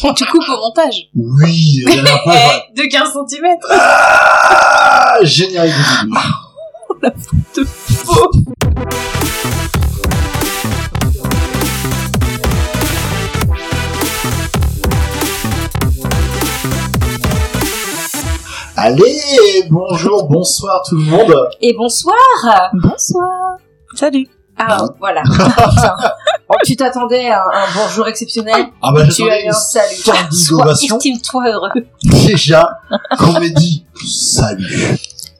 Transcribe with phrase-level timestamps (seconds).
[0.00, 1.10] Tu coupes au montage.
[1.14, 2.62] Oui, la voilà.
[2.74, 3.56] De 15 cm.
[3.70, 5.74] Ah, générique
[7.02, 7.08] de
[7.54, 7.68] début.
[8.06, 8.30] Faux.
[18.76, 21.34] Allez, bonjour, bonsoir tout le monde.
[21.60, 22.16] Et bonsoir.
[22.72, 23.58] Bonsoir.
[23.94, 24.26] Salut.
[24.56, 25.22] Ah, voilà.
[26.64, 28.66] Tu t'attendais à un, un bonjour exceptionnel.
[28.82, 29.94] Ah bah tu as eu une un salut.
[30.32, 31.68] Sois, estime-toi heureux.
[32.04, 32.68] déjà
[33.18, 34.96] qu'on m'ait dit salut.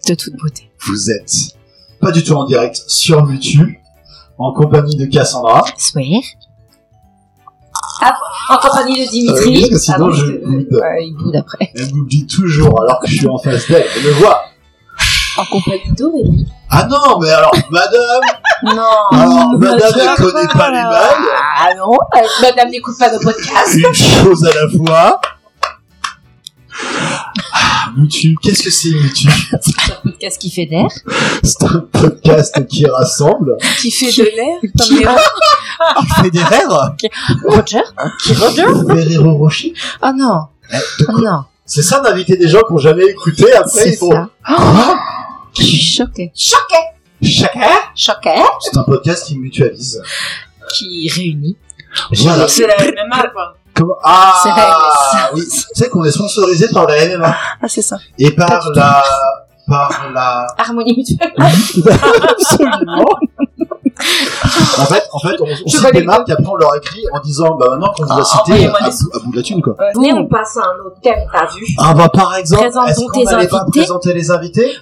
[0.09, 0.70] De toute beauté.
[0.87, 1.32] Vous êtes
[2.01, 3.80] pas du tout en direct sur Mutu,
[4.38, 5.62] en compagnie de Cassandra.
[5.77, 6.04] Soir.
[8.02, 8.16] Ah,
[8.48, 9.60] en compagnie de Euh, Dimitri.
[9.60, 10.80] parce que sinon, Ah, je euh, boude.
[11.02, 11.70] il boude après.
[11.74, 13.84] Elle m'oublie toujours alors que je suis en face d'elle.
[13.96, 14.42] Elle me voit.
[15.40, 16.46] En compagnie d'Aurélie.
[16.68, 18.20] Ah non, mais alors, madame,
[18.62, 18.82] Non.
[19.12, 20.78] alors, madame ne connaît pas les.
[20.78, 23.74] Ah non, euh, madame n'écoute pas nos podcasts.
[23.74, 25.20] Une chose à la fois.
[27.52, 29.28] Ah, Mutu, qu'est-ce que c'est Mutu?
[29.60, 30.87] C'est un podcast qui fait d'air.
[31.43, 36.68] C'est un podcast qui rassemble, Qui fait de l'air comme qui fait des rêves.
[37.46, 37.82] Roger?
[38.22, 38.65] Qui Roger?
[38.87, 39.72] Ferrero Rocher.
[40.02, 40.46] Oh non.
[40.72, 41.45] Eh, de non.
[41.66, 44.28] C'est ça d'inviter des gens qui n'ont jamais écouté après C'est ils font ça.
[44.46, 44.98] Quoi?
[45.60, 46.32] Je suis choquée.
[46.34, 46.76] Choqué.
[47.22, 47.60] Chacun
[47.94, 48.42] Choqué.
[48.60, 50.02] C'est un podcast qui mutualise.
[50.74, 51.56] Qui réunit.
[52.12, 52.48] Voilà.
[52.48, 53.54] C'est la MMA quoi.
[53.74, 53.94] Comment?
[53.96, 57.98] C'est Ah la oui, tu sais qu'on est sponsorisé par la MMA Ah, c'est ça.
[58.18, 59.02] et par la
[59.68, 61.32] par la Harmonie mutuelle.
[62.28, 63.04] absolument.
[64.78, 67.20] En fait, en fait, on, on cite des marques et après on leur écrit en
[67.20, 69.76] disant bah maintenant qu'on vous a Ah, cité à, à bout de la thune quoi.
[69.94, 73.48] Venez, on passe à un autre thème, t'as vu Ah bah par exemple, est-ce qu'on
[73.48, 74.72] pas présenter les invités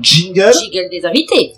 [0.00, 0.52] Jingle.
[0.52, 1.54] Jiggle des invités.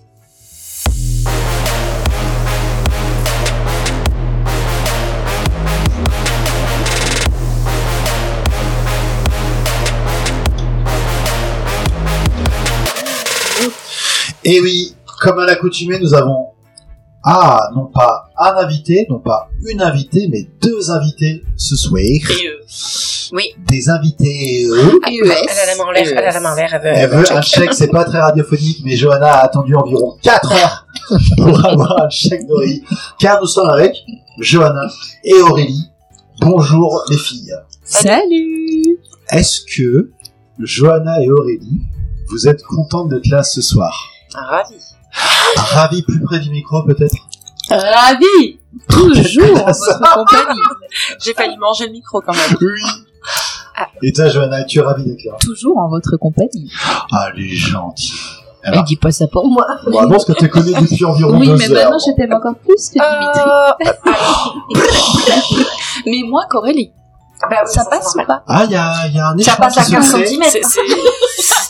[14.44, 16.46] Et oui, comme à l'accoutumée, nous avons
[17.28, 22.00] ah non pas un invité, non pas une invitée, mais deux invités ce soir.
[23.32, 23.52] Oui.
[23.66, 24.64] Des invités.
[24.70, 26.88] euh, Elle a la main en l'air, elle a la main en l'air, elle veut.
[26.94, 30.86] Elle veut un chèque, c'est pas très radiophonique, mais Johanna a attendu environ 4 heures
[31.36, 32.84] pour avoir un chèque d'Aurélie.
[33.18, 33.96] Car nous sommes avec
[34.38, 34.88] Johanna
[35.24, 35.90] et Aurélie.
[36.40, 37.54] Bonjour les filles.
[37.82, 38.98] Salut
[39.30, 40.12] Est-ce que
[40.60, 41.80] Johanna et Aurélie,
[42.28, 43.92] vous êtes contentes d'être là ce soir?
[44.34, 44.76] Ravi.
[45.56, 47.14] Ravi plus près du micro peut-être
[47.70, 50.60] Ravi Toujours en votre compagnie.
[51.24, 52.56] J'ai failli manger le micro quand même.
[52.60, 52.82] Oui.
[54.02, 55.32] Et toi Johanna, es-tu ravie d'être là?
[55.40, 56.70] Toujours en votre compagnie.
[57.12, 58.12] Ah, elle est gentille.
[58.62, 59.64] Elle dit pas ça pour moi.
[59.86, 61.90] Bon, avant, ce que tu connais depuis environ Oui, deux mais heures.
[61.90, 63.40] maintenant je t'aime encore plus que Dimitri.
[63.46, 65.32] Euh,
[66.06, 66.90] mais moi, Corélie.
[67.48, 68.42] Bah, Ça passe ou pas?
[68.48, 70.62] Ah, il y a, y a un Ça échange passe à qui se 15 fait.
[70.62, 70.86] cm.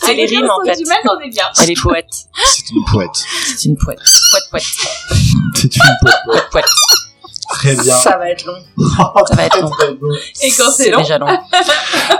[0.07, 0.77] C'est c'est- c'est les rimes en fait.
[1.09, 1.45] on est bien.
[1.61, 2.05] Elle est poète.
[2.45, 3.09] C'est une poète.
[3.57, 3.99] C'est une poète.
[4.31, 4.63] Poète, poète.
[5.55, 6.15] C'est une poète.
[6.25, 6.65] Poète, poète.
[7.49, 7.95] Très bien.
[7.97, 8.57] Ça va être long.
[9.27, 9.71] Ça va être long.
[10.41, 11.27] Et quand c'est C'est long, déjà long.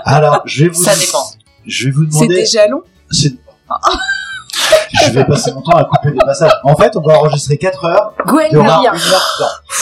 [0.06, 1.26] Alors, je vais vous Ça dépend.
[1.66, 2.36] Je vais vous c'est demander.
[2.36, 2.82] déjà long.
[3.12, 3.34] c'est-
[5.06, 6.52] je vais passer mon temps à couper des passages.
[6.64, 8.14] En fait, on va enregistrer 4 heures.
[8.26, 8.94] Gwen Il y aura une heure.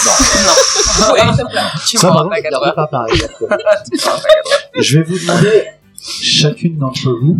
[0.05, 0.11] Non,
[0.45, 1.07] non.
[1.07, 1.13] Non.
[1.13, 1.21] Ouais,
[1.87, 3.13] tu Ça, par contre, pas pareil.
[4.79, 5.67] Je vais vous demander,
[6.21, 7.37] chacune d'entre vous,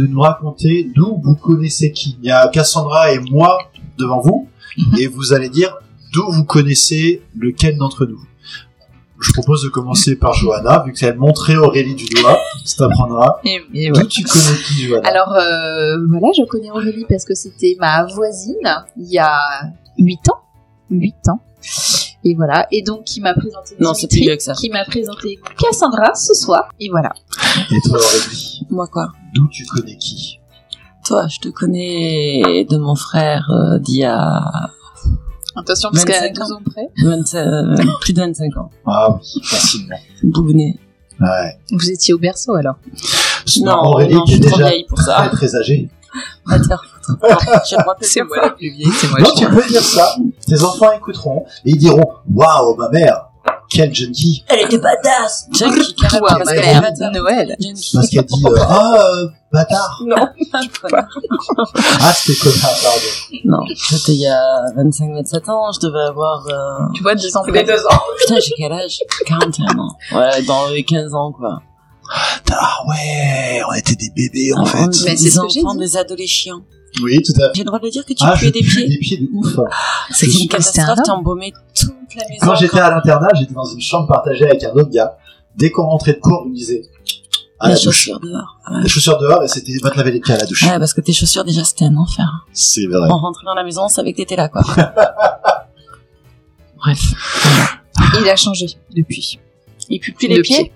[0.00, 2.16] de nous raconter d'où vous connaissez qui.
[2.22, 3.58] Il y a Cassandra et moi
[3.98, 4.48] devant vous,
[4.98, 5.76] et vous allez dire
[6.12, 8.20] d'où vous connaissez lequel d'entre nous.
[9.20, 13.40] Je propose de commencer par Johanna, vu qu'elle montrait Aurélie du doigt, ça t'apprendra.
[13.44, 14.00] Et, et ouais.
[14.00, 15.06] D'où tu connais qui, Johanna?
[15.06, 18.56] Alors euh, voilà, je connais Aurélie parce que c'était ma voisine
[18.96, 19.38] il y a
[19.98, 20.40] 8 ans.
[20.90, 21.40] 8 ans.
[22.24, 24.52] Et voilà, et donc qui m'a présenté Non, c'est Dimitri, plus vieux que ça.
[24.52, 26.68] qui m'a présenté Cassandra ce soir.
[26.78, 27.12] Et voilà.
[27.70, 29.12] Et toi, Aurélie, Moi quoi?
[29.34, 30.38] D'où tu connais qui?
[31.06, 34.42] Toi, je te connais de mon frère euh, d'il y a
[35.56, 36.88] Attention parce qu'à 25 12 ans près.
[37.02, 38.70] 25, euh, plus de 25 ans.
[38.86, 39.96] Ah oui, facilement.
[40.22, 40.76] Boubounet.
[41.20, 41.58] Ouais.
[41.72, 42.76] Vous étiez au berceau alors.
[43.62, 45.28] Non, Aurélie non, je est suis trop déjà vieille pour très, ça.
[45.32, 45.88] très âgée.
[46.46, 47.62] Va te faire foutre.
[47.68, 48.40] J'ai le droit de te dire ça.
[48.42, 49.20] la plus vieille, c'est moi.
[49.20, 50.16] Non, tu peux dire ça.
[50.46, 53.26] Tes enfants écouteront et ils diront Waouh, ma mère,
[53.68, 55.46] quelle jeune fille Elle était badass.
[55.52, 56.26] Jackie, carrément.
[56.26, 57.56] Parce ma qu'elle mère, est Noël.
[57.94, 60.00] Parce qu'elle dit euh, Ah, euh, bâtard.
[60.06, 60.26] Non,
[62.00, 63.00] Ah, c'était connard, pardon.
[63.44, 66.46] non, c'était il y a 25-27 ans, je devais avoir...
[66.48, 67.64] euh, Tu vois, 10 ans Les près.
[67.64, 68.00] deux ans.
[68.18, 68.98] Putain, j'ai quel âge?
[69.26, 69.96] 41 ans.
[70.12, 71.60] Ouais, dans les 15 ans, quoi.
[72.52, 74.78] Ah ouais, on était des bébés en On fait.
[74.86, 76.62] Mais c'est des ce que j'ai enfants, des adolescents.
[77.02, 77.50] Oui, tout à fait.
[77.54, 78.88] J'ai le droit de dire que tu Ah, des pieds.
[78.88, 79.56] des pieds de ouf.
[80.10, 82.46] C'est Je une catastrophe, t'as embaumé toute la maison.
[82.46, 85.16] Quand j'étais à l'internat, j'étais dans une chambre partagée avec un autre gars.
[85.56, 86.82] dès qu'on rentrait de cours, vous me disait
[87.60, 87.84] à les la douche.
[87.84, 88.58] chaussures dehors.
[88.82, 90.62] Les chaussures dehors et c'était va te laver les pieds à la douche.
[90.64, 92.28] Ouais, parce que tes chaussures déjà c'était un enfer.
[92.52, 93.06] C'est vrai.
[93.10, 94.62] On rentrait dans la maison, on savait que t'étais là quoi.
[96.78, 97.00] Bref.
[98.20, 98.66] Il a changé
[98.96, 99.38] depuis.
[99.88, 100.72] Il pue plus les pieds.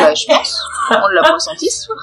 [0.00, 0.58] Bah, je pense.
[0.90, 1.98] On l'a pas senti ce soir.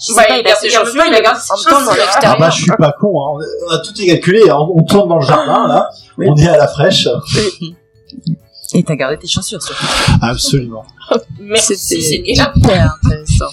[0.00, 1.94] Je sais pas, il a ses chaussures, il a gardé ses chaussures.
[1.94, 2.34] l'extérieur.
[2.36, 3.44] Ah bah je suis pas con, hein.
[3.66, 4.56] on, a, tout est calculé, hein.
[4.74, 6.26] on tourne dans le jardin là, Oui.
[6.30, 7.06] on est à la fraîche.
[8.72, 9.84] Et t'as gardé tes chaussures surtout.
[10.22, 10.86] Absolument.
[11.40, 13.50] Merci, C'était hyper intéressant.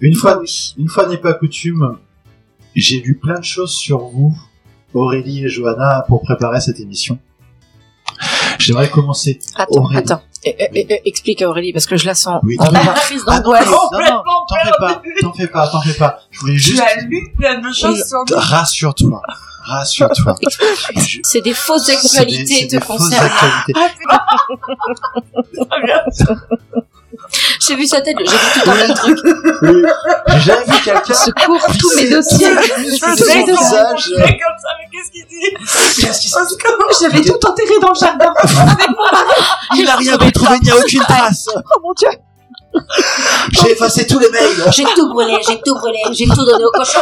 [0.00, 0.42] Une Ah fois,
[0.78, 1.98] une fois n'est pas coutume,
[2.74, 4.34] j'ai lu plein de choses sur vous,
[4.94, 7.18] Aurélie et Johanna, pour préparer cette émission.
[8.58, 9.38] J'aimerais commencer.
[9.56, 9.98] Attends, Aurélie.
[9.98, 10.22] attends.
[10.44, 12.40] Eh, eh, eh, explique à Aurélie parce que je la sens.
[12.44, 12.94] Oui, en dis-moi.
[12.94, 13.66] crise Ah non, d'angoisse.
[13.66, 16.20] non, non, non, t'en fais pas, t'en fais pas, t'en fais pas.
[16.30, 16.80] Je voulais juste...
[17.08, 19.20] lu plein de choses sur Rassure-toi,
[19.64, 20.36] rassure-toi.
[20.96, 23.26] Je- C'est des fausses des- actualités c'est te des fausses concernant.
[23.26, 23.72] actualités.
[27.60, 29.18] J'ai vu sa tête, j'ai vu tout un tas de trucs.
[29.62, 29.82] Oui.
[30.28, 32.54] J'ai jamais vu quelqu'un Secours, tous mes dossiers.
[32.96, 34.10] son visage.
[34.16, 36.00] comme ça, mais qu'est-ce qu'il dit?
[36.00, 38.32] Qu'est-ce qui se J'avais tout enterré dans le jardin.
[39.76, 41.48] Il a rien pu trouver, il n'y a aucune trace.
[41.54, 42.08] Oh mon dieu.
[43.50, 44.70] J'ai effacé tous les mails.
[44.70, 47.00] J'ai tout brûlé, j'ai tout brûlé, j'ai tout donné au cochon.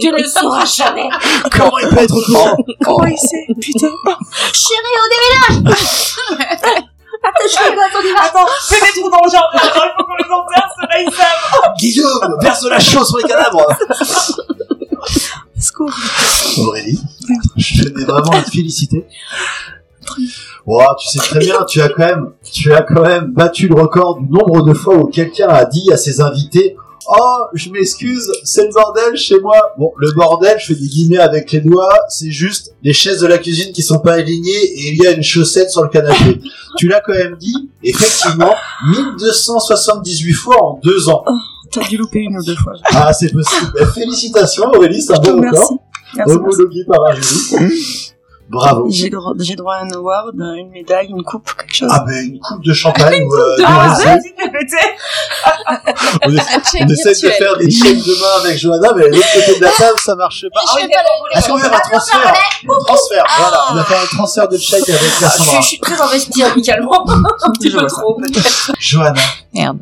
[0.00, 1.08] Tu ne le sauras jamais.
[1.52, 2.56] Comment il peut être au courant?
[2.84, 3.46] Comment il sait?
[3.60, 3.88] Putain.
[4.52, 5.08] Chérie, au
[5.60, 6.82] déménage
[7.26, 8.22] Attends, je rigole, on y va.
[8.22, 9.58] Attends, fais des trous dans le jardin.
[9.62, 11.74] Il faut qu'on les enterre, ceux-là ils savent.
[11.78, 13.66] Guillaume, verse de la chose sur les cadavres.
[15.58, 15.90] Secours.
[16.58, 17.00] Aurélie,
[17.56, 19.06] je tenais vraiment à te féliciter.
[20.64, 23.74] Wow, tu sais très bien, tu as quand même, tu as quand même battu le
[23.74, 26.76] record du nombre de fois où quelqu'un a dit à ses invités
[27.08, 29.56] Oh, je m'excuse, c'est le bordel chez moi.
[29.78, 33.26] Bon, le bordel, je fais des guillemets avec les doigts, c'est juste les chaises de
[33.26, 36.40] la cuisine qui sont pas alignées et il y a une chaussette sur le canapé.
[36.76, 38.54] tu l'as quand même dit, effectivement,
[38.88, 41.24] 1278 fois en deux ans.
[41.70, 42.72] T'as dû louper une ou deux fois.
[42.92, 43.72] Ah, c'est possible.
[43.80, 45.52] Eh, Félicitations, Aurélie, c'est un bon record.
[45.52, 45.74] Merci.
[46.16, 46.16] Merci.
[46.16, 46.34] merci.
[46.34, 48.05] Homologué par un jury.
[48.48, 48.86] Bravo.
[48.90, 51.88] J'ai droit, j'ai droit à un award, une médaille, une coupe, quelque chose.
[51.92, 54.34] Ah ben une coupe de champagne ou euh, Ah, ça, rosé.
[56.24, 59.58] On, essa- on essaie de faire des checks demain avec Johanna, mais de l'autre côté
[59.58, 60.60] de la table, ça marche pas.
[60.64, 60.88] Ah oui,
[61.34, 62.34] Est-ce qu'on veut un transfert
[62.68, 63.60] Un transfert, voilà.
[63.72, 65.60] On a fait un transfert de chèque avec Je, Cassandra.
[65.60, 67.04] je suis très investie amicalement.
[67.10, 68.72] Un petit peu trop, peut-être.
[68.78, 69.20] Johanna.
[69.52, 69.78] Merde.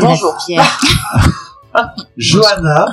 [0.00, 0.78] Bonjour Pierre.
[2.16, 2.86] Johanna,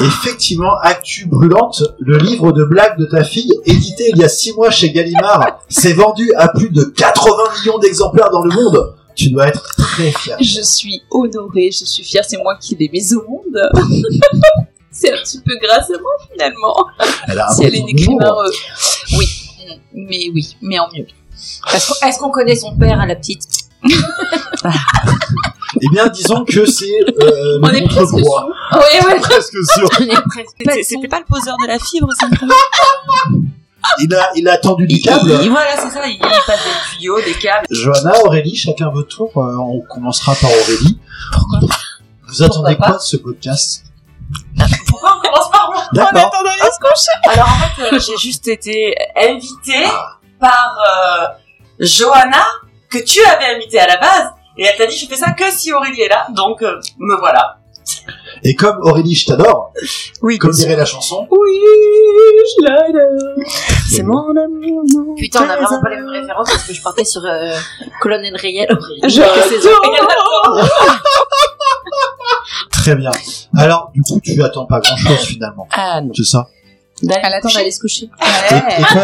[0.00, 4.52] effectivement, actu brûlante, le livre de blagues de ta fille, édité il y a six
[4.54, 8.94] mois chez Gallimard, s'est vendu à plus de 80 millions d'exemplaires dans le monde.
[9.16, 10.36] Tu dois être très fier.
[10.40, 13.60] Je suis honorée, je suis fière, c'est moi qui l'ai mise au monde.
[14.90, 16.74] c'est un petit peu grâce à moi finalement.
[17.28, 18.50] Elle a un Si peu elle est eux.
[19.18, 19.26] Oui,
[19.94, 21.06] mais oui, mais en mieux.
[21.72, 23.44] Est-ce qu'on- Est-ce qu'on connaît son père à la petite?
[25.80, 26.90] Eh bien, disons que c'est
[27.22, 28.48] euh, On est presque contre-poids.
[28.72, 29.20] Oui, oui.
[29.20, 29.88] Presque sûr.
[30.00, 30.48] On est presque.
[30.58, 32.26] C'était c'était pas le poseur de la fibre, c'est
[34.00, 35.30] Il a, il a tendu du câble.
[35.30, 37.66] Il- il- Voilà, c'est ça, il passe des tuyaux, des câbles.
[37.70, 39.30] Johanna, Aurélie, chacun votre tour.
[39.36, 40.98] Euh, on commencera par Aurélie.
[41.32, 41.60] Pourquoi
[42.28, 43.84] Vous attendez quoi de ce podcast
[44.88, 46.12] Pourquoi on commence par moi D'accord.
[46.24, 49.86] En attendant les coucher Alors en fait, euh, j'ai juste été invitée
[50.40, 51.26] par euh,
[51.78, 52.44] Johanna,
[52.88, 55.50] que tu avais invitée à la base, et elle t'a dit je fais ça que
[55.50, 57.58] si Aurélie est là, donc euh, me voilà.
[58.42, 59.72] Et comme Aurélie, je t'adore,
[60.22, 61.60] Oui, comme dirait la chanson, Oui,
[62.58, 63.36] je l'adore.
[63.88, 65.14] C'est mon amour.
[65.18, 67.54] Putain, on a vraiment pas les mêmes références parce que je partais sur euh,
[68.00, 68.68] Colonel Riel.
[69.06, 70.68] Je l'adore.
[72.70, 73.10] très bien.
[73.56, 75.66] Alors, du coup, tu attends pas grand chose finalement.
[75.72, 76.12] Ah non.
[76.14, 76.48] C'est ça.
[77.02, 78.08] Elle attend d'aller se coucher.
[78.50, 79.02] Et, et toi,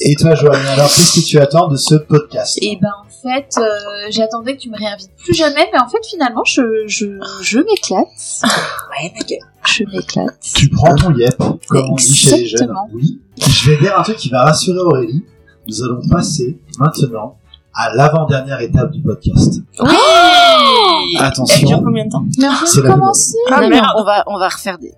[0.00, 3.54] et toi, Johanna, alors qu'est-ce que tu attends de ce podcast Et ben en fait,
[3.58, 3.64] euh,
[4.10, 7.06] j'attendais que tu me réinvites plus jamais, mais en fait finalement je je
[7.42, 8.08] je m'éclate.
[8.90, 9.38] Ouais, ma gueule.
[9.64, 10.38] Je m'éclate.
[10.54, 11.36] Tu prends ton yep,
[11.68, 12.62] comme on dit chez les jeunes.
[12.62, 12.88] Exactement.
[12.92, 13.20] Oui.
[13.38, 15.24] Je vais dire un truc qui va rassurer Aurélie.
[15.68, 17.38] Nous allons passer maintenant
[17.74, 19.60] à l'avant-dernière étape du podcast.
[19.80, 19.88] Oui.
[19.88, 23.36] Elle dure Attention, combien de temps Mais on la commencer.
[23.50, 23.60] Ah,
[23.96, 24.92] on va, on va refaire des,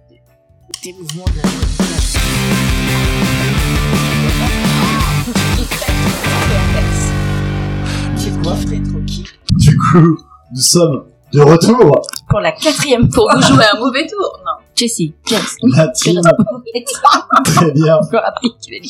[0.83, 1.41] des mouvements de
[2.01, 2.74] C'est
[8.53, 10.19] Fred Rocky du coup,
[10.53, 12.03] nous sommes de retour.
[12.29, 13.41] Pour la quatrième Pour fois.
[13.41, 14.39] vous jouer un mauvais tour.
[14.45, 14.53] Non.
[14.75, 15.57] Jessie, Jess.
[15.63, 16.21] La team,
[17.45, 17.97] très bien.
[17.97, 18.23] Encore
[18.63, 18.75] tu.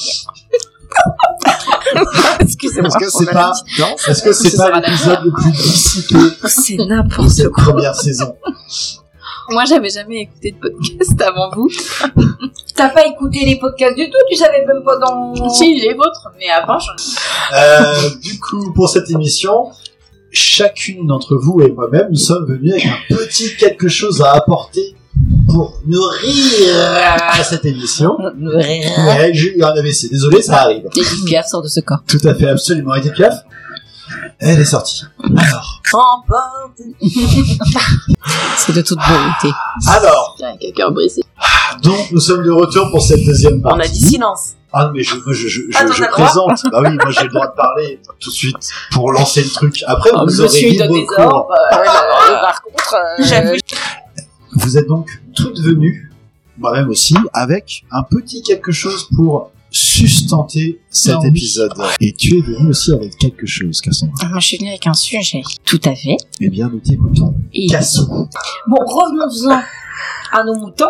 [2.40, 2.88] Excusez-moi.
[2.88, 6.14] Est-ce que c'est pas, la est-ce que c'est Ce pas l'épisode le plus dissipé
[6.46, 7.64] C'est de n'importe cette quoi.
[7.64, 8.34] première saison?
[9.50, 11.70] Moi, j'avais jamais écouté de podcast avant vous.
[12.74, 15.34] T'as pas écouté les podcasts du tout, tu savais même pas dans...
[15.54, 16.92] Si, les vôtres, mais avant, j'en
[17.56, 19.70] Euh, du coup, pour cette émission,
[20.30, 24.94] chacune d'entre vous et moi-même, nous sommes venus avec un petit quelque chose à apporter
[25.48, 28.16] pour nourrir à cette émission.
[28.18, 30.10] Ouais, j'ai eu un AVC.
[30.10, 30.84] Désolé, ça arrive.
[30.96, 32.02] Edith Piaf sort de ce corps.
[32.08, 32.94] Tout à fait, absolument.
[32.94, 33.44] Edith Piaf,
[34.38, 35.04] elle est sortie.
[35.36, 35.82] Alors,
[38.56, 39.54] C'est de toute beauté.
[39.88, 40.36] alors,
[40.92, 41.22] brisé.
[41.82, 43.78] donc nous sommes de retour pour cette deuxième partie.
[43.78, 44.50] On a dit silence.
[44.72, 45.14] Ah mais je,
[45.76, 46.62] Ah, présente.
[46.72, 48.56] bah oui, moi j'ai le droit de parler tout de suite
[48.90, 49.84] pour lancer le truc.
[49.86, 50.88] Après, Oh, vous je aurez suis cours.
[50.88, 51.46] désordre.
[51.72, 53.56] euh, euh, par contre, euh, J'avoue.
[54.56, 56.10] Vous êtes donc toutes venues,
[56.58, 61.28] moi-même aussi, avec un petit quelque chose pour sustenter cet Non, oui.
[61.30, 61.72] épisode.
[62.00, 64.28] Et tu es venu aussi avec quelque chose, Cassandra.
[64.28, 65.42] Moi, je suis venue avec un sujet.
[65.64, 66.16] Tout à fait.
[66.40, 67.34] Eh bien, nous t'écoutons.
[67.52, 67.66] Et...
[67.66, 68.06] Cassou.
[68.68, 69.60] Bon, revenons-en
[70.32, 70.84] à nos moutons.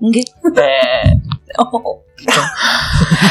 [0.00, 0.16] Ok.
[1.58, 2.32] Oh, putain.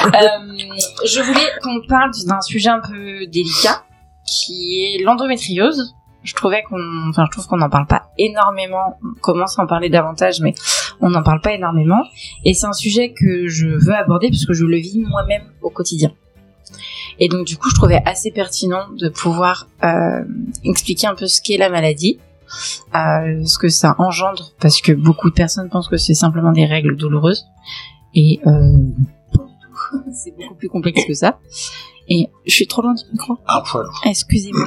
[0.05, 0.65] Euh,
[1.05, 3.83] je voulais qu'on parle d'un sujet un peu délicat,
[4.25, 5.93] qui est l'endométriose.
[6.23, 8.99] Je trouvais qu'on, enfin, je trouve qu'on n'en parle pas énormément.
[9.03, 10.53] On commence à en parler davantage, mais
[10.99, 12.03] on n'en parle pas énormément.
[12.43, 16.11] Et c'est un sujet que je veux aborder puisque je le vis moi-même au quotidien.
[17.19, 20.23] Et donc, du coup, je trouvais assez pertinent de pouvoir euh,
[20.63, 22.19] expliquer un peu ce qu'est la maladie,
[22.95, 26.65] euh, ce que ça engendre, parce que beaucoup de personnes pensent que c'est simplement des
[26.65, 27.45] règles douloureuses,
[28.13, 28.73] et euh,
[30.13, 31.39] c'est beaucoup plus complexe que ça.
[32.09, 33.37] Et je suis trop loin du micro.
[33.69, 33.85] Poil.
[34.05, 34.65] Excusez-moi.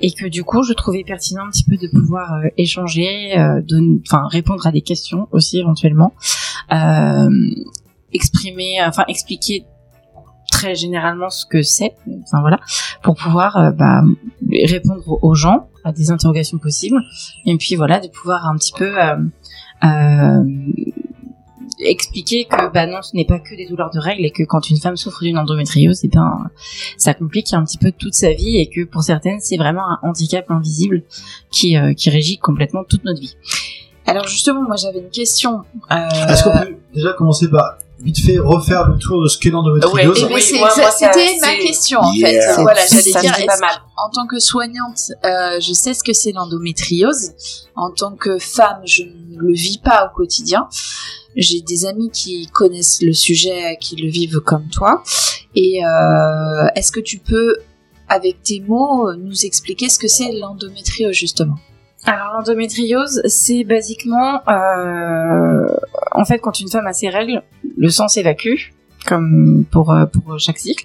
[0.00, 3.60] Et que du coup, je trouvais pertinent un petit peu de pouvoir euh, échanger, euh,
[4.06, 6.14] enfin répondre à des questions aussi éventuellement,
[6.72, 7.28] euh,
[8.12, 9.66] exprimer, enfin expliquer
[10.50, 12.60] très généralement ce que c'est, enfin voilà,
[13.02, 14.02] pour pouvoir euh, bah,
[14.64, 17.00] répondre aux gens à des interrogations possibles,
[17.44, 19.16] et puis voilà, de pouvoir un petit peu euh,
[19.84, 20.44] euh,
[21.78, 24.70] expliquer que bah non, ce n'est pas que des douleurs de règles et que quand
[24.70, 26.50] une femme souffre d'une endométriose, et ben
[26.96, 29.98] ça complique un petit peu toute sa vie et que pour certaines c'est vraiment un
[30.02, 31.02] handicap invisible
[31.50, 33.36] qui euh, qui régit complètement toute notre vie.
[34.06, 35.62] Alors justement, moi j'avais une question.
[35.90, 39.50] Euh, Est-ce qu'on peut déjà commencer par vite fait refaire le tour de ce qu'est
[39.50, 42.28] l'endométriose eh ben, Oui, c'était ma question en Yeah.
[42.28, 42.40] fait.
[42.54, 43.70] C'est- Voilà, j'allais dire, pas mal.
[43.96, 47.32] en tant que soignante, euh, je sais ce que c'est l'endométriose.
[47.74, 50.68] En tant que femme, je ne le vis pas au quotidien.
[51.36, 55.02] J'ai des amis qui connaissent le sujet, qui le vivent comme toi.
[55.54, 57.56] Et euh, est-ce que tu peux,
[58.08, 61.56] avec tes mots, nous expliquer ce que c'est l'endométriose justement?
[62.06, 65.66] Alors l'endométriose, c'est basiquement, euh,
[66.12, 67.42] en fait, quand une femme a ses règles,
[67.76, 68.70] le sang s'évacue,
[69.06, 70.84] comme pour euh, pour chaque cycle.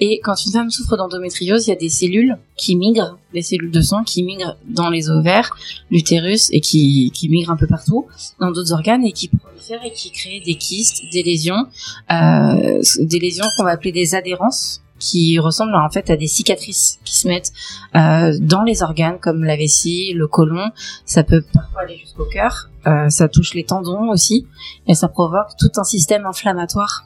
[0.00, 3.70] Et quand une femme souffre d'endométriose, il y a des cellules qui migrent, des cellules
[3.70, 5.54] de sang qui migrent dans les ovaires,
[5.90, 8.06] l'utérus et qui qui migrent un peu partout
[8.40, 11.66] dans d'autres organes et qui prolifèrent et qui créent des kystes, des lésions,
[12.10, 16.98] euh, des lésions qu'on va appeler des adhérences qui ressemblent en fait à des cicatrices
[17.04, 17.52] qui se mettent
[17.94, 20.70] euh, dans les organes comme la vessie, le côlon.
[21.04, 22.70] Ça peut parfois aller jusqu'au cœur.
[22.86, 24.46] Euh, ça touche les tendons aussi
[24.86, 27.04] et ça provoque tout un système inflammatoire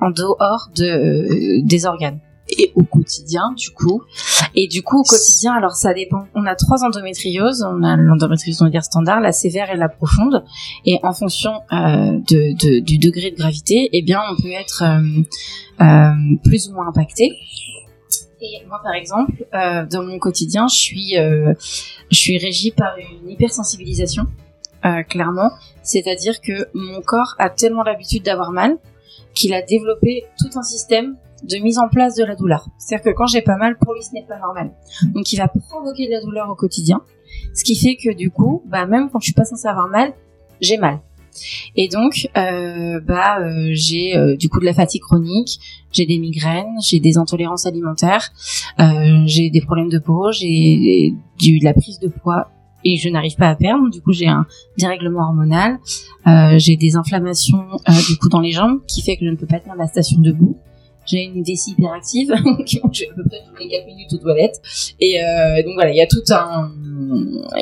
[0.00, 2.20] en dehors de, euh, des organes.
[2.48, 4.02] Et au quotidien, du coup,
[4.54, 6.26] Et du coup, au quotidien, alors ça dépend.
[6.34, 7.66] On a trois endométrioses.
[7.68, 10.44] On a l'endométriose, on standard, la sévère et la profonde.
[10.84, 15.22] Et en fonction euh, de, du degré de gravité, eh bien, on peut être euh,
[15.84, 17.32] euh, plus ou moins impacté.
[18.42, 19.46] Et moi, par exemple,
[19.90, 24.26] dans mon quotidien, je suis, je suis régie par une hypersensibilisation,
[25.08, 25.50] clairement.
[25.82, 28.76] C'est-à-dire que mon corps a tellement l'habitude d'avoir mal
[29.32, 31.16] qu'il a développé tout un système
[31.48, 32.68] de mise en place de la douleur.
[32.78, 34.72] C'est-à-dire que quand j'ai pas mal, pour lui, ce n'est pas normal.
[35.14, 37.02] Donc, il va provoquer de la douleur au quotidien,
[37.54, 40.12] ce qui fait que du coup, bah même quand je suis pas censée avoir mal,
[40.60, 41.00] j'ai mal.
[41.76, 45.58] Et donc, euh, bah euh, j'ai euh, du coup de la fatigue chronique,
[45.92, 48.30] j'ai des migraines, j'ai des intolérances alimentaires,
[49.26, 52.50] j'ai des problèmes de peau, j'ai de la prise de poids
[52.84, 53.90] et je n'arrive pas à perdre.
[53.90, 54.46] Du coup, j'ai un
[54.78, 55.78] dérèglement hormonal,
[56.58, 57.64] j'ai des inflammations
[58.08, 60.20] du coup dans les jambes qui fait que je ne peux pas tenir la station
[60.20, 60.56] debout.
[61.06, 62.32] J'ai une vessie hyperactive
[62.66, 64.60] qui je vais à peu près toutes les 4 minutes aux toilettes.
[65.00, 66.70] Et euh, donc voilà, il y a tout un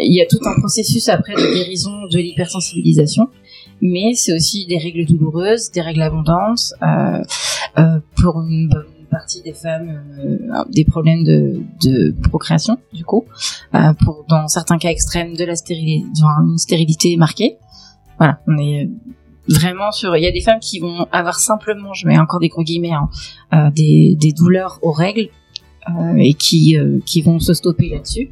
[0.00, 3.28] il y a tout un processus après de guérison de l'hypersensibilisation,
[3.80, 7.22] mais c'est aussi des règles douloureuses, des règles abondantes euh,
[7.78, 13.25] euh, pour une bonne partie des femmes, euh, des problèmes de, de procréation du coup,
[13.75, 17.58] euh, pour dans certains cas extrêmes de la stérilité, une stérilité marquée.
[18.18, 18.88] Voilà, on est
[19.49, 20.16] vraiment sur.
[20.16, 22.92] Il y a des femmes qui vont avoir simplement, je mets encore des gros guillemets,
[22.92, 23.08] hein,
[23.54, 25.28] euh, des, des douleurs aux règles
[25.88, 28.30] euh, et qui euh, qui vont se stopper là-dessus.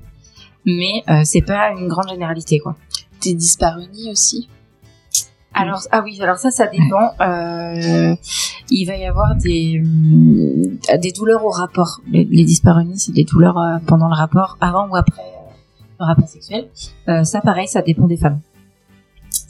[0.67, 2.77] Mais euh, c'est pas une grande généralité, quoi.
[3.23, 4.49] des dyspareunies aussi
[5.55, 7.13] Alors ah oui, alors ça ça dépend.
[7.21, 8.15] Euh,
[8.71, 12.01] il va y avoir des hum, des douleurs au rapport.
[12.11, 15.51] Les, les dyspareunies, c'est des douleurs euh, pendant le rapport, avant ou après euh,
[15.99, 16.69] le rapport sexuel.
[17.09, 18.41] Euh, ça pareil, ça dépend des femmes.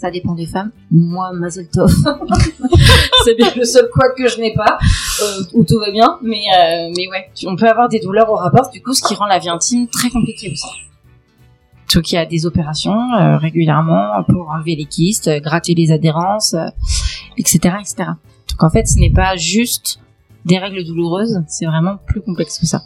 [0.00, 0.70] Ça dépend des femmes.
[0.90, 1.92] Moi, Mazel Tov.
[3.24, 4.78] c'est bien le seul quoi que je n'ai pas,
[5.22, 6.18] euh, où tout va bien.
[6.22, 9.14] Mais euh, mais ouais, on peut avoir des douleurs au rapport, du coup, ce qui
[9.14, 10.70] rend la vie intime très compliquée aussi.
[11.94, 16.56] Donc il y a des opérations euh, régulièrement pour enlever les kystes, gratter les adhérences,
[17.36, 18.12] etc., etc.
[18.48, 20.00] Donc en fait, ce n'est pas juste
[20.46, 22.80] des règles douloureuses, c'est vraiment plus complexe que ça.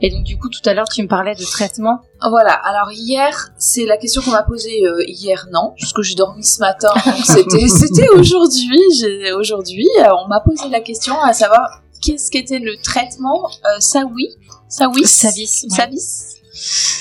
[0.00, 2.00] Et donc du coup, tout à l'heure, tu me parlais de traitement.
[2.28, 6.14] Voilà, alors hier, c'est la question qu'on m'a posée euh, hier, non, parce que j'ai
[6.14, 6.92] dormi ce matin,
[7.24, 12.58] c'était c'était aujourd'hui, j'ai aujourd'hui, euh, on m'a posé la question à savoir qu'est-ce qu'était
[12.58, 14.30] le traitement euh, Sawi
[14.68, 15.76] Sawi Savis, ouais.
[15.76, 16.34] Savis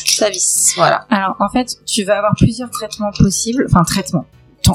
[0.05, 1.05] Savis, voilà.
[1.09, 4.25] Alors en fait, tu vas avoir plusieurs traitements possibles, enfin traitements.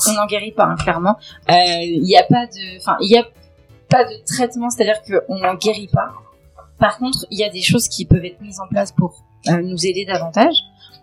[0.06, 1.16] On n'en guérit pas, hein, clairement.
[1.48, 3.24] Euh, Il n'y a pas de, enfin il y a
[3.88, 6.10] pas de traitement, c'est-à-dire qu'on n'en guérit pas.
[6.78, 9.62] Par contre, il y a des choses qui peuvent être mises en place pour euh,
[9.62, 10.54] nous aider davantage.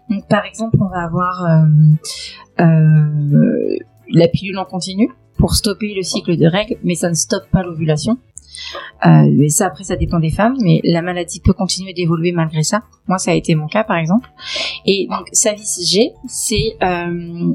[0.10, 3.78] Donc par exemple, on va avoir euh, euh,
[4.12, 7.64] la pilule en continu pour stopper le cycle de règles, mais ça ne stoppe pas
[7.64, 8.18] l'ovulation.
[9.06, 12.64] Euh, mais ça, après, ça dépend des femmes, mais la maladie peut continuer d'évoluer malgré
[12.64, 12.84] ça.
[13.08, 14.30] Moi, ça a été mon cas, par exemple.
[14.86, 17.54] Et donc, Savis G, c'est une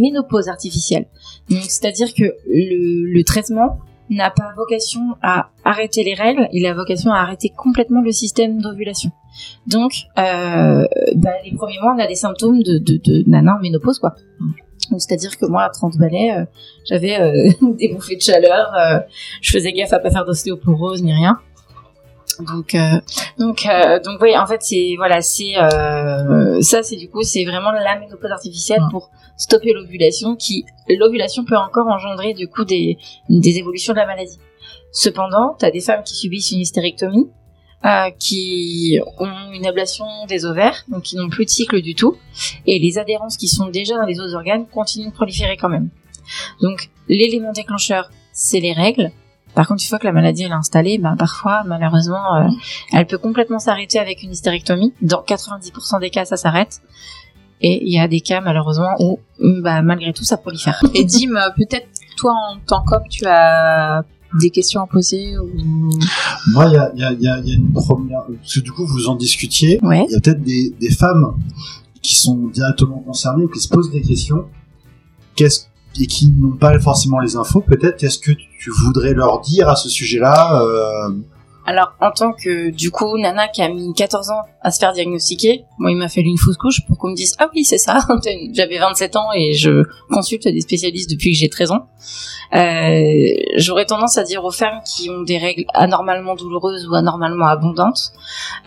[0.00, 1.06] ménopause artificielle.
[1.48, 3.78] C'est-à-dire que le traitement
[4.10, 8.60] n'a pas vocation à arrêter les règles, il a vocation à arrêter complètement le système
[8.60, 9.10] d'ovulation.
[9.66, 13.60] Donc, euh, bah, les premiers mois, on a des symptômes de, de, de nana en
[13.60, 14.14] ménopause, quoi.
[14.98, 16.44] C'est-à-dire que moi, à 30 balais, euh,
[16.88, 19.00] j'avais euh, des bouffées de chaleur, euh,
[19.40, 21.38] je faisais gaffe à pas faire d'ostéoporose ni rien.
[22.40, 23.00] Donc, euh,
[23.38, 27.44] donc, euh, donc, oui, en fait, c'est voilà, c'est euh, ça, c'est du coup, c'est
[27.44, 28.90] vraiment la ménopause artificielle Ouais.
[28.90, 32.98] pour stopper l'ovulation, qui l'ovulation peut encore engendrer du coup des
[33.28, 34.38] des évolutions de la maladie.
[34.92, 37.28] Cependant, tu as des femmes qui subissent une hystérectomie,
[38.18, 42.16] qui ont une ablation des ovaires, donc qui n'ont plus de cycle du tout,
[42.66, 45.90] et les adhérences qui sont déjà dans les autres organes continuent de proliférer quand même.
[46.62, 49.10] Donc, l'élément déclencheur, c'est les règles.
[49.54, 52.48] Par contre, une fois que la maladie elle est installée, ben, parfois, malheureusement, euh,
[52.92, 54.92] elle peut complètement s'arrêter avec une hystérectomie.
[55.00, 56.80] Dans 90% des cas, ça s'arrête.
[57.60, 60.82] Et il y a des cas, malheureusement, où, bah, malgré tout, ça prolifère.
[60.94, 61.86] Et Dim, euh, peut-être
[62.16, 64.04] toi en tant qu'homme, tu as
[64.40, 65.48] des questions à poser ou...
[66.52, 68.22] Moi, il y a, il y, a, il y a il y a une première...
[68.40, 69.78] Parce que du coup, vous en discutiez.
[69.82, 70.04] Ouais.
[70.08, 71.36] Il y a peut-être des, des femmes
[72.02, 74.46] qui sont directement concernées ou qui se posent des questions
[75.36, 75.66] qu'est-ce
[76.00, 77.60] et qui n'ont pas forcément les infos.
[77.60, 81.10] Peut-être qu'est-ce que tu voudrais leur dire à ce sujet-là euh,
[81.66, 84.92] Alors, en tant que, du coup, nana qui a mis 14 ans à se faire
[84.92, 87.78] diagnostiquer, moi, il m'a fallu une fausse couche pour qu'on me dise, ah oui, c'est
[87.78, 88.00] ça.
[88.52, 91.88] J'avais 27 ans et je consulte des spécialistes depuis que j'ai 13 ans.
[92.54, 97.46] Euh, J'aurais tendance à dire aux femmes qui ont des règles anormalement douloureuses ou anormalement
[97.46, 98.12] abondantes,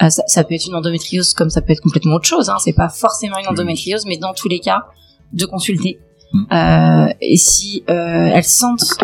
[0.02, 2.50] euh, ça, ça peut être une endométriose comme ça peut être complètement autre chose.
[2.50, 4.86] Hein, c'est pas forcément une endométriose, mais dans tous les cas,
[5.34, 6.00] de consulter.
[6.34, 6.46] Mm.
[6.52, 8.98] Euh, et si euh, elles sentent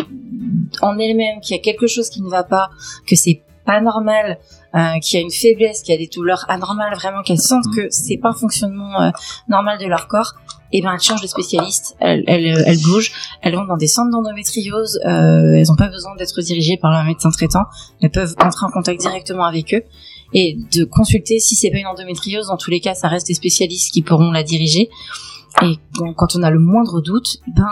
[0.82, 2.70] en elles-mêmes qu'il y a quelque chose qui ne va pas,
[3.06, 4.38] que c'est pas normal,
[4.74, 7.66] euh, qu'il y a une faiblesse, qu'il y a des douleurs anormales, vraiment qu'elles sentent
[7.66, 7.76] Mhm.
[7.76, 9.10] que c'est pas un fonctionnement
[9.48, 10.34] normal de leur corps,
[10.70, 14.10] et ben elles changent de spécialiste, elles, elles, elles bougent, elles vont dans des centres
[14.10, 17.64] d'endométriose, elles n'ont pas besoin d'être dirigées par un médecin traitant,
[18.02, 19.84] elles peuvent entrer en contact directement avec eux
[20.34, 22.48] et de consulter si c'est pas une endométriose.
[22.48, 24.90] Dans tous les cas, ça reste des spécialistes qui pourront la diriger.
[25.62, 25.78] Et
[26.16, 27.68] quand on a le moindre doute, ben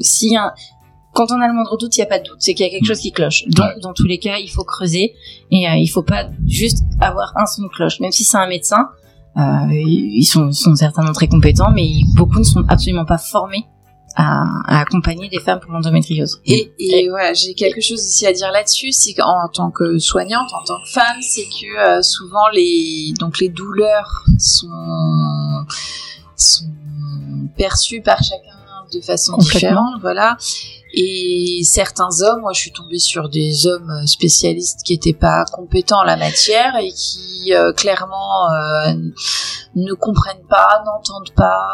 [0.00, 0.52] si un
[1.14, 2.68] quand on a le moindre doute, il n'y a pas de doute, c'est qu'il y
[2.68, 3.44] a quelque chose qui cloche.
[3.48, 5.14] Donc, dans tous les cas, il faut creuser
[5.50, 7.98] et euh, il faut pas juste avoir un son de cloche.
[7.98, 8.88] Même si c'est un médecin,
[9.36, 9.40] euh,
[9.72, 13.64] ils sont, sont certainement très compétents, mais beaucoup ne sont absolument pas formés
[14.14, 16.40] à, à accompagner des femmes pour l'endométriose.
[16.44, 20.50] Et, et voilà, j'ai quelque chose aussi à dire là-dessus, c'est qu'en tant que soignante,
[20.52, 24.68] en tant que femme, c'est que euh, souvent les donc les douleurs sont
[26.36, 26.66] sont
[27.58, 28.54] perçues par chacun
[28.92, 30.36] de façon différente, voilà.
[30.94, 35.98] Et certains hommes, moi je suis tombée sur des hommes spécialistes qui étaient pas compétents
[36.00, 38.94] en la matière et qui euh, clairement euh,
[39.76, 41.68] ne comprennent pas, n'entendent pas.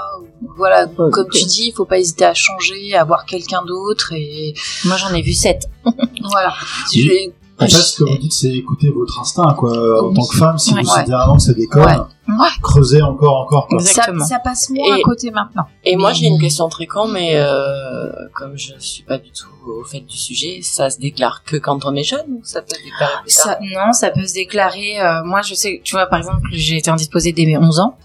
[0.56, 4.12] Voilà, Ouais, comme tu dis, il faut pas hésiter à changer, à voir quelqu'un d'autre
[4.12, 5.68] et Moi, j'en ai vu sept.
[5.84, 6.52] voilà.
[6.94, 7.32] Oui.
[7.60, 9.70] En fait, ce que vous dites, c'est écouter votre instinct, quoi.
[10.08, 10.82] En tant que femme, si Ouais.
[10.82, 12.34] vous considérez vraiment que ça déconne, Ouais.
[12.36, 12.48] Ouais.
[12.62, 13.78] creusez encore, encore, quoi.
[13.78, 14.24] ça, Exactement.
[14.24, 15.64] ça passe moins Et- à côté maintenant.
[15.84, 19.46] Et moi, j'ai une question très con, mais euh, comme je suis pas du tout
[19.70, 22.74] au fait du sujet, ça se déclare que quand on est jeune ou ça peut
[22.74, 25.00] se déclarer plus tard Ça, non, ça peut se déclarer.
[25.00, 27.96] euh, moi, je sais, tu vois, par exemple, j'ai été indisposée dès mes 11 ans.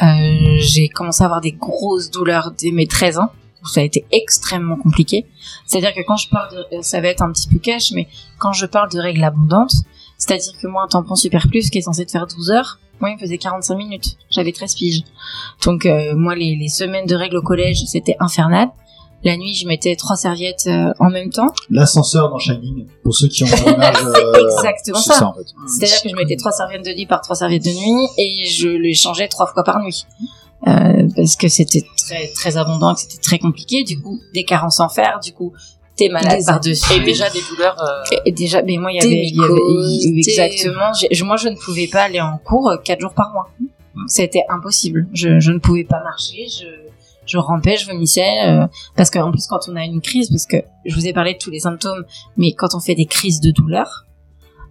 [0.00, 0.06] Euh,
[0.60, 3.32] j'ai commencé à avoir des grosses douleurs dès mes 13 ans.
[3.64, 5.26] Ça a été extrêmement compliqué.
[5.66, 8.52] C'est-à-dire que quand je parle de, ça va être un petit peu cash, mais quand
[8.52, 9.72] je parle de règles abondantes,
[10.16, 13.10] c'est-à-dire que moi, un tampon super plus qui est censé te faire 12 heures, moi,
[13.10, 14.16] il me faisait 45 minutes.
[14.30, 15.02] J'avais 13 piges.
[15.64, 18.68] Donc, euh, moi, les, les semaines de règles au collège, c'était infernal.
[19.24, 21.52] La nuit, je mettais trois serviettes euh, en même temps.
[21.70, 23.96] L'ascenseur dans Shining, pour ceux qui ont l'image.
[24.02, 25.26] C'est exactement ça.
[25.28, 25.46] en fait.
[25.66, 28.68] C'est-à-dire que je mettais trois serviettes de lit par trois serviettes de nuit et je
[28.68, 30.06] les changeais trois fois par nuit.
[30.66, 33.84] Euh, parce que c'était très très abondant, que c'était très compliqué.
[33.84, 35.20] Du coup, des carences en fer.
[35.22, 35.52] Du coup,
[35.96, 36.92] t'es malade Des par-dessus.
[36.94, 37.76] Et déjà des douleurs.
[37.80, 39.52] euh, Et déjà, mais moi, il y avait, il y avait-
[40.04, 40.90] il- exactement.
[41.26, 43.48] Moi, je ne pouvais pas aller en cours euh, quatre jours par mois.
[44.08, 45.06] C'était impossible.
[45.12, 46.46] Je, je ne pouvais pas marcher.
[46.48, 46.66] Je,
[47.26, 48.26] je rampais, je vomissais.
[48.46, 48.66] euh,
[48.96, 51.38] parce qu'en plus, quand on a une crise, parce que je vous ai parlé de
[51.38, 52.04] tous les symptômes,
[52.36, 54.06] mais quand on fait des crises de douleur,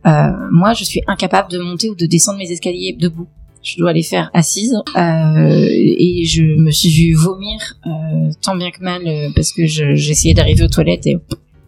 [0.06, 3.28] euh, moi, je suis incapable de monter ou de descendre mes escaliers debout.
[3.70, 8.72] Je dois les faire assise euh, et je me suis vue vomir euh, tant bien
[8.72, 11.18] que mal euh, parce que je- j'essayais d'arriver aux toilettes et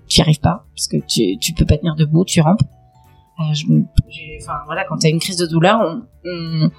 [0.08, 2.62] tu n'y arrives pas parce que tu tu peux pas tenir debout, tu rampes.
[3.42, 3.66] Euh, je
[4.42, 6.72] enfin voilà, quand t'as une crise de douleur, on- on-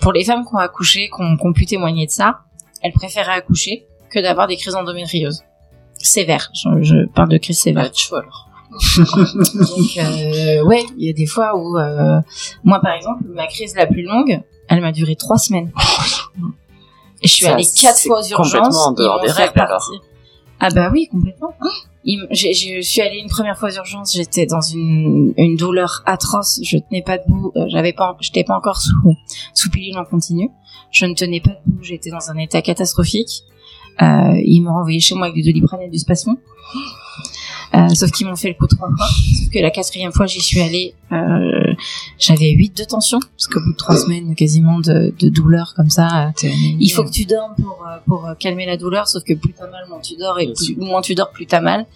[0.00, 2.40] pour les femmes qui ont accouché, qui ont, qui ont pu témoigner de ça,
[2.82, 5.42] elles préféraient accoucher que d'avoir des crises d'endométriose
[5.98, 6.50] sévères.
[6.54, 7.84] Je, je parle de crise sévère.
[7.84, 8.48] bah, tu vois, alors.
[9.12, 12.20] Donc euh, ouais, il y a des fois où euh,
[12.64, 14.40] moi par exemple, ma crise la plus longue,
[14.76, 15.70] elle m'a duré trois semaines.
[17.22, 18.52] Et je suis allée quatre fois aux urgences.
[18.52, 19.90] complètement en dehors des règles, alors.
[20.60, 21.54] Ah bah oui, complètement.
[22.30, 26.58] J'ai- Je suis allée une première fois aux urgences, j'étais dans une, une douleur atroce,
[26.64, 28.92] je tenais pas debout, euh, j'avais pas, j'étais pas encore sous,
[29.54, 30.50] sous pilule en continu,
[30.90, 33.44] je ne tenais pas debout, j'étais dans un état catastrophique.
[34.00, 36.36] Euh, ils m'ont renvoyé chez moi avec du doliprane et du spasmon.
[37.74, 39.06] Euh, sauf qu'ils m'ont fait le coup trois fois.
[39.06, 41.74] Sauf que la quatrième fois, j'y suis allée, euh,
[42.18, 45.88] j'avais 8 de tension, parce qu'au bout de trois semaines quasiment de, de douleur comme
[45.88, 49.22] ça, euh, il faut que tu dormes pour, euh, pour euh, calmer la douleur, sauf
[49.24, 51.86] que plus t'as mal, moins tu dors, et plus, moins tu dors, plus t'as mal.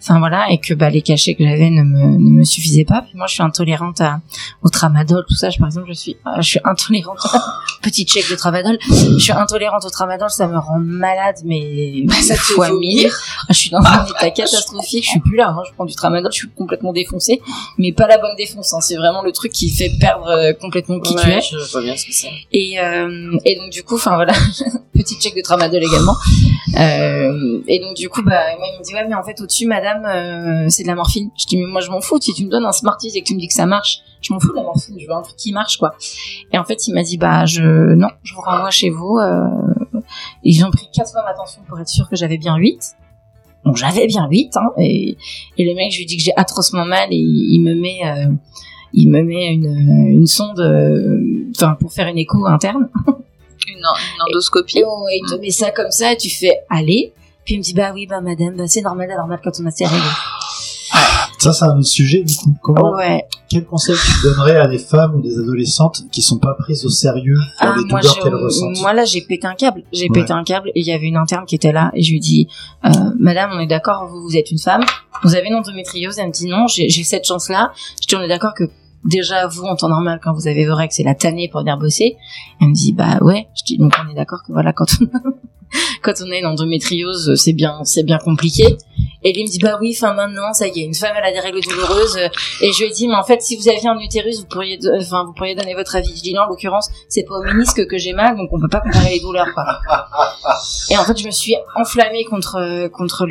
[0.00, 3.02] Enfin voilà, et que bah, les cachets que j'avais ne me, ne me suffisaient pas.
[3.02, 4.20] Puis moi, je suis intolérante à,
[4.62, 5.50] au tramadol, tout ça.
[5.50, 7.18] Je, par exemple, je suis, euh, je suis intolérante.
[7.82, 8.78] Petit chèque de tramadol.
[8.88, 13.08] Je suis intolérante au tramadol, ça me rend malade, mais ça te fait fois mille.
[13.48, 15.04] Je suis dans un état catastrophique.
[15.04, 15.48] Je suis plus là.
[15.50, 15.62] hein.
[15.68, 17.40] Je prends du tramadol, je suis complètement défoncée,
[17.78, 18.72] mais pas la bonne défonce.
[18.74, 18.80] hein.
[18.80, 21.40] C'est vraiment le truc qui fait perdre euh, complètement qui tu es.
[21.40, 22.30] Je vois bien ce que c'est.
[22.52, 24.32] Et, euh, et donc du coup, enfin voilà,
[24.94, 26.16] petit check de tramadol également.
[26.78, 29.66] Euh, et donc du coup, bah moi il me dit ouais mais en fait au-dessus,
[29.66, 31.30] madame, euh, c'est de la morphine.
[31.36, 32.18] Je dis mais moi je m'en fous.
[32.20, 34.32] Si tu me donnes un Smarties et que tu me dis que ça marche, je
[34.32, 34.96] m'en fous de la morphine.
[34.98, 35.94] Je veux un truc qui marche quoi.
[36.52, 37.62] Et en fait il m'a dit bah je
[37.94, 39.18] non, je vous renvoie chez vous.
[39.18, 39.44] Euh,
[40.42, 42.80] ils ont pris quatre fois ma tension pour être sûr que j'avais bien 8
[43.64, 45.16] Donc j'avais bien 8 hein, et,
[45.56, 48.32] et le mec je lui dis que j'ai atrocement mal et il, me met euh,
[48.94, 50.60] il me met une, une sonde
[51.56, 52.88] enfin pour faire une écho interne
[53.66, 54.78] Une, une endoscopie.
[54.78, 57.12] et on, il te met ça comme ça et tu fais aller
[57.48, 59.64] puis il me dit bah oui bah madame bah c'est normal c'est normal quand on
[59.64, 60.02] a ses règles.
[61.38, 62.52] Ça, c'est un autre sujet, du coup.
[62.62, 63.24] Comment, ouais.
[63.48, 66.88] quel conseil tu donnerais à des femmes ou des adolescentes qui sont pas prises au
[66.88, 68.76] sérieux pour Ah, les douleurs qu'elles ressentent?
[68.80, 69.82] moi là j'ai pété un câble.
[69.92, 70.20] J'ai Ouais.
[70.20, 72.18] pété un câble et il y avait une interne qui était là et je lui
[72.20, 72.48] dis
[72.84, 74.82] euh, madame on est d'accord vous vous êtes une femme.
[75.22, 76.18] Vous avez une endométriose.
[76.18, 78.64] Elle me dit non j'ai j'ai cette chance là je dis on est d'accord que
[79.04, 81.76] déjà vous en temps normal quand vous avez vos règles c'est la tannée pour venir
[81.78, 82.16] bosser.
[82.60, 85.06] Elle me dit bah ouais je dis donc on est d'accord que voilà quand on
[86.02, 88.76] quand on a une endométriose c'est bien c'est bien compliqué.
[89.24, 91.32] Et lui me dit bah oui enfin maintenant ça y est une femme elle a
[91.32, 92.16] des règles douloureuses.
[92.62, 94.78] Et je lui ai dit mais en fait si vous aviez un utérus vous pourriez
[94.78, 96.14] do- enfin vous pourriez donner votre avis.
[96.16, 98.68] Je dis non en l'occurrence c'est pas au ménisque que j'ai mal donc on peut
[98.68, 99.64] pas comparer les douleurs quoi.
[100.90, 103.26] Et en fait je me suis enflammée contre contre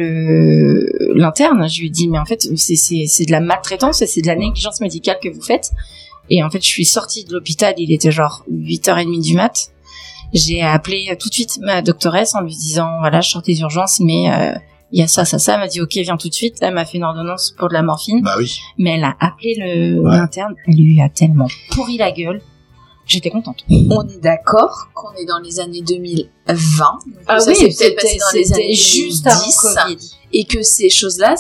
[1.16, 1.68] l'interne.
[1.70, 2.76] Je lui ai dit mais en fait c'est
[3.08, 5.57] c'est de la maltraitance c'est de la négligence médicale que vous faites
[6.30, 9.72] et en fait je suis sortie de l'hôpital il était genre 8h30 du mat
[10.34, 14.00] j'ai appelé tout de suite ma doctoresse en lui disant voilà je sors des urgences
[14.02, 14.54] mais euh,
[14.92, 16.74] il y a ça ça ça elle m'a dit ok viens tout de suite elle
[16.74, 18.60] m'a fait une ordonnance pour de la morphine Bah oui.
[18.78, 20.16] mais elle a appelé le Ouais.
[20.18, 22.42] l'interne, elle lui a tellement pourri la gueule.
[23.06, 23.64] J'étais contente.
[23.70, 26.86] On est d'accord qu'on est dans les années 2020.
[27.28, 29.98] Ah ça s'est peut-être passé dans les années juste 10, avant Covid.
[30.34, 31.36] Et que ces choses-là,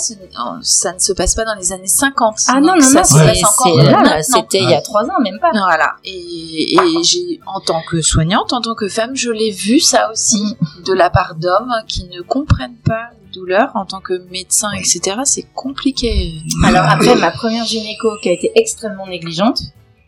[0.62, 2.36] ça ne se passe pas dans les années 50.
[2.48, 5.04] Ah non, non, ça non, se c'est passe encore là, c'était il y a trois
[5.04, 5.52] ans, même pas.
[5.52, 5.96] Voilà.
[6.06, 10.10] Et, et j'ai, en tant que soignante, en tant que femme, je l'ai vu ça
[10.12, 10.84] aussi Mm.
[10.86, 13.72] de la part d'hommes qui ne comprennent pas les douleurs.
[13.76, 16.34] En tant que médecin, etc., c'est compliqué.
[16.64, 19.62] Alors après, ma première gynéco qui a été extrêmement négligente,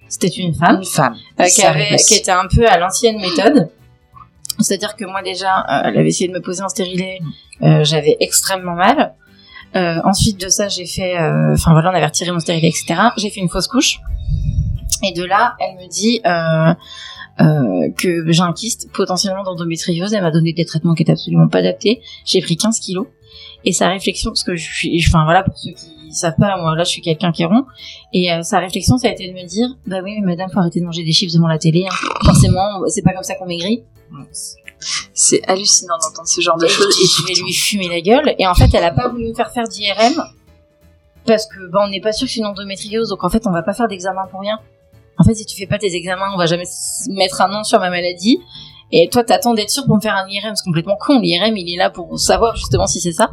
[0.07, 0.77] c'était une femme.
[0.77, 1.15] Une femme.
[1.39, 3.69] euh, qui, avait, qui était un peu à l'ancienne méthode.
[4.59, 7.19] C'est-à-dire que moi déjà, euh, elle avait essayé de me poser un stérilet,
[7.63, 9.15] euh, j'avais extrêmement mal.
[9.75, 11.15] Euh, ensuite de ça, j'ai fait,
[11.53, 12.95] enfin voilà, on avait retiré mon stérilet, etc.
[13.17, 13.99] J'ai fait une fausse couche.
[15.03, 16.73] Et de là, elle me dit, euh,
[17.97, 20.13] que j'ai un kyste potentiellement d'endométriose.
[20.13, 22.01] Elle m'a donné des traitements qui étaient absolument pas adaptés.
[22.25, 23.07] J'ai pris 15 kilos.
[23.63, 26.75] Et sa réflexion, parce que je suis, enfin voilà, pour ceux qui savent pas, moi
[26.75, 27.65] là je suis quelqu'un qui est rond.
[28.13, 30.59] Et euh, sa réflexion, ça a été de me dire, bah oui, mais madame, faut
[30.59, 31.85] arrêter de manger des chips devant la télé.
[31.85, 31.95] hein.
[32.25, 33.83] Forcément, c'est pas comme ça qu'on maigrit.
[35.13, 36.95] C'est hallucinant d'entendre ce genre de Et choses.
[36.95, 38.35] je vais lui fumer la gueule.
[38.39, 40.23] Et en fait, elle a pas voulu me faire faire d'IRM
[41.25, 43.09] parce que bah, on n'est pas sûr que c'est une endométriose.
[43.09, 44.59] Donc en fait, on va pas faire d'examen pour rien.
[45.17, 46.63] En fait, si tu fais pas tes examens, on va jamais
[47.09, 48.39] mettre un nom sur ma maladie.
[48.91, 50.55] Et toi, t'attends d'être sûr pour me faire un IRM.
[50.55, 51.19] C'est complètement con.
[51.19, 53.31] L'IRM, il est là pour savoir justement si c'est ça.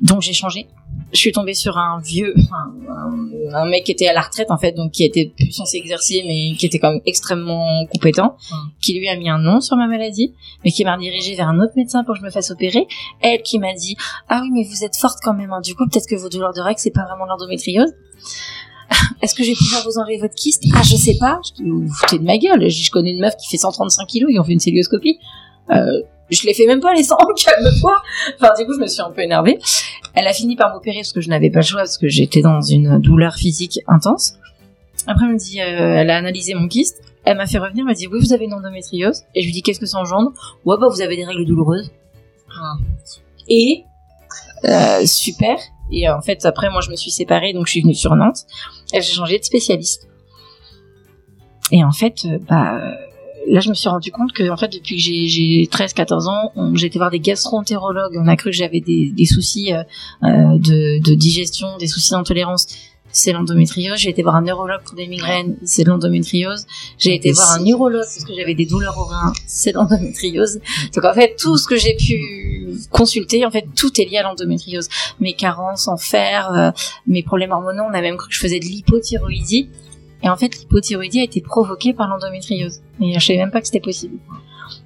[0.00, 0.66] Donc j'ai changé.
[1.14, 4.58] Je suis tombée sur un vieux, un, un mec qui était à la retraite en
[4.58, 8.36] fait, donc qui était plus censé exercer, mais qui était quand même extrêmement compétent,
[8.82, 11.60] qui lui a mis un nom sur ma maladie, mais qui m'a redirigée vers un
[11.60, 12.86] autre médecin pour que je me fasse opérer.
[13.20, 13.96] Elle qui m'a dit
[14.28, 15.52] ah oui mais vous êtes forte quand même.
[15.52, 15.60] hein.
[15.60, 17.92] Du coup peut-être que vos douleurs de règles c'est pas vraiment l'endométriose.
[19.22, 20.64] Est-ce que je vais pouvoir vous enlever votre kyste?
[20.74, 21.38] Ah je sais pas.
[21.46, 22.68] Je dis, vous vous foutez de ma gueule.
[22.68, 25.18] Je, je connais une meuf qui fait 135 kilos, ils ont fait une célioscopie.
[25.70, 28.02] Euh, je l'ai fait même pas les 100, calme-toi.
[28.36, 29.58] Enfin du coup je me suis un peu énervée.
[30.14, 32.40] Elle a fini par m'opérer parce que je n'avais pas le choix parce que j'étais
[32.40, 34.34] dans une douleur physique intense.
[35.06, 37.02] Après elle me dit, euh, elle a analysé mon kyste.
[37.24, 39.22] Elle m'a fait revenir, elle m'a dit oui vous avez une endométriose.
[39.34, 40.32] Et je lui dis qu'est-ce que ça engendre?
[40.64, 41.90] Ouais bah vous avez des règles douloureuses.
[43.48, 43.84] Et
[44.64, 45.56] euh, super.
[45.90, 48.14] Et euh, en fait, après, moi, je me suis séparée, donc je suis venue sur
[48.16, 48.46] Nantes.
[48.92, 50.08] J'ai changé de spécialiste.
[51.70, 52.80] Et en fait, bah,
[53.48, 56.52] là, je me suis rendu compte que, en fait, depuis que j'ai, j'ai 13-14 ans,
[56.74, 58.16] j'ai été voir des gastro-entérologues.
[58.18, 59.82] On a cru que j'avais des, des soucis euh,
[60.22, 62.66] euh, de, de digestion, des soucis d'intolérance.
[63.10, 63.96] C'est l'endométriose.
[63.98, 65.56] J'ai été voir un neurologue pour des migraines.
[65.64, 66.66] C'est l'endométriose.
[66.98, 69.32] J'ai été voir un neurologue parce que j'avais des douleurs au rein.
[69.46, 70.58] C'est l'endométriose.
[70.94, 74.24] Donc en fait, tout ce que j'ai pu consulter, en fait, tout est lié à
[74.24, 74.88] l'endométriose.
[75.20, 76.70] Mes carences en fer, euh,
[77.06, 79.68] mes problèmes hormonaux, on a même cru que je faisais de l'hypothyroïdie.
[80.24, 82.80] Et en fait, l'hypothyroïdie a été provoquée par l'endométriose.
[83.00, 84.18] Et je savais même pas que c'était possible.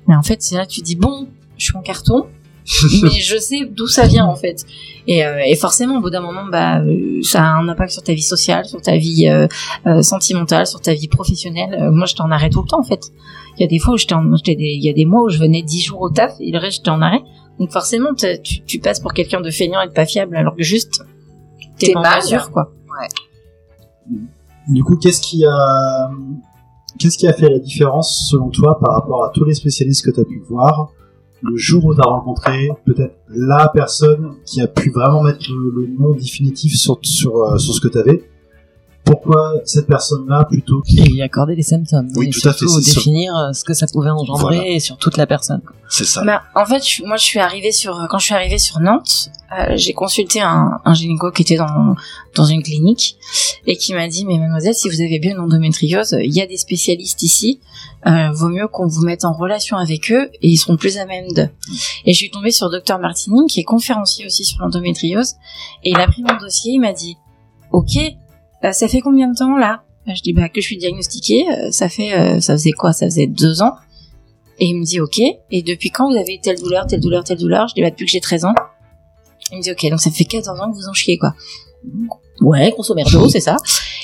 [0.09, 2.27] Mais en fait, c'est là que tu dis, bon, je suis en carton,
[3.03, 4.67] mais je sais d'où ça vient, en fait.
[5.07, 8.03] Et, euh, et forcément, au bout d'un moment, bah, euh, ça a un impact sur
[8.03, 9.47] ta vie sociale, sur ta vie euh,
[9.87, 11.89] euh, sentimentale, sur ta vie professionnelle.
[11.93, 13.07] Moi, j'étais en arrêt tout le temps, en fait.
[13.57, 15.23] Il y a des fois où j'étais en, j'étais des, il y a des mois
[15.23, 17.23] où je venais dix jours au taf et le reste j'étais en arrêt.
[17.59, 20.63] Donc forcément, tu, tu passes pour quelqu'un de feignant et de pas fiable, alors que
[20.63, 21.03] juste,
[21.79, 22.73] t'es T'es pas en mesure, quoi.
[24.69, 26.11] Du coup, qu'est-ce qui a,
[26.99, 30.11] qu'est-ce qui a fait la différence selon toi par rapport à tous les spécialistes que
[30.11, 30.93] tu as pu voir?
[31.41, 35.87] Le jour où tu as rencontré peut-être la personne qui a pu vraiment mettre le,
[35.99, 38.29] nom définitif sur, sur, euh, sur ce que tu avais
[39.11, 42.11] Pourquoi cette personne-là plutôt Et y accorder les symptômes.
[42.15, 44.71] Oui, et tout à fait, définir euh, ce que ça pouvait engendrer Voilà.
[44.71, 45.63] et sur toute la personne.
[45.89, 46.23] C'est ça.
[46.25, 49.73] Bah, en fait, moi, je suis arrivée sur, quand je suis arrivée sur Nantes, euh,
[49.77, 51.95] j'ai consulté un, un gynéco qui était dans,
[52.35, 53.17] dans une clinique
[53.67, 56.47] et qui m'a dit, mais mademoiselle, si vous avez bien une endométriose, il y a
[56.47, 57.61] des spécialistes ici,
[58.07, 61.07] euh, vaut mieux qu'on vous mette en relation avec eux et ils seront plus à
[61.07, 61.49] même de.
[62.05, 65.35] Et je suis tombée sur Docteur Martini, qui est conférencier aussi sur l'endométriose,
[65.83, 67.17] et il a pris mon dossier, il m'a dit,
[67.73, 67.97] ok,
[68.65, 69.83] euh, ça fait combien de temps là?
[70.09, 72.93] Euh, Je dis, bah, que je suis diagnostiquée, euh, ça fait, ça faisait quoi?
[72.93, 73.75] Ça faisait deux ans.
[74.61, 75.21] Et il me dit ok.
[75.51, 77.69] Et depuis quand vous avez telle douleur, telle douleur, telle douleur?
[77.69, 78.55] Je dis bah depuis que j'ai 13 ans.
[79.53, 81.33] Il me dit ok, donc ça fait 14 ans que vous en chiez quoi.
[82.41, 83.57] Ouais, grosso merdo, c'est ça.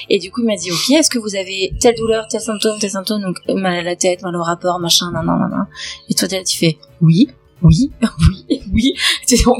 [0.09, 2.79] Et du coup il m'a dit ok, est-ce que vous avez telle douleur, tel symptôme,
[2.79, 5.67] tel symptôme, donc mal à la tête, mal au rapport, machin, nan nan nan.
[6.09, 7.29] Et toi tu fais oui,
[7.63, 7.91] oui,
[8.49, 8.95] oui, oui.
[9.27, 9.57] Tu sais, on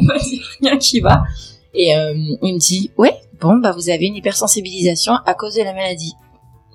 [0.63, 1.25] rien qui va.
[1.75, 1.89] Et
[2.43, 6.15] il me dit ouais, bon bah vous avez une hypersensibilisation à cause de la maladie.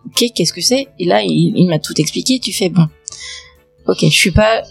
[0.06, 0.88] Ok, qu'est-ce que c'est?
[1.00, 2.40] Et là il, il m'a tout expliqué.
[2.40, 2.88] Tu fais bon
[3.88, 4.64] ok, je suis pas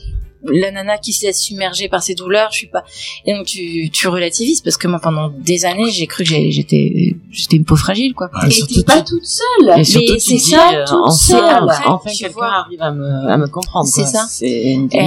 [0.44, 2.84] la nana qui se laisse submerger par ses douleurs, je suis pas.
[3.26, 6.50] Et donc tu, tu relativises parce que moi pendant des années j'ai cru que j'ai-
[6.50, 8.30] j'étais j'étais une peau fragile quoi.
[8.42, 9.78] Ouais, Et surtout, t'es pas tu- toute seule.
[9.80, 11.68] Et surtout, Mais tu c'est dis, ça, euh, toute enfin, seule.
[11.86, 12.46] enfin, quelqu'un vois.
[12.52, 13.88] arrive à me, à me comprendre.
[13.88, 14.10] C'est quoi.
[14.10, 14.26] ça.
[14.28, 15.00] C'est une Et,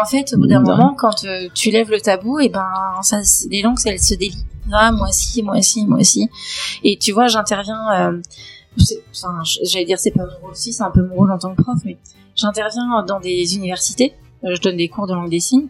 [0.00, 2.66] en fait, au bout d'un moment, quand euh, tu lèves le tabou, et ben
[3.02, 3.18] ça,
[3.50, 4.44] les langues elles se délient.
[4.72, 6.28] Ah moi aussi, moi aussi, moi aussi.
[6.84, 7.80] Et tu vois, j'interviens.
[7.92, 8.20] Euh,
[8.78, 11.38] c'est- enfin, j'allais dire c'est pas mon rôle aussi, c'est un peu mon rôle en
[11.38, 11.96] tant que prof, mais
[12.36, 14.12] j'interviens dans des universités.
[14.44, 15.68] Euh, je donne des cours de langue des signes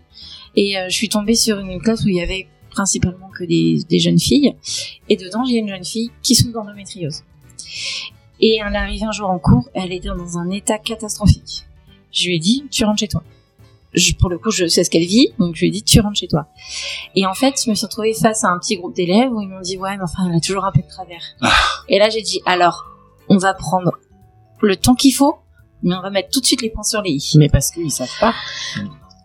[0.57, 3.79] et euh, je suis tombée sur une classe où il y avait principalement que des,
[3.89, 4.55] des jeunes filles
[5.09, 7.23] et dedans a une jeune fille qui souffre d'endométriose.
[8.41, 11.67] Et elle est arrivée un jour en cours, elle était dans un état catastrophique.
[12.13, 13.23] Je lui ai dit, tu rentres chez toi.
[13.95, 16.01] Je, pour le coup, je sais ce qu'elle vit, donc je lui ai dit, tu
[16.01, 16.47] rentres chez toi.
[17.15, 19.49] Et en fait, je me suis retrouvée face à un petit groupe d'élèves où ils
[19.49, 21.23] m'ont dit, ouais, mais enfin, elle a toujours un peu de travers.
[21.89, 22.87] Et là, j'ai dit, alors,
[23.29, 23.93] on va prendre
[24.61, 25.37] le temps qu'il faut,
[25.83, 27.39] mais on va mettre tout de suite les points sur les i.
[27.39, 28.35] Mais parce qu'ils savent pas.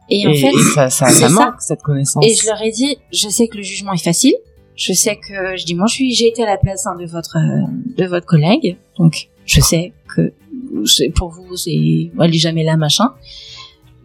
[0.09, 1.29] Et, en fait, ça, ça, ça ça.
[1.29, 2.23] manque, cette connaissance.
[2.25, 4.35] et je leur ai dit, je sais que le jugement est facile.
[4.75, 7.05] Je sais que, je dis, moi, je suis, j'ai été à la place hein, de
[7.05, 8.77] votre, euh, de votre collègue.
[8.97, 10.33] Donc, je sais que
[11.15, 13.13] pour vous, c'est, elle est jamais là, machin.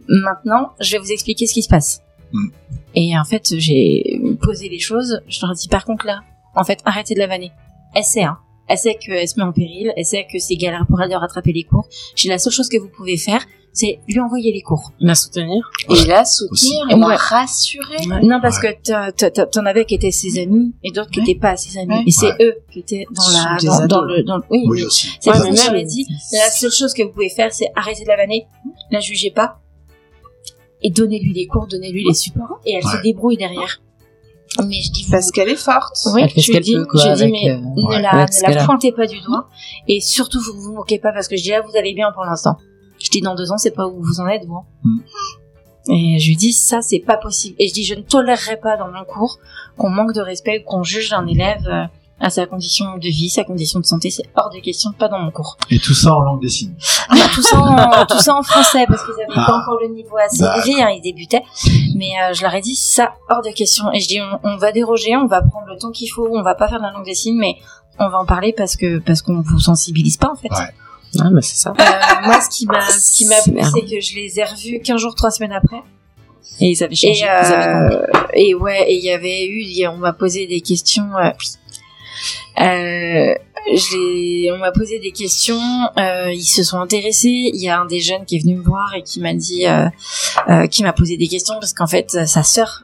[0.07, 2.01] Maintenant, je vais vous expliquer ce qui se passe.
[2.31, 2.49] Mm.
[2.95, 5.21] Et en fait, j'ai posé les choses.
[5.27, 6.21] Je leur ai dit, par contre là,
[6.55, 7.51] en fait, arrêtez de la vanner.
[7.93, 8.37] Elle sait, hein.
[8.69, 9.91] Elle sait qu'elle se met en péril.
[9.97, 11.87] Elle sait que c'est galère pour elle de rattraper les cours.
[12.15, 14.91] J'ai la seule chose que vous pouvez faire, c'est lui envoyer les cours.
[14.99, 15.69] La soutenir.
[15.89, 16.73] Et la soutenir, Aussi.
[16.91, 17.15] et la Ouais.
[17.15, 18.05] rassurer.
[18.23, 21.25] Non, parce que t'en avais qui étaient ses amis et d'autres qui Ouais.
[21.25, 21.93] n'étaient pas ses amis.
[21.95, 22.03] Ouais.
[22.07, 22.35] Et c'est Ouais.
[22.45, 24.17] eux qui étaient dans la, sont des dans, dans ados.
[24.17, 24.63] le, dans le- oui.
[24.67, 25.09] Oui, aussi.
[25.19, 28.07] C'est même- leur ai dit, la seule chose que vous pouvez faire, c'est arrêter de
[28.07, 28.45] la vanner,
[28.91, 29.59] la jugez pas,
[30.81, 33.81] et donnez-lui les cours, donnez-lui les supports, et elle se débrouille derrière.
[34.67, 35.95] Mais je dis, vous, Parce qu'elle est forte.
[36.13, 38.01] oui, Elle fait ce je qu'elle dis, peut, quoi, je dis, mais euh, ne ouais,
[38.01, 39.47] la, ce ne la pointez pas du doigt,
[39.87, 42.23] et surtout, vous vous moquez pas, parce que je dis, là, vous allez bien pour
[42.25, 42.57] l'instant.
[43.01, 44.55] Je dis, dans deux ans, c'est pas où vous en êtes, vous.
[44.55, 44.65] hein.
[44.83, 44.99] Mm.
[45.91, 47.55] Et je lui dis, ça, c'est pas possible.
[47.59, 49.39] Et je dis, je ne tolérerai pas dans mon cours
[49.77, 51.85] qu'on manque de respect, qu'on juge un élève euh,
[52.21, 54.09] à sa condition de vie, sa condition de santé.
[54.11, 55.57] C'est hors de question, pas dans mon cours.
[55.69, 56.73] Et tout ça en langue des signes.
[57.13, 59.45] Mais tout ça en, tout ça en français, parce qu'ils avaient Ah.
[59.47, 61.43] pas encore le niveau assez élevé, hein, ils débutaient.
[61.95, 63.91] Mais euh, je leur ai dit, ça, hors de question.
[63.93, 66.41] Et je dis, on, on va déroger, on va prendre le temps qu'il faut, on
[66.43, 67.55] va pas faire de la langue des signes, mais
[67.99, 70.49] on va en parler parce que parce qu'on vous sensibilise pas en fait.
[70.51, 70.73] Ouais.
[71.21, 71.71] Ah, bah, c'est ça.
[71.71, 73.71] Euh, moi, ce qui m'a, ce qui m'a plu, merde.
[73.73, 75.81] c'est que je les ai revus 15 jours, 3 semaines après.
[76.61, 77.19] Et ils avaient Et, changé.
[77.21, 77.95] ils avaient compris.
[78.21, 81.09] euh, et ouais, et il y avait eu, on m'a posé des questions.
[81.17, 81.31] Euh,
[82.59, 83.33] euh,
[84.53, 85.59] on m'a posé des questions.
[85.97, 87.51] euh, ils se sont intéressés.
[87.53, 89.65] Il y a un des jeunes qui est venu me voir et qui m'a dit,
[89.67, 89.85] euh,
[90.49, 92.83] euh, qui m'a posé des questions parce qu'en fait, sa sœur,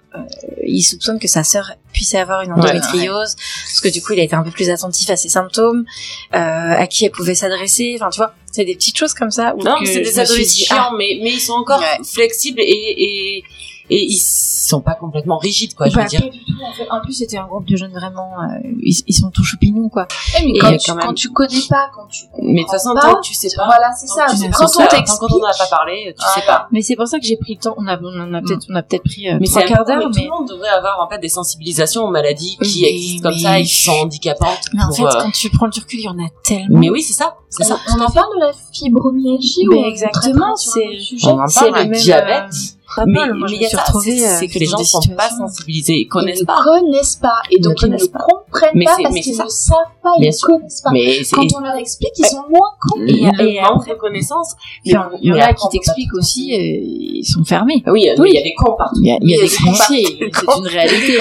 [0.65, 4.23] il soupçonne que sa sœur puisse avoir une endométriose parce que du coup, il a
[4.23, 5.85] été un peu plus attentif à ses symptômes,
[6.31, 7.95] à qui elle pouvait s'adresser.
[7.99, 9.55] Enfin, tu vois, c'est des petites choses comme ça.
[9.55, 12.03] Où Non, c'est des dit, ah, adolescents, mais, mais ils sont encore Ouais.
[12.05, 12.63] flexibles et,
[12.97, 13.43] et,
[13.89, 16.21] et ils sont pas complètement rigides, quoi, je bah, veux dire.
[16.21, 16.53] pas du tout.
[16.63, 16.87] En, fait.
[16.89, 20.07] en plus, c'était un groupe de jeunes vraiment, euh, ils, ils sont tout choupinous, quoi.
[20.39, 22.59] Eh, mais Et quand, quand tu, même- quand tu connais pas, quand tu Mais de
[22.61, 23.65] toute façon, pas, tant que tu sais pas.
[23.65, 24.27] voilà, c'est ça.
[24.27, 26.67] sais quand on tant t'explique, qu'on en a pas parlé, tu sais pas.
[26.71, 27.75] Mais c'est pour ça que j'ai pris le temps.
[27.77, 30.05] On a, on peut-être, on a peut-être pris euh, Mais trois c'est quarts d'heure, mais
[30.05, 30.11] mais.
[30.11, 33.35] tout le monde devrait avoir en fait des sensibilisations aux maladies qui Mais- existent comme
[33.37, 34.61] mais- ça et qui sont handicapantes.
[34.73, 36.79] Mais en pour, fait, euh, quand tu prends le recul, il y en a tellement.
[36.79, 37.77] Mais oui, c'est ça, c'est ça.
[37.95, 40.79] on en parle de la fibromyalgie Mais ou on exactement, c'est-
[41.25, 42.51] On le le même diabète.
[42.97, 43.33] Euh, pas Mais mal.
[43.33, 44.65] Moi, mais je il me y a suis ça, retrouvée, c'est euh, c'est que les
[44.65, 46.63] gens des sont pas sensibilisés, ils Ils connaissent ne pas.
[46.63, 49.47] connaissent pas et Ils donc ne ils ne comprennent Mais pas parce mais qu'ils ne
[49.47, 50.89] savent pas, ils ne connaissent pas.
[50.91, 53.01] Mais Quand on leur explique, ils sont moins cons.
[53.05, 54.53] Et- et manque de connaissances.
[54.83, 57.83] Il y en a qui t'expliquent aussi, euh, ils sont fermés.
[57.87, 58.29] Oui, Oui.
[58.31, 58.99] il y a des cons partout.
[59.01, 61.17] Il y a, des cons c'est une réalité.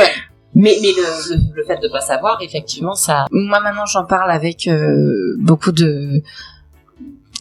[0.56, 3.24] Mais, mais le, le, le fait de pas savoir, effectivement, ça.
[3.32, 6.22] Moi maintenant j'en parle avec euh, beaucoup de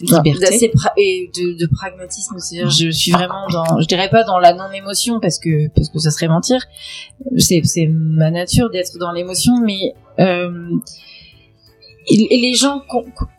[0.06, 0.40] Liberté.
[0.40, 2.36] d'assez pra- et de, de pragmatisme.
[2.40, 5.90] C'est-à-dire je suis vraiment dans, je dirais pas dans la non émotion parce que parce
[5.90, 6.62] que ça serait mentir.
[7.38, 10.52] C'est c'est ma nature d'être dans l'émotion, mais euh,
[12.08, 12.82] et, et les gens,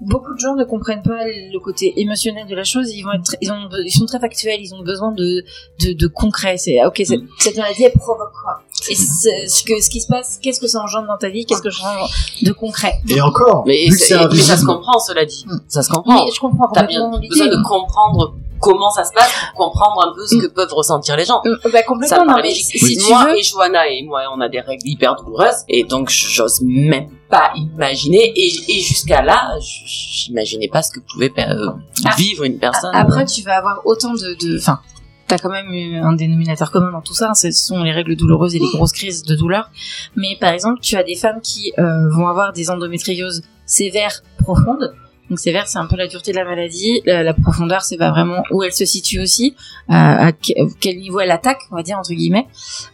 [0.01, 2.91] beaucoup de gens ne comprennent pas le côté émotionnel de la chose.
[2.95, 4.59] Ils vont être, ils ont, ils sont très factuels.
[4.61, 5.45] Ils ont besoin de
[5.81, 6.57] de, de concret.
[6.57, 8.63] C'est ah, ok, cette, cette maladie elle provoque quoi?
[8.91, 11.63] Et ce que ce qui se passe, qu'est-ce que ça engendre dans ta vie Qu'est-ce
[11.63, 12.11] que ça engendre
[12.43, 15.45] de concret Et encore, Mais, vu que mais ça se comprend, cela dit.
[15.47, 15.59] Mm.
[15.69, 16.25] Ça se comprend.
[16.25, 20.15] Mais je comprends T'as bien besoin de comprendre comment ça se passe pour comprendre un
[20.15, 21.41] peu ce que peuvent ressentir les gens.
[21.45, 22.19] Euh, Bah Ça complètement.
[22.21, 22.65] Non, paraît mais logique.
[22.65, 25.85] si tu moi veux, et Johanna et moi, on a des règles hyper douloureuses et
[25.85, 28.33] donc j'ose même pas imaginer.
[28.37, 31.71] Et, et jusqu'à là, j'imaginais pas ce que pouvait euh,
[32.07, 32.15] Ah.
[32.17, 32.95] vivre une personne.
[32.95, 34.79] Après, tu vas avoir autant de, de, enfin,
[35.27, 35.69] t'as quand même
[36.05, 37.31] un dénominateur commun dans tout ça.
[37.31, 39.71] hein, Ce sont les règles douloureuses et les grosses crises de douleur.
[40.17, 44.95] Mais par exemple, tu as des femmes qui euh, vont avoir des endométrioses sévères, profondes.
[45.31, 47.01] Donc sévère, c'est un peu la dureté de la maladie.
[47.07, 49.55] La, la profondeur, c'est pas vraiment où elle se situe aussi,
[49.89, 52.47] euh, à que- quel niveau elle attaque, on va dire entre guillemets.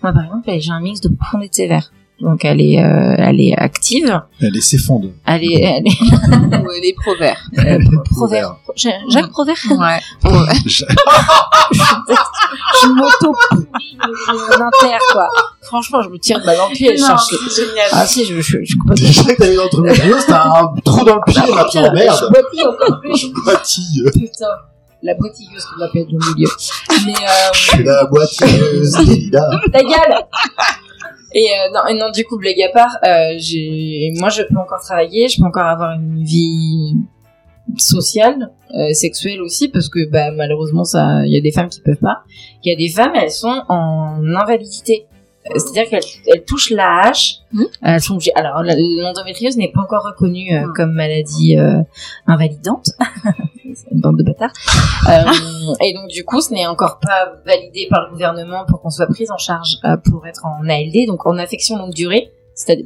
[0.03, 1.93] Moi, par exemple, j'ai un mix de profonde et de sévère.
[2.21, 4.21] Donc elle est, euh, elle est active.
[4.43, 5.09] elle est s'effondre.
[5.27, 7.37] Elle est, elle est Ou proverbes.
[7.59, 7.79] euh,
[8.11, 8.57] Provert.
[8.77, 9.57] Jacques Provert.
[9.71, 10.01] Ouais.
[10.67, 10.85] Je-
[11.73, 13.35] je m'auto
[14.29, 15.29] mon inter quoi.
[15.63, 16.97] Franchement, je me tire de balle dans le pied.
[16.97, 17.23] Je cherche.
[17.49, 17.87] c'est génial.
[17.93, 21.05] Ah si, je, je, je, je Je sais que t'avais une endométriose, t'as un trou
[21.05, 22.19] dans le pied maintenant, merde.
[22.21, 23.33] Je boitille encore plus.
[23.45, 24.03] Boitille.
[24.13, 24.47] Putain.
[25.03, 26.49] La boitilleuse qu'on l'appelle dans le milieu.
[27.07, 29.49] Mais euh, C'est la boitilleuse, Lila.
[29.73, 30.25] ta gueule
[31.33, 34.81] et euh, non, non, du coup, blague à part, euh, j'ai, moi, je peux encore
[34.81, 36.97] travailler, je peux encore avoir une vie
[37.77, 41.81] sociale, euh, sexuelle aussi, parce que bah, malheureusement, ça, il y a des femmes qui
[41.81, 42.23] peuvent pas.
[42.65, 45.07] Il y a des femmes, elles sont en invalidité.
[45.49, 47.37] Euh, C'est-à-dire qu'elles elles touchent la hache.
[47.83, 50.73] Elles sont obligées- Alors, l'endométriose n'est pas encore reconnue euh, Mhm.
[50.77, 51.81] comme maladie euh,
[52.27, 52.91] invalidante.
[53.75, 54.53] C'est une bande de bâtards.
[55.09, 58.91] Euh, et donc, du coup, ce n'est encore pas validé par le gouvernement pour qu'on
[58.91, 62.31] soit prise en charge euh, pour être en ALD, donc en affection longue durée.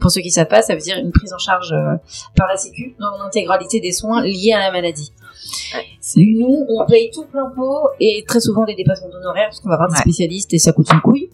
[0.00, 1.96] Pour ceux qui savent pas, ça veut dire une prise en charge euh,
[2.36, 5.10] par la Sécu dans l'intégralité des soins liés à la maladie.
[6.16, 9.76] Nous, on paye tout plein pot et très souvent des dépassements d'honoraires parce qu'on va
[9.76, 10.00] voir des Ouais.
[10.00, 11.28] spécialistes et ça coûte une couille.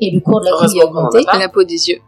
[0.00, 1.24] Et le cours de la en a augmenté.
[1.24, 1.38] pas.
[1.38, 1.98] La peau des yeux.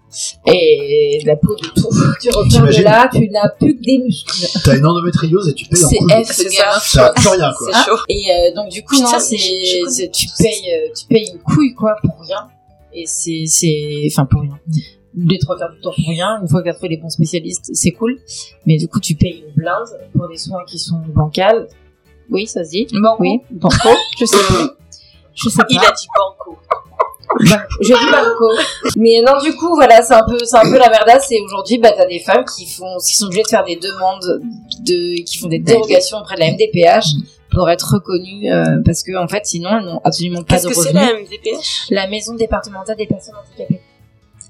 [0.46, 1.88] Et la peau de tout.
[2.20, 4.46] Tu reviens de là, tu n'as plus que des muscles.
[4.64, 6.24] T'as une endométriose et tu payes en C'est.
[6.24, 7.10] F, C'est ça.
[7.10, 7.14] Thrones.
[7.16, 7.68] plus rien, quoi.
[7.72, 7.98] C'est chaud.
[8.08, 9.36] Et euh, donc du coup, Putain, non, c'est,
[10.12, 12.46] tu payes, euh, tu payes une couille quoi pour rien.
[12.92, 14.58] Et c'est, c'est, enfin pour rien.
[15.16, 16.38] Les trois quarts du temps pour rien.
[16.40, 18.18] Une fois que t'as trouvé les bons spécialistes, c'est cool.
[18.66, 21.66] Mais du coup, tu payes une blinde pour des soins qui sont bancals.
[22.30, 22.86] Oui, ça se dit.
[22.92, 23.88] Bon, Oui, banco.
[24.20, 24.70] Je sais plus.
[25.34, 25.66] Je sais pas.
[25.70, 26.56] Il a dit banco.
[27.48, 28.48] Bah, je dis banco.
[28.96, 31.30] Mais non, du coup, voilà, c'est un peu, c'est un peu la merdasse.
[31.30, 34.40] Et aujourd'hui, bah, t'as des femmes qui font, qui sont obligées de faire des demandes
[34.80, 37.06] de, qui font des dérogations auprès de la MDPH
[37.52, 40.68] pour être reconnues, euh, parce que, en fait, sinon, elles n'ont absolument pas Qu'est-ce de
[40.68, 41.02] que c'est revenus.
[41.04, 43.80] la MDPH La maison départementale des personnes handicapées.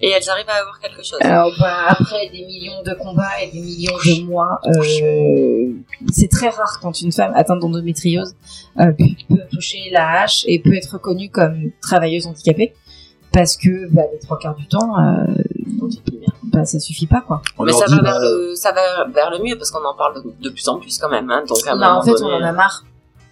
[0.03, 1.19] Et elles arrivent à avoir quelque chose.
[1.21, 5.73] Alors, bah, après des millions de combats et des millions de mois, euh,
[6.11, 8.35] c'est très rare quand une femme atteinte d'endométriose
[8.81, 8.93] euh,
[9.29, 12.73] peut toucher la hache et peut être reconnue comme travailleuse handicapée.
[13.33, 15.25] Parce que, bah, les trois quarts du temps, euh,
[16.45, 17.43] bah, ça suffit pas, quoi.
[17.59, 19.85] On Mais ça dit, va, bah, vers le, ça va vers le mieux parce qu'on
[19.85, 21.31] en parle de, de plus en plus quand même.
[21.31, 22.85] Hein, donc à un Bah, en fait, donné- on en a marre.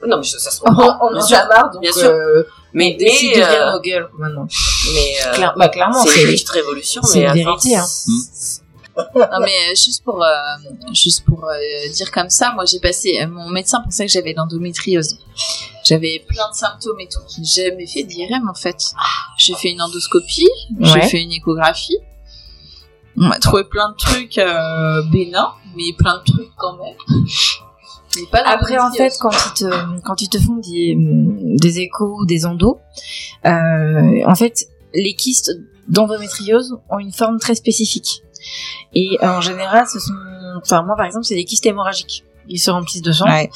[0.07, 0.99] Non, mais ça, ça se On, comprend.
[1.03, 1.37] on bien en sûr.
[1.39, 2.05] a marre, donc Bien sûr.
[2.09, 2.43] euh,
[2.73, 4.47] Mais, on décide mais, de dire euh, nos gueules, maintenant.
[4.95, 7.03] mais euh, Claire- bah, clairement, c'est une petite révolution.
[7.15, 8.07] mais une à vérité, force-
[9.15, 10.29] Non mais euh, juste pour euh,
[10.93, 14.33] juste pour euh, dire comme ça, moi j'ai passé euh, mon médecin pensait que j'avais
[14.33, 15.19] l'endométriose.
[15.85, 17.21] J'avais plein de symptômes et tout.
[17.45, 18.77] J'ai jamais fait d'IRM en fait.
[19.37, 20.49] J'ai fait une endoscopie,
[20.81, 21.09] j'ai Ouais.
[21.09, 21.97] fait une échographie.
[23.17, 27.25] On m'a trouvé plein de trucs euh, bénins, mais plein de trucs quand même.
[28.31, 32.27] Pas Après, en fait, quand ils te, quand ils te font des, des échos ou
[32.27, 32.79] des endos,
[33.47, 35.53] euh, en fait, les kystes
[35.89, 38.23] d'endométriose ont une forme très spécifique.
[38.95, 40.15] Et euh, en général, ce sont,
[40.57, 42.25] enfin moi par exemple, c'est des kystes hémorragiques.
[42.49, 43.27] Ils se remplissent de sang.
[43.27, 43.51] Ouais.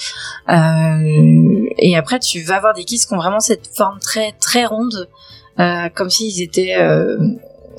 [0.50, 4.66] Euh, et après, tu vas avoir des kystes qui ont vraiment cette forme très très
[4.66, 5.08] ronde,
[5.58, 7.16] euh, comme s'ils étaient euh,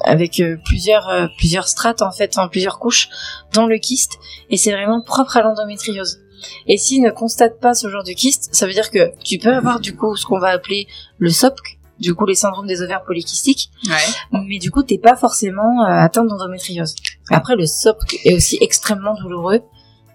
[0.04, 3.10] avec plusieurs plusieurs strates en fait, en plusieurs couches
[3.54, 4.18] dans le kyste.
[4.50, 6.20] Et c'est vraiment propre à l'endométriose.
[6.68, 9.54] Et s'ils ne constatent pas ce genre de kyste, ça veut dire que tu peux
[9.54, 10.88] avoir du coup ce qu'on va appeler
[11.18, 14.42] le SOPC, du coup les syndromes des ovaires polykystiques, Ouais.
[14.48, 16.96] mais du coup t'es pas forcément euh, atteint d'endométriose.
[17.30, 19.62] Après le SOPC est aussi extrêmement douloureux.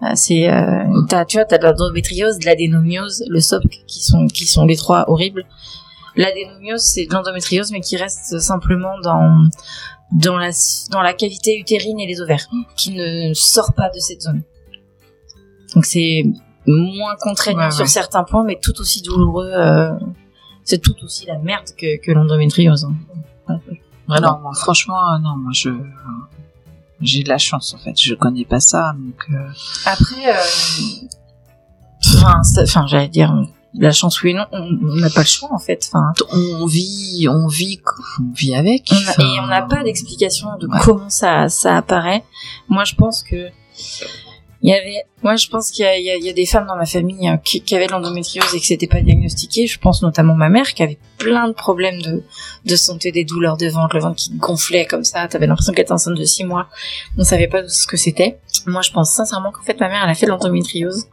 [0.03, 4.27] Euh, c'est euh, t'as tu vois t'as de l'endométriose, de l'adénomiose, le SOPC qui sont
[4.29, 5.45] qui sont les trois horribles.
[6.17, 9.45] L'adénomiose c'est de l'endométriose mais qui reste simplement dans
[10.13, 10.51] dans la
[10.91, 14.43] dans la cavité utérine et les ovaires, qui ne sort pas de cette zone.
[15.75, 16.25] Donc c'est
[16.67, 19.51] moins contraignant Ouais, sur certains points, mais tout aussi douloureux.
[19.55, 19.91] euh,
[20.65, 22.85] c'est tout aussi la merde que, que l'endométriose.
[22.85, 23.61] hein.
[24.09, 24.21] Ouais.
[24.21, 25.71] Non, moi, franchement, euh, non, moi je
[27.01, 27.99] j'ai de la chance en fait.
[27.99, 29.25] Je connais pas ça, donc.
[29.33, 29.49] euh,
[29.87, 30.35] Après,
[32.63, 33.35] enfin, j'allais dire
[33.75, 35.89] la chance oui et non, on n'a pas le choix en fait.
[35.93, 37.81] Enfin, on vit, on vit,
[38.21, 38.89] on vit avec.
[38.91, 40.79] on a- enfin, et on n'a pas d'explication de Ouais.
[40.83, 42.25] comment ça ça apparaît.
[42.69, 43.49] Moi, je pense que
[44.63, 46.67] il y avait, moi, je pense qu'il y y a- il y a des femmes
[46.67, 49.67] dans ma famille euh, qui, qui avaient de l'endométriose et que c'était pas diagnostiqué.
[49.69, 52.23] Je pense notamment ma mère qui avait plein de problèmes de
[52.65, 55.27] de santé, des douleurs de ventre, le ventre qui gonflait comme ça.
[55.29, 56.67] T'avais l'impression qu'elle était enceinte de six mois.
[57.17, 58.39] On savait pas ce que c'était.
[58.67, 61.07] Moi, je pense sincèrement qu'en fait, ma mère, elle a fait de l'endométriose.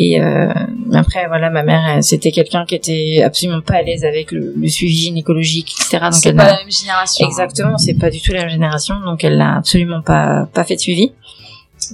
[0.00, 0.52] Et euh,
[0.94, 4.68] après, voilà, ma mère, c'était quelqu'un qui était absolument pas à l'aise avec le, le
[4.68, 5.98] suivi gynécologique, etc.
[6.02, 7.26] Donc c'est pas n'a- la même génération.
[7.26, 7.28] hein.
[7.28, 10.76] Exactement, c'est pas du tout la même génération, donc elle l'a absolument pas pas fait
[10.76, 11.12] de suivi.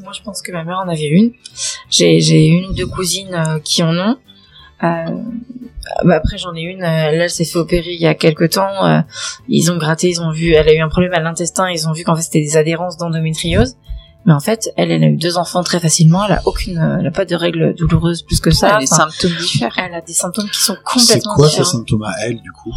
[0.03, 1.33] Moi, je pense que ma mère en avait une.
[1.91, 4.17] J'ai j'ai une ou deux cousines euh, qui en ont.
[4.83, 5.05] Euh,
[6.05, 6.83] bah après, j'en ai une.
[6.83, 8.85] euh, là, elle s'est fait opérer il y a quelques temps.
[8.87, 9.01] euh,
[9.49, 10.53] ils ont gratté, ils ont vu.
[10.53, 11.71] Elle a eu un problème à l'intestin.
[11.71, 13.77] Ils ont vu qu'en fait c'était des adhérences d'endométriose.
[14.27, 16.25] Mais en fait, elle, elle a eu deux enfants très facilement.
[16.25, 18.71] Elle a aucune, elle a pas de règles douloureuses plus que ça.
[18.71, 19.75] Ça, les Enfin, symptômes diffèrent.
[19.77, 21.71] elle a des symptômes qui sont C'est complètement quoi ces différents.
[21.73, 22.73] symptômes à elle, du coup?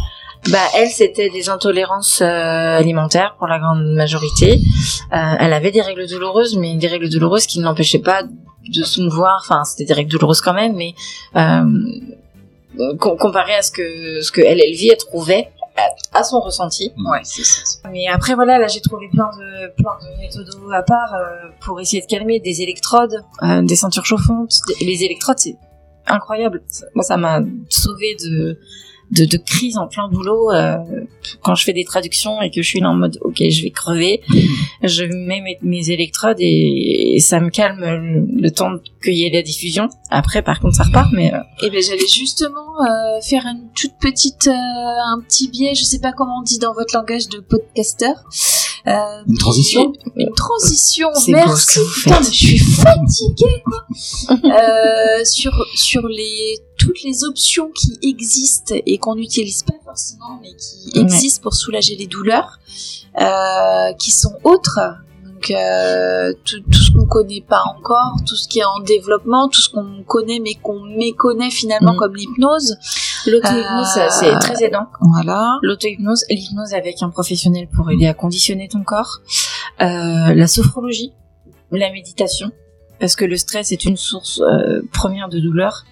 [0.50, 2.24] Bah elle c'était des intolérances euh,
[2.78, 4.60] alimentaires pour la grande majorité.
[5.12, 8.82] Euh, elle avait des règles douloureuses, mais des règles douloureuses qui ne l'empêchaient pas de
[8.84, 9.40] se mouvoir.
[9.44, 10.94] Enfin c'était des règles douloureuses quand même, mais
[11.36, 11.64] euh,
[12.98, 15.50] com- comparé à ce que ce que elle elle vit, elle trouvait
[16.12, 16.92] à, son ressenti.
[16.96, 17.88] Ouais, c'est ça.
[17.92, 21.80] Mais après voilà, là j'ai trouvé plein de plein de méthodes à part euh, pour
[21.80, 24.52] essayer de calmer des électrodes, euh, des ceintures chauffantes.
[24.68, 25.56] Des- Les électrodes c'est
[26.06, 26.62] incroyable.
[26.94, 28.58] Moi ça m'a sauvé de
[29.10, 30.76] de, de crises en plein boulot euh,
[31.42, 33.70] quand je fais des traductions et que je suis là en mode ok je vais
[33.70, 34.20] crever
[34.82, 39.24] je mets mes, mes électrodes et, et ça me calme le, le temps qu'il y
[39.24, 39.88] ait la diffusion.
[40.10, 43.94] Après par contre ça repart mais euh, Et ben j'allais justement euh, faire une toute
[44.00, 47.38] petite, euh, un petit biais, je sais pas comment on dit dans votre langage de
[47.38, 48.12] podcaster,
[48.88, 51.78] Euh, Une transition Une transition, merci.
[52.02, 53.86] Putain, je suis fatiguée, quoi.
[54.44, 60.48] euh, sur, sur les, toutes les options qui existent et qu'on n'utilise pas forcément, mais
[60.56, 61.02] qui Ouais.
[61.02, 62.58] existent pour soulager les douleurs,
[63.20, 64.78] euh, qui sont autres.
[65.38, 69.48] Donc, euh, tout, tout ce qu'on connaît pas encore, tout ce qui est en développement,
[69.48, 71.96] tout ce qu'on connaît mais qu'on méconnaît finalement Mm.
[71.96, 72.76] comme l'hypnose.
[73.26, 74.86] L'auto-hypnose, Euh, c'est très aidant.
[75.00, 75.58] Voilà.
[75.62, 79.20] L'auto-hypnose, l'hypnose avec un professionnel pour aider à conditionner ton corps.
[79.80, 81.12] Euh, la sophrologie,
[81.70, 82.50] la méditation,
[82.98, 85.84] parce que le stress est une source euh, première de douleur.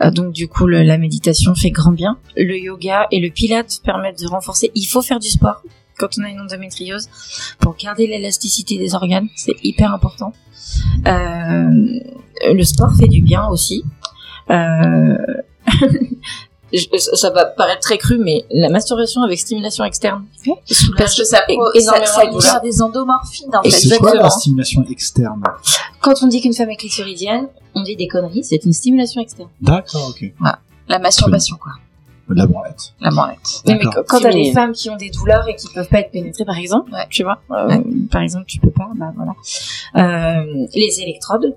[0.00, 2.16] Euh, donc du coup, le- la méditation fait grand bien.
[2.36, 4.70] Le yoga et le pilate permettent de renforcer.
[4.74, 5.60] Il faut faire du sport
[5.98, 7.08] quand on a une endométriose
[7.58, 9.28] pour garder l'élasticité des organes.
[9.36, 10.32] C'est hyper important.
[11.06, 11.70] Euh,
[12.52, 13.84] le sport fait du bien aussi.
[14.50, 15.16] Euh,
[16.72, 20.24] je- ça va paraître très cru, mais la masturbation avec stimulation externe
[20.96, 21.42] Parce que ça,
[21.80, 23.76] ça, ça libère des endomorphines, en Et fait.
[23.78, 25.42] C'est quoi la stimulation externe
[26.00, 29.48] Quand on dit qu'une femme est clitoridienne, on dit des conneries, c'est une stimulation externe.
[29.60, 30.32] D'accord, ok.
[30.88, 31.72] La masturbation, quoi.
[32.30, 32.92] La branlette.
[33.00, 33.62] La branlette.
[33.66, 36.44] Mais quand- t'as des femmes qui ont des douleurs et qui peuvent pas être pénétrées,
[36.44, 37.06] par exemple, Ouais.
[37.10, 37.82] tu vois, euh, Ouais.
[38.10, 39.32] par exemple, tu peux pas, bah voilà.
[39.96, 41.54] Euh, les électrodes.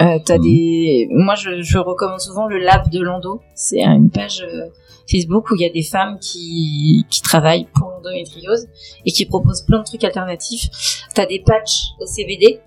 [0.00, 0.42] Euh, t'as Mhm.
[0.42, 3.42] des, moi je, je recommande souvent le lab de Lando.
[3.54, 4.44] C'est une page
[5.10, 8.66] Facebook où il y a des femmes qui qui travaillent pour l'endométriose
[9.04, 10.68] et qui proposent plein de trucs alternatifs.
[11.14, 12.60] T'as des patchs au CBD.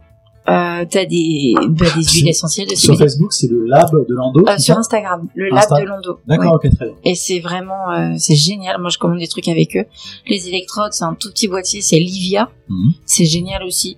[0.48, 2.96] Euh, t'as des, bah, des Sur- huiles essentielles de Sur.
[2.98, 4.46] Facebook, c'est le lab de Lando.
[4.48, 5.80] Euh, sur Instagram, le lab Insta.
[5.82, 6.20] de Lando.
[6.28, 6.96] D'accord, ok, très bien.
[7.04, 8.80] Et c'est vraiment, euh, c'est génial.
[8.80, 9.86] Moi, je commande des trucs avec eux.
[10.28, 12.50] Les électrodes, c'est un tout petit boîtier, c'est Livia.
[12.70, 12.92] Mhm.
[13.08, 13.98] C'est génial aussi.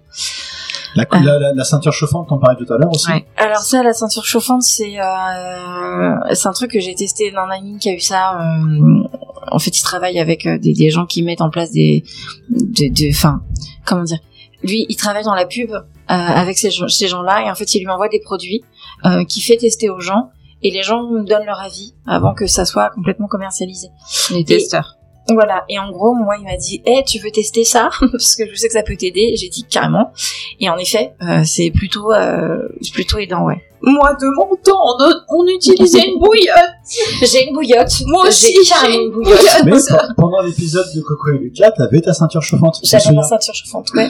[0.95, 3.11] La, la, la, la ceinture chauffante, t'en parlais tout à l'heure aussi.
[3.11, 3.25] Ouais.
[3.35, 7.49] Alors ça, la ceinture chauffante, c'est euh, c'est un truc que j'ai testé dans un
[7.49, 8.39] ami qui a eu ça.
[8.39, 9.03] euh,
[9.51, 12.03] en fait, il travaille avec euh, des, des gens qui mettent en place des,
[12.49, 13.41] de, de, enfin,
[13.85, 14.19] comment dire.
[14.63, 17.81] Lui, il travaille dans la pub euh, avec ces, ces gens-là et en fait, il
[17.81, 18.63] lui envoie des produits
[19.05, 20.29] euh, qu'il fait tester aux gens
[20.63, 23.89] et les gens nous donnent leur avis avant que ça soit complètement commercialisé.
[24.31, 24.97] Les testeurs.
[25.29, 25.65] Voilà.
[25.69, 27.89] Et en gros, moi, il m'a dit, eh, tu veux tester ça?
[27.99, 29.35] Parce que je sais que ça peut t'aider.
[29.35, 30.11] J'ai dit carrément.
[30.59, 33.61] Et en effet, euh, c'est plutôt, euh, c'est plutôt aidant, ouais.
[33.81, 36.55] Moi, de mon temps, on, on utilisait une bouillotte.
[37.21, 37.91] J'ai une bouillotte.
[38.07, 39.63] Moi aussi, J'ai une une bouillotte.
[39.65, 42.79] Mais pe- pendant l'épisode de Coco et Lucas, t'avais ta ceinture chauffante.
[42.83, 44.09] J'avais ma ceinture chauffante, ouais.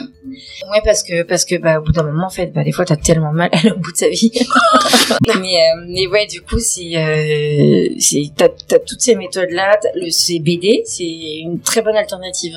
[0.70, 2.84] Ouais, parce que, parce que, bah, au bout d'un moment, en fait, bah, des fois,
[2.84, 4.32] t'as tellement mal à au bout de sa vie.
[5.26, 7.88] mais, euh, mais ouais, du coup, c'est, euh,
[8.36, 9.78] t'as, t'as toutes ces méthodes-là.
[9.94, 11.04] Le CBD, c'est
[11.40, 12.54] une très bonne alternative.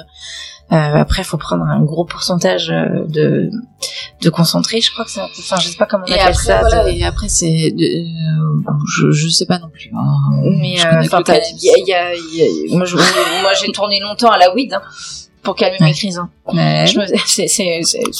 [0.72, 3.50] Euh, après, faut prendre un gros pourcentage euh, de,
[4.22, 4.80] de concentré.
[4.80, 6.60] Je crois que c'est, enfin, je sais pas comment on Et appelle après, ça.
[6.62, 8.04] voilà, de- et après, c'est, euh,
[8.64, 9.92] bon, je, je sais pas non plus.
[9.94, 10.16] hein.
[10.62, 11.10] Mais euh, il
[12.34, 12.86] il il moi,
[13.62, 14.82] j'ai tourné longtemps à la weed hein,
[15.44, 16.18] pour calmer mes crises.
[16.18, 16.30] hein.
[16.54, 16.86] Ouais.
[16.88, 18.16] Je me-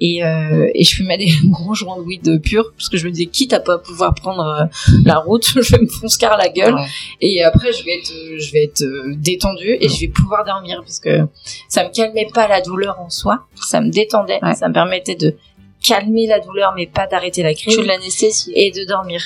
[0.00, 3.10] et, euh, et je fumais des gros joints de weed pur parce que je me
[3.12, 4.64] disais quitte à pas pouvoir prendre euh,
[5.04, 6.86] la route, je vais me foncer car la gueule Ouais.
[7.20, 8.84] et après je vais être, euh, je vais être
[9.16, 11.26] détendue et je vais pouvoir dormir parce que
[11.68, 14.54] ça me calmait pas la douleur en soi, ça me détendait, Ouais.
[14.54, 15.34] ça me permettait de
[15.82, 18.52] calmer la douleur mais pas d'arrêter la crise Tu l'anesthésie.
[18.54, 19.22] et de dormir.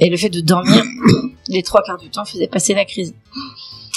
[0.00, 0.82] Et le fait de dormir,
[1.48, 3.14] les trois quarts du temps, faisait passer la crise.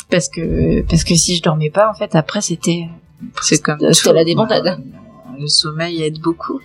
[0.10, 2.88] Parce que, parce que si je dormais pas, en fait, après, c'était,
[3.42, 4.82] C'est comme c'était la débandade.
[5.40, 6.60] Le sommeil aide beaucoup.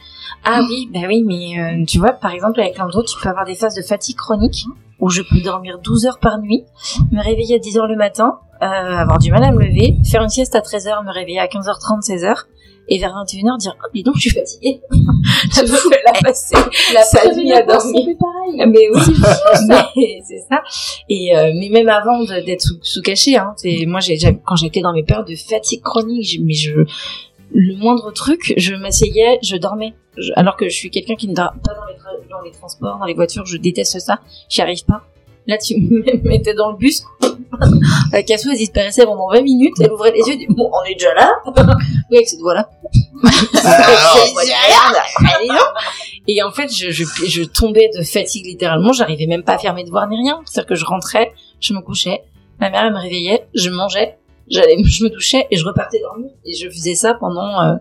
[0.45, 3.45] Ah oui, bah oui, mais euh, tu vois, par exemple, avec l'endo, tu peux avoir
[3.45, 4.65] des phases de fatigue chronique
[5.03, 6.65] où je peux dormir 12 heures par nuit,
[7.11, 10.23] me réveiller à 10 heures le matin, euh, avoir du mal à me lever, faire
[10.23, 12.45] une sieste à 13 heures, me réveiller à 15h30, 16h,
[12.89, 14.81] et vers 21h dire, oh, dis donc, je suis fatiguée.
[15.51, 16.55] Ça me fait la passer
[16.95, 18.17] la sa nuit à dormir.
[18.57, 19.01] Mais oui,
[19.69, 20.63] mais c'est ça.
[21.09, 23.55] Et euh, mais même avant d'être sous, sous cachet, hein,
[23.87, 26.73] moi j'ai quand j'étais dans mes périodes de fatigue chronique, mais je
[27.55, 29.95] le moindre truc, je m'asseyais, je dormais.
[30.17, 32.53] Je- alors que je suis quelqu'un qui ne dort pas dans les, tra- dans les
[32.53, 35.03] transports, dans les voitures, je déteste ça, j'y arrive pas.
[35.49, 37.03] Là, tu me mettais dans le bus,
[38.13, 40.85] la cassou, elle disparaissait pendant 20 minutes, elle ouvrait les yeux, elle dit, bon, on
[40.85, 41.33] est déjà là.
[42.11, 42.71] oui, avec cette voix-là.
[46.29, 49.75] Et en fait, je, je, je tombais de fatigue littéralement, j'arrivais même pas à faire
[49.75, 50.41] mes devoirs ni rien.
[50.45, 52.23] C'est-à-dire que je rentrais, je me couchais,
[52.61, 56.31] ma mère elle me réveillait, je mangeais, j'allais, je me douchais et je repartais dormir.
[56.45, 57.75] Et je faisais ça pendant, euh,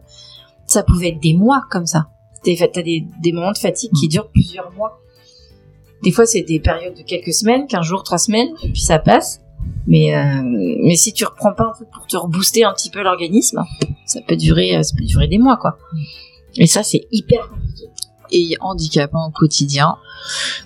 [0.65, 2.07] ça pouvait être des mois comme ça.
[2.43, 5.01] T'as des, des moments de fatigue qui durent plusieurs mois.
[6.03, 8.97] Des fois, c'est des périodes de quelques semaines, 15 jours, 3 semaines, et puis ça
[8.97, 9.41] passe.
[9.87, 13.03] Mais, euh, mais si tu reprends pas un truc pour te rebooster un petit peu
[13.03, 13.63] l'organisme,
[14.05, 15.77] ça peut durer, euh, ça peut durer des mois, quoi.
[16.57, 17.85] Et ça, c'est hyper compliqué.
[18.33, 19.97] Et handicapant au quotidien.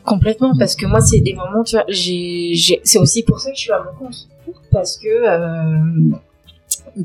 [0.03, 2.53] Complètement, parce que moi, c'est des moments, tu vois, j'ai,
[2.83, 4.27] c'est aussi pour ça que je suis à mon compte.
[4.71, 6.15] Parce que, euh,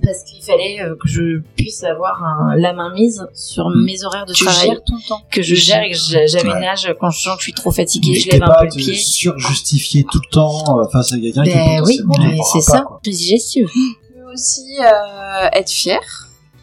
[0.05, 4.27] parce qu'il fallait euh, que je puisse avoir un- la main mise sur mes horaires
[4.27, 5.23] de Tu travail, gères ton temps.
[5.31, 8.13] que je gère et que j'a- j'aménage quand je sens que je suis trop fatiguée,
[8.15, 8.95] je N'hésitez lève un pas peu le pied.
[8.95, 13.01] surjustifier tout le temps euh, face à quelqu'un qui Ben oui, mais c'est ça, quoi.
[13.03, 13.69] prise digestive.
[14.11, 16.01] Tu peux aussi euh, être fier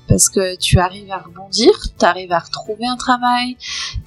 [0.08, 1.70] parce que tu arrives à rebondir,
[2.00, 3.58] tu arrives à retrouver un travail,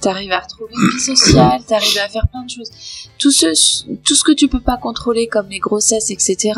[0.01, 2.71] tu arrives à retrouver une vie sociale, tu arrives à faire plein de choses.
[3.19, 6.53] Tout ce, tout ce que tu peux pas contrôler comme les grossesses, etc.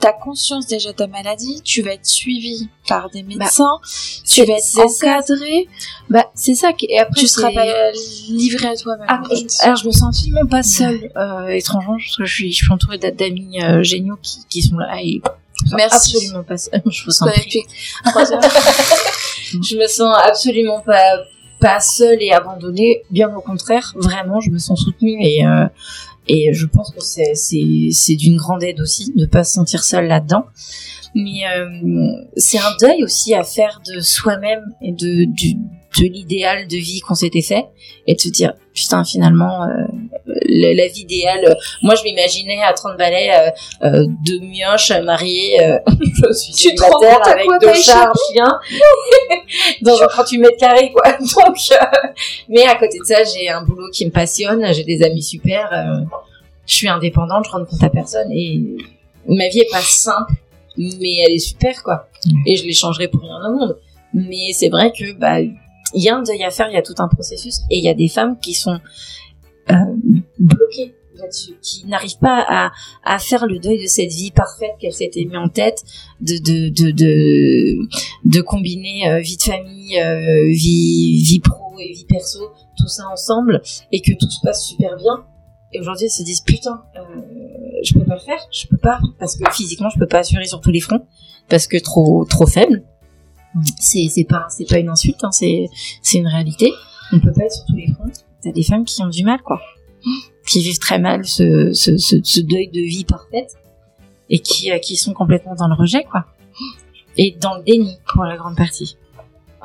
[0.00, 3.78] T'as conscience déjà de ta maladie, tu vas être suivi par des médecins,
[4.24, 5.68] tu vas être encadré,
[6.08, 7.66] Bah, c'est ça qui, et après, tu seras pas
[8.28, 9.06] livré à toi-même.
[9.08, 9.20] Ah,
[9.62, 12.72] alors je me sens absolument pas seule, euh, étrangement, parce que je suis, je suis
[12.72, 15.20] entourée d'a- d'amis euh, géniaux qui, qui sont là et
[15.74, 16.14] Merci.
[16.14, 16.54] absolument pas.
[16.86, 17.10] Je vous.
[19.62, 21.18] Je me sens absolument pas
[21.60, 23.02] pas seule et abandonnée.
[23.10, 25.66] Bien au contraire, vraiment, je me sens soutenue et euh,
[26.28, 30.44] et je pense que c'est d'une grande aide aussi de pas se sentir seule là-dedans.
[31.14, 31.66] Mais euh,
[32.36, 35.26] c'est un deuil aussi à faire de soi-même et de
[35.98, 37.64] de l'idéal de vie qu'on s'était fait
[38.06, 39.84] et de se dire putain finalement euh,
[40.26, 43.52] la, la vie idéale euh, moi je m'imaginais à 30 balais
[43.82, 45.58] euh, deux mioches mariées
[45.88, 48.58] je suis Tu te rends compte avec quoi deux chats un chien.
[49.82, 51.12] Dans un 38 mètres carrés quoi.
[51.18, 51.56] Donc
[52.48, 55.70] mais à côté de ça j'ai un boulot qui me passionne j'ai des amis super
[56.66, 58.62] je suis indépendante je rends compte à personne et
[59.26, 60.32] ma vie est pas simple
[60.78, 62.08] mais elle est super quoi.
[62.46, 63.78] Et je les changerai pour rien au monde.
[64.14, 65.38] Mais c'est vrai que bah
[65.94, 67.84] il y a un deuil à faire il y a tout un processus et il
[67.84, 68.78] y a des femmes qui sont
[69.70, 69.74] euh,
[70.38, 72.72] bloquées là-dessus qui n'arrivent pas à,
[73.04, 75.82] à faire le deuil de cette vie parfaite qu'elles s'étaient mis en tête
[76.20, 77.88] de de de de,
[78.24, 82.40] de combiner euh, vie de famille euh, vie vie pro et vie perso
[82.76, 83.60] tout ça ensemble
[83.92, 85.24] et que tout se passe super bien.
[85.72, 87.00] Et aujourd'hui elles se disent putain euh,
[87.82, 90.46] je peux pas le faire je peux pas parce que physiquement je peux pas assurer
[90.46, 91.04] sur tous les fronts
[91.48, 92.84] parce que trop trop faible
[93.78, 95.66] c'est c'est pas c'est pas une insulte hein, c'est
[96.02, 96.72] c'est une réalité.
[97.12, 98.12] On peut pas être sur tous les fronts.
[98.42, 99.60] T'as des femmes qui ont du mal quoi.
[100.46, 103.56] Qui vivent très mal ce ce, ce, deuil de vie parfaite
[104.30, 106.26] et qui euh, qui sont complètement dans le rejet quoi.
[107.16, 108.96] Et dans le déni pour la grande partie.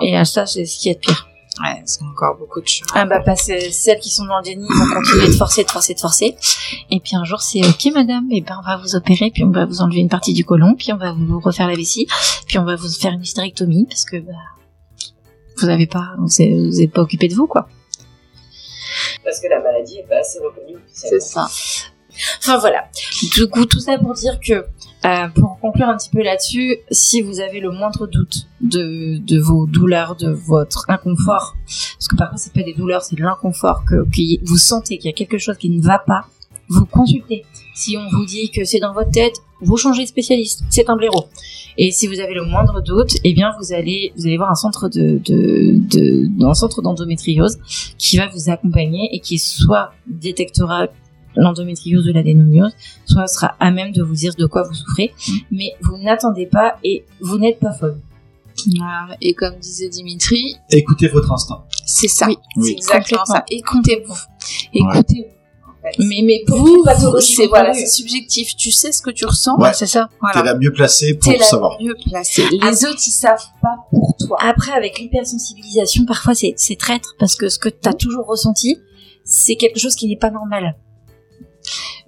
[0.01, 1.27] Et à ça c'est ce qui est pire
[1.61, 2.87] Ouais, c'est encore beaucoup de chemin.
[2.95, 5.69] ah bah parce que celles qui sont dans le déni vont continuer de forcer, de
[5.69, 6.35] forcer, de forcer.
[6.89, 9.51] Et puis un jour c'est ok madame, et ben on va vous opérer, puis on
[9.51, 12.07] va vous enlever une partie du côlon, puis on va vous refaire la vessie,
[12.47, 14.31] puis on va vous faire une hystérectomie parce que bah
[15.57, 17.67] vous avez pas, vous êtes, vous êtes pas occupé de vous quoi.
[19.23, 21.47] Parce que la maladie est pas assez reconnue C'est ça.
[22.39, 22.85] Enfin voilà.
[23.33, 24.65] Du coup, tout ça pour dire que,
[25.05, 29.39] euh, pour conclure un petit peu là-dessus, si vous avez le moindre doute de, de
[29.39, 33.83] vos douleurs, de votre inconfort, parce que parfois c'est pas des douleurs, c'est de l'inconfort,
[33.85, 34.05] que,
[34.45, 36.27] vous sentez qu'il y a quelque chose qui ne va pas,
[36.69, 37.43] vous consultez.
[37.75, 40.95] Si on vous dit que c'est dans votre tête, vous changez de spécialiste, c'est un
[40.95, 41.25] blaireau.
[41.77, 44.55] Et si vous avez le moindre doute, eh bien vous allez vous allez voir un
[44.55, 47.57] centre de, de, de un centre d'endométriose
[47.97, 50.87] qui va vous accompagner et qui soit détectera
[51.36, 52.73] l'endométriose ou l'adénomiose,
[53.05, 55.13] soit sera à même de vous dire de quoi vous souffrez,
[55.51, 57.99] mais vous n'attendez pas et vous n'êtes pas folle.
[58.77, 59.17] Voilà.
[59.21, 61.63] Et comme disait Dimitri, Écoutez votre instinct.
[61.86, 62.27] c'est ça.
[62.27, 62.71] Oui, c'est oui.
[62.77, 63.36] exactement complètement.
[63.36, 63.45] ça.
[63.49, 64.17] Écoutez-vous.
[64.73, 65.27] Écoutez-vous.
[65.99, 66.86] Mais mais pour Vous,
[67.19, 68.55] c'est voilà, c'est subjectif.
[68.55, 69.57] Tu sais ce que tu ressens.
[69.57, 69.73] Ouais.
[69.73, 70.07] c'est ça.
[70.21, 70.39] Voilà.
[70.39, 71.77] T'es la mieux placée pour T'es la savoir.
[71.81, 72.43] mieux placée.
[72.51, 74.38] Les autres, ils savent pas pour toi.
[74.41, 78.77] Après, avec l'hypersensibilisation, parfois c'est c'est traître parce que ce que tu as toujours ressenti,
[79.25, 80.75] c'est quelque chose qui n'est pas normal.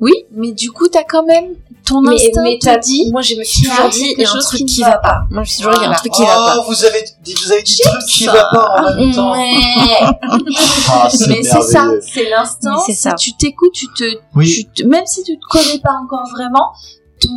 [0.02, 3.10] Oui, mais du coup, t'as quand même ton mais instinct mais te t'as dit.
[3.12, 4.98] moi je me suis toujours dit il y a quelque un chose truc qui va
[4.98, 5.20] pas.
[5.30, 6.00] Moi je me suis toujours dit il y a un Voilà.
[6.00, 6.56] truc qui va pas.
[6.58, 9.32] Oh, vous avez dit, vous avez dit truc qui va pas en même temps.
[9.34, 9.54] Ouais.
[10.90, 12.72] Ah, c'est Mais c'est ça, c'est l'instant.
[12.88, 13.14] Mais c'est ça.
[13.14, 16.72] tu t'écoutes, tu te, même si tu te connais pas encore vraiment,
[17.22, 17.30] ton,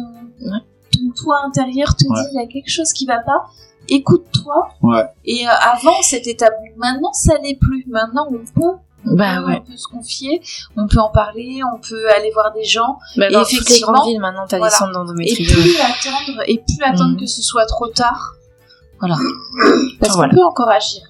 [0.92, 3.44] ton toi intérieur te dit il y a quelque chose qui va pas.
[3.90, 4.68] Écoute-toi.
[4.82, 5.04] Ouais.
[5.24, 6.56] Et euh, avant, c'était tabou.
[6.76, 7.84] Maintenant, ça n'est plus.
[7.88, 8.76] Maintenant, on peut.
[9.04, 10.40] Bah on peut se confier,
[10.76, 13.56] on peut en parler, on peut aller voir des gens Bah, Et dans toutes les
[13.58, 14.70] effectivement, villes maintenant t'as voilà.
[14.72, 15.52] des centres et d'endométriose.
[15.52, 17.20] plus attendre et plus attendre Mhm.
[17.20, 18.34] que ce soit trop tard.
[19.00, 19.16] Voilà.
[20.00, 20.30] Parce Voilà.
[20.30, 21.02] qu'on peut encore agir.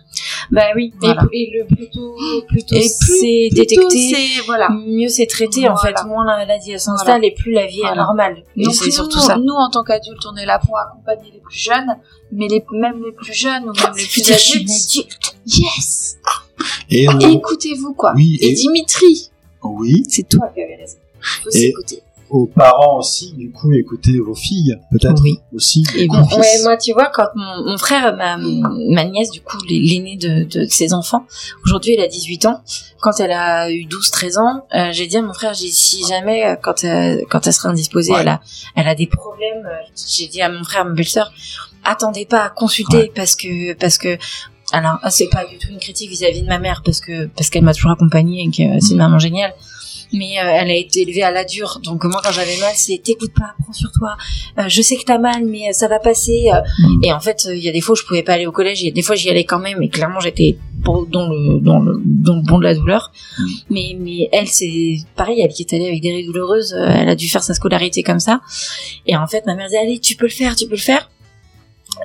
[0.50, 0.92] Bah oui.
[1.02, 1.22] Et- Voilà.
[1.32, 2.14] Et, le plus tôt,
[2.48, 4.16] plus tôt Et c'est détecté,
[4.46, 4.68] voilà.
[4.68, 5.94] mieux c'est traité en fait.
[6.06, 8.44] Moins la maladie elle s'installe et plus la vie est normale.
[8.56, 9.36] Et Donc c'est nous, surtout ça.
[9.38, 11.96] nous, en tant qu'adultes, on est là pour accompagner les plus jeunes,
[12.32, 15.06] mais les, même les plus jeunes ou même les plus adultes,
[15.46, 16.18] yes
[16.90, 18.12] Et euh, Écoutez-vous, quoi.
[18.16, 19.30] oui, Et et Dimitri,
[19.62, 20.04] oui.
[20.08, 20.96] c'est toi qui avais raison.
[21.42, 22.02] Faut Et- s'écouter.
[22.30, 25.38] aux parents aussi, du coup, écouter vos filles, peut-être Oui.
[25.54, 25.82] aussi.
[25.96, 26.36] Et bon, fils.
[26.38, 30.44] ouais, moi, tu vois, quand mon, mon frère, ma, ma nièce, du coup, l'aînée de,
[30.44, 31.24] de ses enfants,
[31.64, 32.60] aujourd'hui, elle a 18 ans.
[33.00, 36.04] Quand elle a eu 12, 13 ans, euh, j'ai dit à mon frère, j'ai si
[36.06, 38.20] jamais, euh, quand, euh, quand elle sera indisposée, Ouais.
[38.20, 38.40] elle a,
[38.76, 39.66] elle a des problèmes,
[40.08, 41.32] j'ai dit à mon frère, ma belle-sœur,
[41.84, 44.18] attendez pas à consulter parce que, parce que,
[44.72, 47.50] alors, ah, c'est pas du tout une critique vis-à-vis de ma mère parce que, parce
[47.50, 49.54] qu'elle m'a toujours accompagnée et que c'est une maman géniale.
[50.10, 52.96] Mais euh, elle a été élevée à la dure, donc moi quand j'avais mal, c'est
[53.04, 54.16] t'écoutes pas, prends sur toi.
[54.58, 56.46] Euh, je sais que t'as mal, mais euh, ça va passer.
[56.50, 57.04] euh, Mm.
[57.04, 58.52] et en fait, euh, il y a des fois où je pouvais pas aller au
[58.52, 62.00] collège, et des fois j'y allais quand même, et clairement j'étais dans le, dans le,
[62.04, 63.12] dans le bon de la douleur.
[63.38, 63.44] Mm.
[63.68, 67.14] Mais, mais elle, c'est pareil, elle qui est allée avec des raies douloureuses, elle a
[67.14, 68.40] dû faire sa scolarité comme ça.
[69.06, 71.10] Et en fait, ma mère dit, allez, tu peux le faire, tu peux le faire.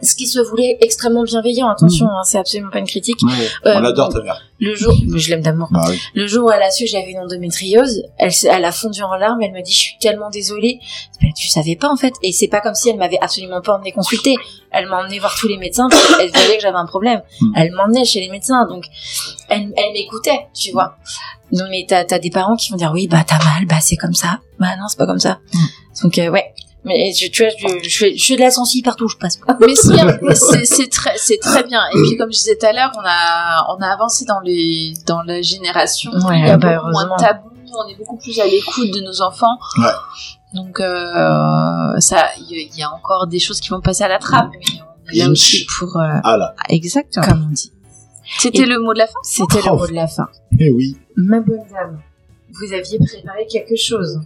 [0.01, 3.21] Ce qui se voulait extrêmement bienveillant, attention, hein, c'est absolument pas une critique.
[3.23, 3.31] Ouais,
[3.65, 4.41] Euh, on adore ta mère.
[4.59, 5.67] Le jour, je l'aime d'amour.
[5.71, 5.99] Bah oui.
[6.15, 9.13] Le jour où elle a su que j'avais une endométriose, elle, elle a fondu en
[9.15, 10.79] larmes, elle m'a dit, je suis tellement désolée.
[11.21, 12.13] Ben, tu savais pas, en fait.
[12.23, 14.35] Et c'est pas comme si elle m'avait absolument pas emmené consulter.
[14.71, 17.21] Elle m'a emmené voir tous les médecins, parce qu'elle voyait que j'avais un problème.
[17.41, 17.53] Mm.
[17.57, 18.85] Elle m'emmenait chez les médecins, donc
[19.49, 20.95] elle, elle m'écoutait, tu vois.
[21.51, 23.97] Non, mais t'as, t'as des parents qui vont dire, oui, bah, t'as mal, bah, c'est
[23.97, 24.39] comme ça.
[24.59, 25.39] Bah, non, c'est pas comme ça.
[26.01, 26.53] Donc, euh, ouais.
[26.85, 29.15] Mais je, tu vois, je, je, fais, je fais de la sensi partout où je
[29.17, 29.39] passe.
[29.61, 31.81] Mais si, hein, mais c'est très, c'est très bien.
[31.95, 34.93] Et puis, comme je disais tout à l'heure, on a, on a avancé dans les,
[35.05, 36.11] dans la génération.
[36.11, 37.49] Ouais, il y a bah, beaucoup moins de tabous.
[37.85, 39.57] On est beaucoup plus à l'écoute de nos enfants.
[39.79, 39.85] Ouais.
[40.53, 44.49] Donc, euh, ça, il y, a encore des choses qui vont passer à la trappe.
[44.51, 45.97] Mais on est là aussi pour.
[45.97, 46.53] euh, Ah là.
[46.69, 47.25] Exactement.
[47.25, 47.71] Comme on dit.
[48.39, 49.19] C'était le mot de la fin?
[49.23, 49.71] C'était Oh.
[49.71, 50.27] le mot de la fin.
[50.59, 50.97] Eh oui.
[51.15, 51.99] Ma bonne dame,
[52.51, 54.19] vous aviez préparé quelque chose.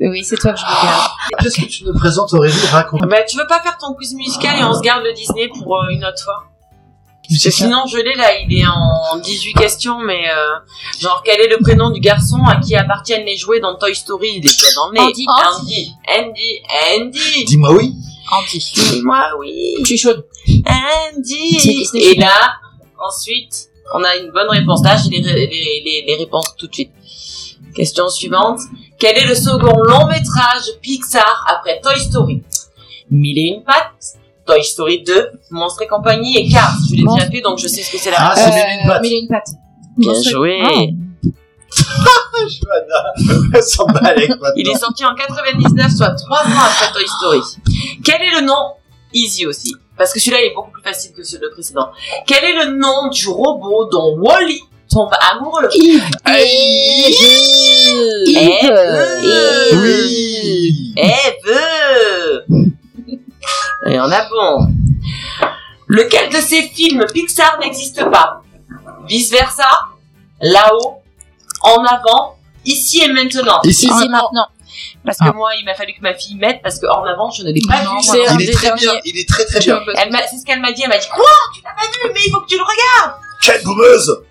[0.00, 1.10] Oui, c'est toi que je regarde.
[1.40, 2.54] Qu'est-ce que tu nous présentes, Aurélie?
[2.70, 3.02] Raconte.
[3.08, 5.76] Bah, tu veux pas faire ton quiz musical et on se garde le Disney pour
[5.76, 6.44] euh, une autre fois?
[7.28, 10.54] Parce que sinon, je l'ai là, il est en 18 questions, mais euh,
[10.98, 14.30] genre, quel est le prénom du garçon à qui appartiennent les jouets dans Toy Story?
[14.36, 15.00] Il est déjà dans le nez.
[15.00, 15.26] Andy.
[15.28, 15.94] Andy.
[16.08, 17.02] Andy.
[17.04, 17.44] Andy.
[17.44, 17.94] Dis-moi oui.
[18.32, 18.72] Andy.
[18.74, 19.74] Dis-moi oui.
[19.80, 20.24] Je suis chaude.
[20.48, 21.86] Andy.
[21.96, 22.54] Et là,
[22.98, 24.82] ensuite, on a une bonne réponse.
[24.82, 26.92] Là, j'ai les, les, les, les réponses tout de suite.
[27.74, 28.60] Question suivante.
[28.98, 32.42] Quel est le second long métrage Pixar après Toy Story?
[33.10, 36.74] Mille et une pattes, Toy Story 2, Monstres et compagnie et Cars.
[36.90, 38.80] Je l'ai déjà fait, donc je sais ce que c'est la Ah, c'est Mille et
[38.82, 39.02] une pattes.
[39.02, 39.48] Mille et une pattes.
[39.96, 40.60] Bien Monstre- joué.
[40.62, 41.30] Oh.
[42.48, 44.48] Johanna, elle s'en bat avec maintenant.
[44.56, 47.40] Il est sorti en 99, soit trois ans après Toy Story.
[48.04, 48.72] Quel est le nom
[49.12, 51.88] Easy aussi, parce que celui-là il est beaucoup plus facile que celui le précédent.
[52.26, 54.60] Quel est le nom du robot dont Wally
[54.98, 56.02] tombe amoureux Eve.
[59.72, 60.92] Oui.
[60.96, 62.44] Eve.
[63.86, 64.68] Et on a bon.
[65.86, 68.42] Lequel de ces films Pixar n'existe pas?
[69.06, 69.68] Vice versa,
[70.40, 70.96] là-haut,
[71.62, 73.60] en avant, ici et maintenant.
[73.64, 74.10] Ici, Ici maintenant.
[74.10, 74.46] maintenant.
[75.04, 77.42] Parce que moi, il m'a fallu que ma fille mette parce que en avant, je
[77.42, 78.18] ne l'ai pas Non, vu.
[78.40, 78.82] Il est très derniers.
[78.82, 78.92] bien.
[79.04, 79.80] Il est très très bien.
[80.30, 80.82] C'est ce qu'elle m'a dit.
[80.82, 81.24] Elle m'a dit quoi?
[81.54, 83.14] Tu l'as pas vu Mais il faut que tu le regardes.
[83.42, 84.22] Quelle boumeuse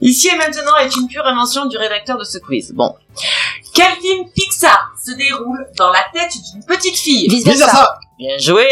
[0.00, 2.72] Ici et maintenant est une pure invention du rédacteur de ce quiz.
[2.72, 2.94] Bon.
[3.74, 7.28] Quel film Pixar se déroule dans la tête d'une petite fille?
[7.28, 7.98] Vice versa.
[8.18, 8.66] Bien joué.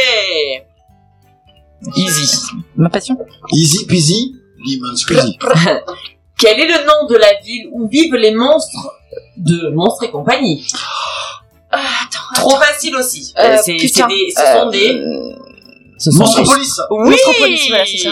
[1.97, 2.37] Easy.
[2.76, 3.16] Ma passion?
[3.53, 4.35] Easy peasy,
[4.66, 5.39] lemon squeezy.
[6.39, 8.93] Quel est le nom de la ville où vivent les monstres
[9.37, 10.66] de Monstres et compagnie?
[12.35, 13.33] Trop facile aussi.
[13.39, 14.09] Euh, c'est, c'est putain.
[14.09, 15.03] des, ce sont des.
[15.99, 16.81] Ce sont Monstropolis.
[16.91, 17.11] Oui.
[17.11, 18.11] Monstropolis, voilà, c'est ça.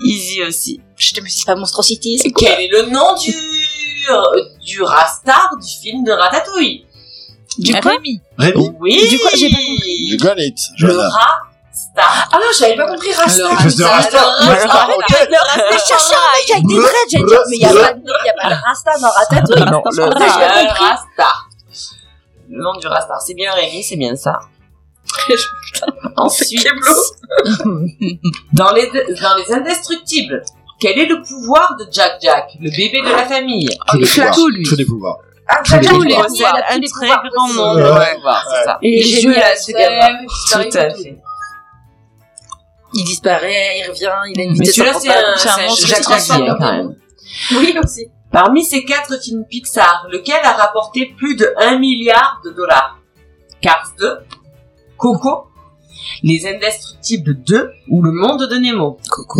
[0.00, 0.80] Easy aussi.
[0.98, 2.18] Je te me suis pas monstrosité.
[2.18, 3.34] c'est Quel est le nom du
[4.64, 6.84] du rastar du film de Ratatouille?
[7.58, 8.20] Du Ah, quoi Rémi.
[8.38, 8.70] Rémi.
[8.80, 9.08] Oui.
[9.08, 10.08] Du quoi J'ai pas compris.
[10.08, 10.58] You got it.
[10.78, 12.28] Le rastar.
[12.32, 13.52] Ah, j'avais pas compris Rasta.
[13.52, 14.18] Espèce de rasta.
[14.40, 15.28] Le ok.
[15.30, 17.72] Le Rasta, je cherchais un mec avec des dreads, j'allais dire, mais il y a
[17.72, 19.70] pas de, Rasta dans Ratatouille.
[19.70, 20.84] Non, le Ah, pas compris.
[20.84, 21.48] rastar.
[22.48, 23.20] Le nom du rastar.
[23.20, 24.38] C'est bien Rémi, c'est bien ça.
[26.16, 26.66] Ensuite,
[28.52, 30.42] dans les, dans les indestructibles,
[30.80, 33.68] quel est le pouvoir de Jack Jack, le bébé de la famille?
[33.94, 34.30] Les Flash.
[34.34, 34.48] pouvoirs.
[34.50, 34.62] lui.
[34.64, 35.18] Tous les pouvoirs.
[35.48, 36.04] Ah, Tous les pouvoirs.
[36.04, 38.78] il Il tous un les très pouvoirs grand nombre de pouvoirs, c'est ça.
[38.82, 40.18] Il est Les ce gamin.
[40.52, 41.18] Tout à fait.
[42.94, 46.00] Il disparaît, il revient, il a une Mais vitesse celui-là, c'est un, c'est monstre Jack
[46.00, 46.96] qui Jack quand même.
[47.52, 48.06] Oui, aussi.
[48.32, 52.98] Parmi ces quatre films Pixar, lequel a rapporté plus de 1 milliard de dollars?
[53.60, 54.18] Cars 2,
[54.96, 55.48] Coco,
[56.22, 58.98] Les Indestructibles 2 ou Le Monde de Nemo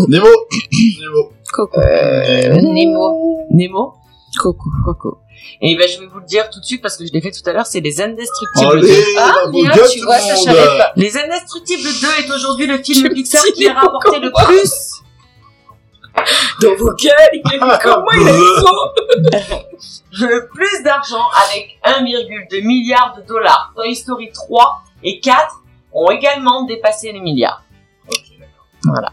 [0.08, 0.26] Nemo.
[0.72, 1.32] Nemo.
[1.76, 3.46] Euh, Nemo.
[3.50, 3.94] Nemo
[4.38, 5.18] Coco, Coco.
[5.60, 7.30] Et ben, je vais vous le dire tout de suite parce que je l'ai fait
[7.30, 8.86] tout à l'heure, c'est Les Indestructibles 2.
[8.86, 10.92] Allez, Ah, bien, tu tout vois, ça, savais pas.
[10.96, 14.98] Les Indestructibles 2 est aujourd'hui le film Pixar qui a rapporté le plus
[16.60, 19.36] dans vos gueules, il est comme moi, il a
[20.12, 23.72] Le plus d'argent avec 1,2 milliard de dollars.
[23.76, 25.36] Toy Story 3 et 4
[26.06, 27.62] ont également dépassé les milliards.
[28.84, 29.12] Voilà.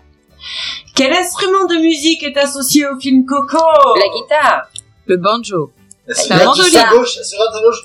[0.95, 3.57] Quel instrument de musique est associé au film Coco?
[3.95, 4.67] La guitare.
[5.07, 5.71] Le banjo.
[6.07, 6.77] C'est mandoline.
[6.77, 7.81] à gauche, c'est à gauche.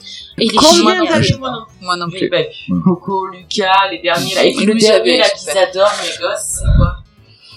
[0.58, 2.36] Combien d'années moi non Moi non plus bah,
[2.84, 4.44] Coco, Lucas, les derniers là.
[4.44, 5.58] Et puis Le le dernier, là sais.
[5.58, 6.96] adorent, mes gosses, c'est quoi?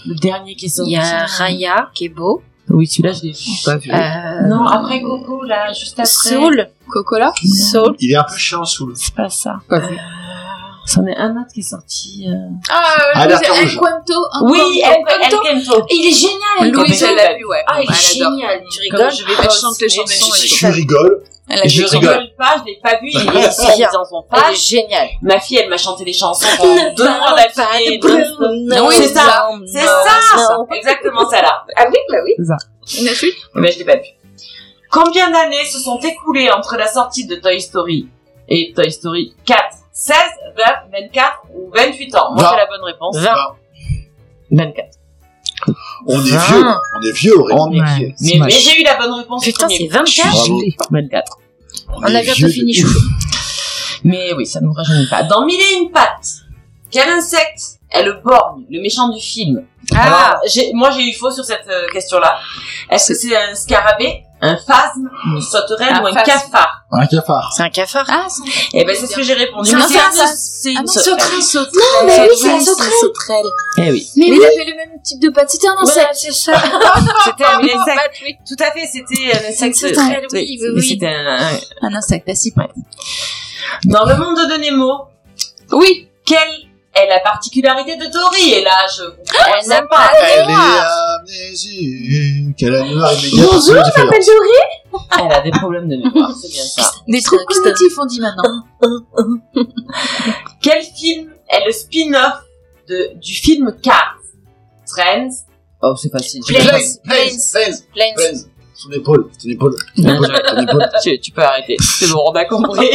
[0.06, 0.92] Le dernier qui est Il sorti.
[0.92, 2.42] y a Raya qui est beau.
[2.70, 3.34] Oui, celui-là, je l'ai
[3.66, 3.92] pas vu.
[3.92, 6.06] Euh, Non, après Coco, là, juste après.
[6.06, 6.70] Soul.
[6.88, 7.96] Coca-Cola Soul.
[8.00, 8.96] Il est un peu chiant sous le.
[8.96, 9.60] C'est pas ça.
[9.68, 9.98] Pas vu.
[10.86, 12.26] C'en est un autre qui est sorti.
[12.28, 12.34] euh,
[12.70, 13.70] Ah, Alerte El.
[13.78, 14.14] Cuento.
[14.44, 15.86] Oui, El El Kento.
[15.90, 16.72] Il est génial.
[16.74, 17.64] Louise, elle ça, l'a vu, ouais.
[17.68, 18.62] Ah, il est génial.
[18.72, 21.24] Tu rigoles je vais pas chante les chansons je- a Je rigole.
[22.02, 23.22] rigole pas, je l'ai pas vu, il est
[23.78, 23.90] bien.
[23.94, 24.62] dans son Il est page.
[24.68, 25.08] génial.
[25.22, 28.00] Ma fille, elle m'a chanté des chansons pendant deux mois d'affilée.
[28.02, 29.48] Non, Oui, c'est ça.
[29.66, 31.64] C'est ça, exactement ça là.
[31.78, 32.36] Ah oui, bah oui.
[33.00, 34.08] Une suite Mais ben, je l'ai pas vu.
[34.92, 38.08] Combien d'années se sont écoulées entre la sortie de Toy Story
[38.48, 39.60] et Toy Story 4
[39.94, 40.16] 16,
[40.92, 43.18] 20, 24 ou 28 ans Moi, j'ai la bonne réponse.
[43.18, 43.32] 20.
[44.52, 44.98] 24.
[46.08, 46.66] On est vieux.
[46.96, 47.34] On est vieux.
[47.52, 48.14] On est Ouais, vieux.
[48.18, 49.44] c'est Mais, mais j'ai eu la bonne réponse.
[49.44, 49.94] Putain, c'est coup.
[49.94, 50.34] 24.
[50.34, 50.62] Bravo.
[50.92, 51.38] 24.
[51.96, 52.88] On a bientôt fini, chou.
[54.04, 55.24] Mais oui, ça nous rajeunit pas.
[55.24, 56.28] Dans Mille et une pattes,
[56.92, 59.66] quel insecte est le borgne, le méchant du film?
[59.96, 60.40] Ah.
[60.74, 62.38] Moi j'ai eu faux sur cette euh, question-là.
[62.90, 66.26] Est-ce que c'est un scarabée, un phasme, une sauterelle Un ou un phasme.
[66.32, 67.54] cafard Un cafard.
[67.56, 68.06] C'est un cafard?
[68.10, 69.70] Ah, c'est Eh ben c'est ce que j'ai répondu.
[69.70, 70.20] C'est Mais un c'est phasme.
[70.22, 71.42] un- c'est Ah une non, sauterelle.
[71.42, 71.74] sauterelle.
[71.76, 73.46] Non, mais oui, c'est la sauterelle.
[73.78, 74.08] Eh oui.
[74.18, 75.50] Mais il avait le même type de patte.
[75.50, 76.16] C'était un Voilà, insecte.
[76.16, 76.54] c'est ça.
[77.26, 78.22] C'était un insecte.
[78.26, 78.36] Oui.
[78.48, 79.76] Tout à fait, c'était un insecte.
[79.76, 80.90] sauterelle, oui, oui, oui.
[80.90, 82.54] C'était un, un- Un insecte, à six
[83.86, 85.06] Dans le monde de Nemo,
[85.72, 86.10] Oui.
[86.26, 86.38] quelle
[86.94, 90.12] est la particularité de Dory Et là, je comprends Elle n'a pas.
[90.22, 90.54] Elle est
[91.20, 92.56] amnésique.
[92.58, 93.46] Quelle animal immédiat.
[93.46, 94.22] Bonjour, je m'appelle
[95.20, 96.92] Elle a des problèmes de mémoire, c'est bien ça.
[97.08, 98.64] Des trucs primitifs, on dit maintenant.
[100.62, 102.44] Quel film est le spin-off
[102.88, 104.18] de, du film Cars?
[104.88, 105.46] Friends?
[105.82, 106.42] Oh, c'est facile.
[106.48, 106.66] Planes.
[107.04, 107.72] Plains.
[107.94, 108.34] Plains.
[108.76, 109.30] Son épaule.
[109.38, 109.76] Son épaule.
[109.96, 110.28] Son épaule.
[110.48, 110.90] Son épaule.
[111.04, 111.76] tu, tu peux arrêter.
[111.80, 112.90] C'est bon, on a compris.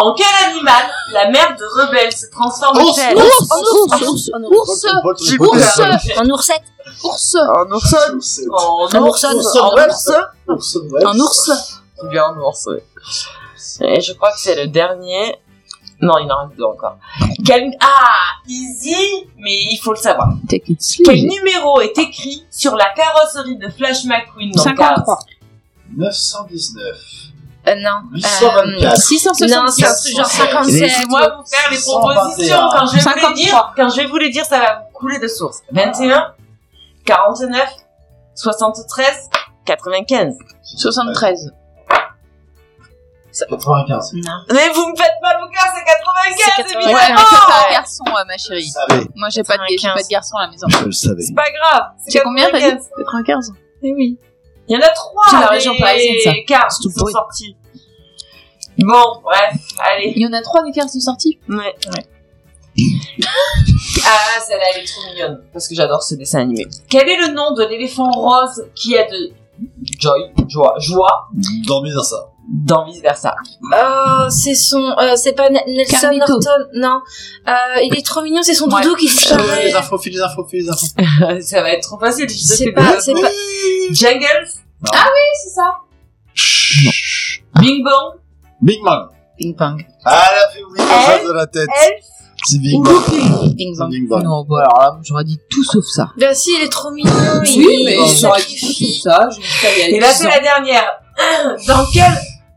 [0.00, 4.86] En quel animal la mère de Rebelle se transforme-t-elle Ours, ours, ours, Ours.
[5.02, 5.38] compris.
[5.38, 5.80] Ours.
[6.18, 6.62] en oursette.
[7.04, 7.36] Ours.
[7.36, 7.96] En ourson.
[8.14, 8.40] Ours.
[8.50, 9.24] En Un ours.
[9.24, 9.58] ourson.
[9.60, 10.10] En ours.
[10.48, 10.76] Ours.
[10.92, 11.04] ouais.
[11.04, 11.50] Un ours.
[12.00, 12.68] C'est bien en ours.
[13.80, 15.36] Et je crois que c'est le dernier.
[16.00, 16.96] Non, il en reste deux encore.
[17.44, 17.76] Quel...
[17.80, 18.94] Ah, easy,
[19.36, 20.28] mais il faut le savoir.
[20.48, 25.18] Take it Quel numéro est écrit sur la carrosserie de Flash McQueen dans Cars 53.
[25.96, 27.27] 919.
[27.68, 28.00] Euh, non.
[28.12, 28.96] 824.
[28.96, 29.54] 666.
[29.54, 30.80] Non, c'est un truc genre 57.
[30.80, 32.14] Laissez-moi vous faire les 121.
[32.14, 32.56] propositions.
[32.70, 33.34] Quand je vais vous les 53.
[33.34, 35.62] dire, quand je vais vous les dire, ça va vous couler de source.
[35.72, 36.34] 21,
[37.04, 37.68] 49,
[38.34, 39.30] 73,
[39.64, 40.34] 95.
[40.62, 41.52] 73.
[43.46, 44.12] 95.
[44.14, 44.32] Non.
[44.52, 46.86] Mais vous me faites mal au cœur, c'est 95, C'est 95.
[46.86, 47.28] Ouais, mais évidemment.
[47.30, 48.72] t'as pas de garçon, euh, ma chérie.
[49.14, 50.66] Moi, j'ai pas, de, j'ai pas de garçon à la maison.
[50.68, 51.22] Je le savais.
[51.22, 51.82] C'est pas grave.
[52.06, 52.88] C'est combien, t'as dit 95.
[52.98, 53.52] 95.
[53.82, 54.18] Eh oui.
[54.68, 55.24] Il y en a trois.
[55.30, 56.30] C'est la région parisienne, ça.
[56.30, 57.56] C'est qui sont sortis.
[58.78, 60.12] Bon, bref, allez.
[60.16, 61.38] Il y en a trois des cartes de sortie.
[61.48, 61.74] Ouais.
[64.04, 65.42] ah, celle-là, elle est trop mignonne.
[65.52, 66.66] Parce que j'adore ce dessin animé.
[66.88, 69.32] Quel est le nom de l'éléphant rose qui a de
[69.98, 71.28] joy, joie, joie?
[71.66, 72.28] Dans ça.
[72.48, 73.34] dans vice versa
[73.74, 76.26] Oh, c'est son, euh, c'est pas N- Nelson Carlito.
[76.34, 77.00] Norton, non.
[77.48, 77.52] Euh,
[77.82, 78.82] il est trop mignon, c'est son Ouais.
[78.82, 79.64] doudou qui File disparaît.
[79.64, 80.86] les infos, les infos, les infos.
[81.40, 82.30] Ça va être trop facile.
[82.30, 83.28] C'est pas, c'est pas,
[83.90, 85.78] Jungles, C'est ça.
[87.60, 88.20] Bing Bong,
[88.60, 89.08] Big Bang.
[89.38, 89.84] Ping pong.
[90.04, 91.68] Ah, elle a fait chose de la tête.
[91.68, 92.04] Elf
[92.44, 93.02] C'est Big ou Bang.
[93.06, 93.90] C'est pong.
[93.90, 94.24] Big Bang.
[94.24, 96.10] Non, bon, alors là, j'aurais dit tout sauf ça.
[96.18, 97.12] Bah si, il est trop mignon.
[97.42, 99.00] Oui, il mais il j'aurais dit tout sacrifie.
[99.00, 99.28] sauf ça.
[99.88, 101.00] Et là, c'est la dernière.
[101.66, 102.12] Dans quel,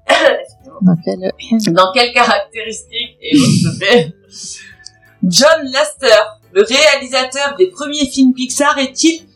[0.81, 1.31] On appelle
[1.73, 4.13] dans quelle caractéristique, te plaît,
[5.23, 9.27] John Lasseter, le réalisateur des premiers films Pixar, est-il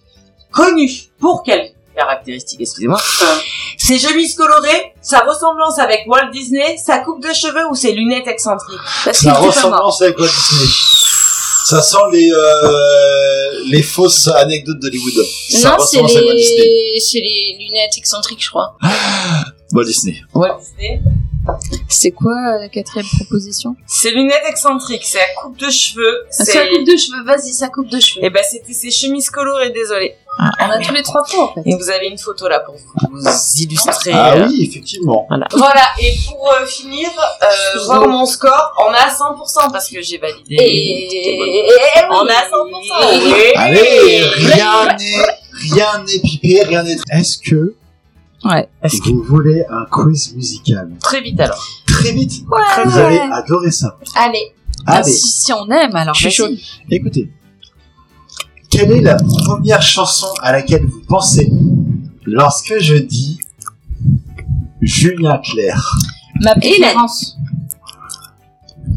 [0.51, 0.89] connu
[1.19, 2.99] Pour quelle caractéristique, excusez-moi
[3.77, 8.27] Ses chemises colorées, sa ressemblance avec Walt Disney, sa coupe de cheveux ou ses lunettes
[8.27, 8.79] excentriques?
[9.03, 10.69] Parce qu'il Sa ressemblance avec Walt Disney.
[11.67, 15.13] Ça sent les, euh, les fausses anecdotes d'Hollywood.
[15.63, 18.77] Non, c'est les, c'est les lunettes excentriques, je crois.
[19.73, 20.21] Walt Disney.
[20.35, 21.01] Walt Disney
[21.89, 23.75] C'est quoi euh, la quatrième proposition?
[23.85, 26.69] Ses lunettes excentriques, c'est la coupe de cheveux, Sa c'est...
[26.69, 28.25] coupe de cheveux, vas-y, sa coupe de cheveux.
[28.25, 30.15] Et ben c'était ses chemises colorées, désolé.
[30.37, 31.61] On a tous les trois points en fait.
[31.65, 33.23] Et vous avez une photo là pour vous
[33.57, 34.11] illustrer.
[34.13, 35.27] Ah euh, oui, effectivement.
[35.53, 37.09] Voilà, et pour euh, finir,
[37.41, 40.55] euh, voir mon score, on est à 100% parce que j'ai validé.
[40.59, 41.69] Et...
[42.11, 43.33] On est à 100%.
[43.33, 43.53] Oui.
[43.55, 46.97] Allez, rien n'est, rien n'est pipé, rien n'est.
[47.11, 47.73] Est-ce que
[48.45, 48.69] Ouais.
[48.83, 51.61] Est-ce que- vous voulez un quiz musical Très vite alors.
[51.87, 52.43] Très vite.
[52.49, 52.83] Ouais.
[52.85, 53.97] Vous allez adorer ça.
[54.15, 54.53] Allez.
[54.87, 56.61] Ah, Allez, si, si on aime, alors Je suis vas-y.
[56.91, 57.31] écoutez.
[58.69, 61.49] Quelle est la première chanson à laquelle vous pensez
[62.25, 63.39] lorsque je dis
[64.81, 65.97] Julien Clerc?
[66.41, 67.37] Ma préférence.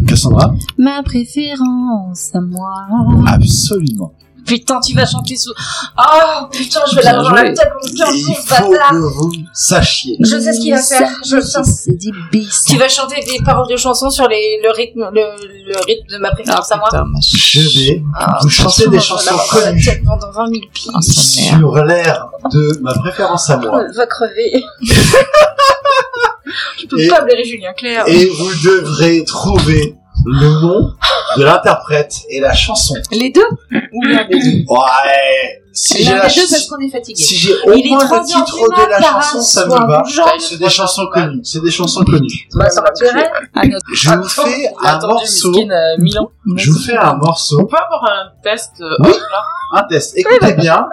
[0.06, 0.54] Cassandra?
[0.76, 2.86] Ma préférence à moi.
[3.26, 4.12] Absolument.
[4.48, 5.52] Putain, tu vas chanter sous.
[5.98, 7.70] Oh putain, je vais l'avoir dans la tête
[8.00, 10.16] comme Et il faut que vous sachiez.
[10.20, 11.08] Je sais ce qu'il va faire.
[11.24, 11.68] Je le sens.
[11.84, 11.98] C'est
[12.32, 12.64] bis.
[12.66, 15.22] Tu vas chanter des paroles de chansons sur les, le rythme, le,
[15.68, 16.88] le rythme de ma préférence à moi.
[17.22, 20.90] Je vais Ah, vous chanter des je vais chansons connues tête Pendant 20 000 pieds.
[21.02, 21.58] Sa mère.
[21.58, 23.82] sur l'air de ma préférence à moi.
[23.84, 24.64] Elle va crever.
[26.80, 28.04] je peux Et- pas blairer Julien Clerc.
[28.08, 29.94] Et vous devrez trouver
[30.28, 30.92] le nom
[31.36, 32.94] de l'interprète et la chanson.
[33.12, 33.42] Les deux?
[33.92, 35.62] Ou l'un des deux Ouais.
[35.72, 37.22] Si L'un des deux parce qu'on est fatigué.
[37.22, 40.02] si j'ai au moins le titre de la chanson, ça me va.
[40.38, 41.40] C'est des chansons connues.
[41.44, 42.48] C'est des chansons connues.
[42.54, 42.66] Bah.
[43.54, 43.62] Ah,
[43.92, 45.52] Je vous fais un morceau.
[45.54, 46.56] euh.
[46.56, 47.64] Je vous fais un On morceau.
[47.66, 49.12] peut avoir un test euh, Oui.
[49.74, 50.14] Un test.
[50.16, 50.86] Écoutez bien.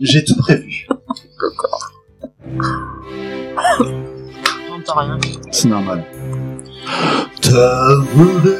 [0.00, 0.86] J'ai tout prévu.
[4.68, 5.18] J'entends rien.
[5.50, 6.04] C'est normal.
[7.40, 8.56] T'as volé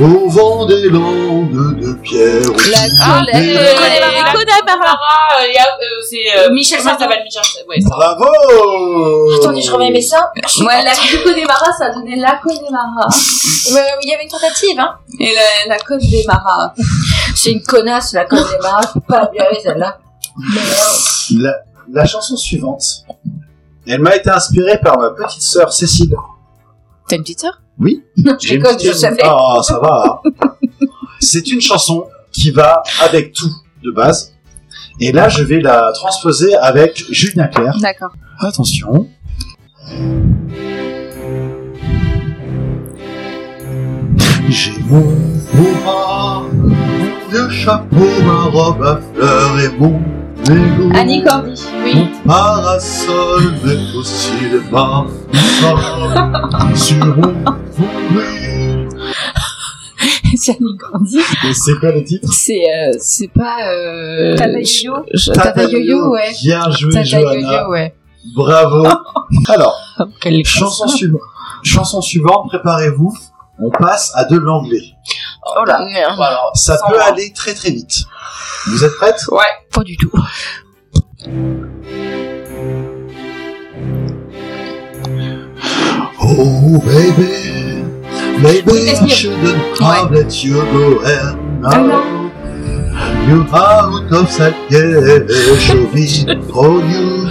[0.00, 2.42] au vent des landes de pierre.
[2.70, 4.98] La Ah, La Connemara.
[5.40, 7.88] euh, a, euh, c'est euh, Michel Michel Ouais, ça.
[7.88, 8.24] Bravo
[9.40, 10.26] Attendez, je remets mes seins.
[10.60, 13.08] Ouais, la Connemara, ça a donné la Connemara.
[14.02, 14.96] Il y avait une tentative, hein.
[15.20, 16.74] Et la, la Connemara.
[17.34, 18.86] C'est une connasse, la conne des marins.
[18.92, 19.98] Faut pas la blairer, celle-là.
[21.36, 21.54] La,
[21.92, 22.82] la chanson suivante,
[23.86, 26.14] elle m'a été inspirée par ma petite sœur Cécile.
[27.08, 27.60] T'as une petite sœur?
[27.78, 28.02] Oui,
[28.40, 29.22] j'ai une petite je savais.
[29.22, 30.22] Ah, ça va.
[31.20, 33.50] C'est une chanson qui va avec tout
[33.82, 34.32] de base.
[35.00, 37.76] Et là, je vais la transposer avec Julien Clerc.
[37.80, 38.12] D'accord.
[38.40, 39.08] Attention.
[44.48, 45.02] J'ai mon
[45.54, 46.48] mon
[47.30, 50.00] vieux chapeau, ma robe à fleurs et mon.
[50.46, 51.62] Annie Cordy.
[51.94, 55.06] Mon parasol, mais aussi le vin
[56.74, 57.16] sur.
[60.36, 61.18] C'est Annie Cordy.
[61.54, 62.28] C'est quoi le titre?
[62.30, 64.36] C'est, euh, c'est pas, euh...
[64.36, 64.94] Tata Yo-Yo?
[65.32, 66.32] Tata Yo-Yo, ouais.
[66.42, 67.40] Bien joué, Tata Johanna.
[67.40, 67.94] Yo-Yo, ouais.
[68.34, 68.86] Bravo.
[69.48, 69.76] Alors,
[70.20, 71.20] Quelle chanson, suivante.
[71.62, 73.14] chanson suivante, préparez-vous.
[73.60, 74.82] On passe à de l'anglais.
[75.56, 75.78] Oh là.
[75.84, 76.16] Merde.
[76.16, 77.04] Bon, alors, Ça sans peut moi.
[77.04, 78.04] aller très très vite.
[78.66, 79.42] Vous êtes prêtes Ouais.
[79.72, 80.10] Pas du tout.
[86.26, 87.84] Oh baby,
[88.42, 92.30] baby, I shouldn't have let you go and now
[93.28, 95.26] you out of sight, yeah,
[95.58, 96.06] show me
[96.54, 97.28] all you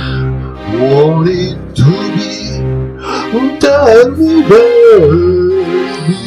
[0.80, 2.62] wanted to be.
[3.36, 6.23] Oh, tell me baby,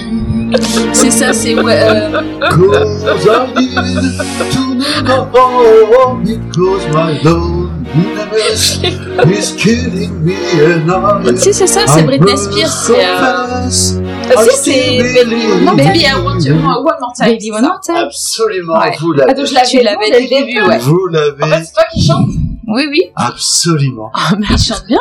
[0.92, 2.22] C'est ça, c'est, ouais, euh...
[2.50, 4.16] cause I need
[4.52, 4.62] to
[5.02, 8.78] know because my loneliness
[9.26, 13.68] is killing me and I Si, c'est ça, c'est Britney Spears, c'est, euh...
[13.68, 15.24] Si, c'est
[15.62, 17.26] Non, Baby, I want you, one more time.
[17.28, 17.96] Baby, one more time.
[17.96, 18.92] Absolument, Ouais.
[19.00, 19.30] vous l'avez.
[19.32, 20.78] Attends, je l'avais Tu l'avais dès le début, ouais.
[20.78, 22.28] Vous En fait, l'avez c'est toi qui chantes
[22.68, 23.02] Oui, oui.
[23.16, 24.10] absolument.
[24.50, 24.98] Il chante bien.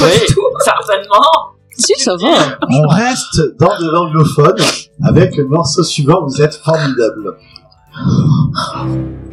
[0.00, 0.08] Oui.
[0.64, 1.22] Certainement.
[1.76, 2.58] Si, ça va.
[2.70, 4.56] On reste dans de l'anglophone
[5.04, 6.24] avec le morceau suivant.
[6.26, 7.36] Vous êtes formidable.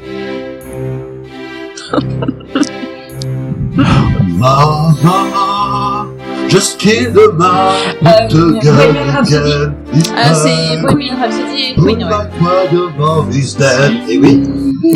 [4.42, 6.08] Mama,
[6.50, 9.72] just kill the man Euh, the.
[10.16, 13.38] Ah, c'est Bohemian Rhapsody et Queen, ouais.
[13.38, 14.10] is dead.
[14.10, 14.44] Et oui,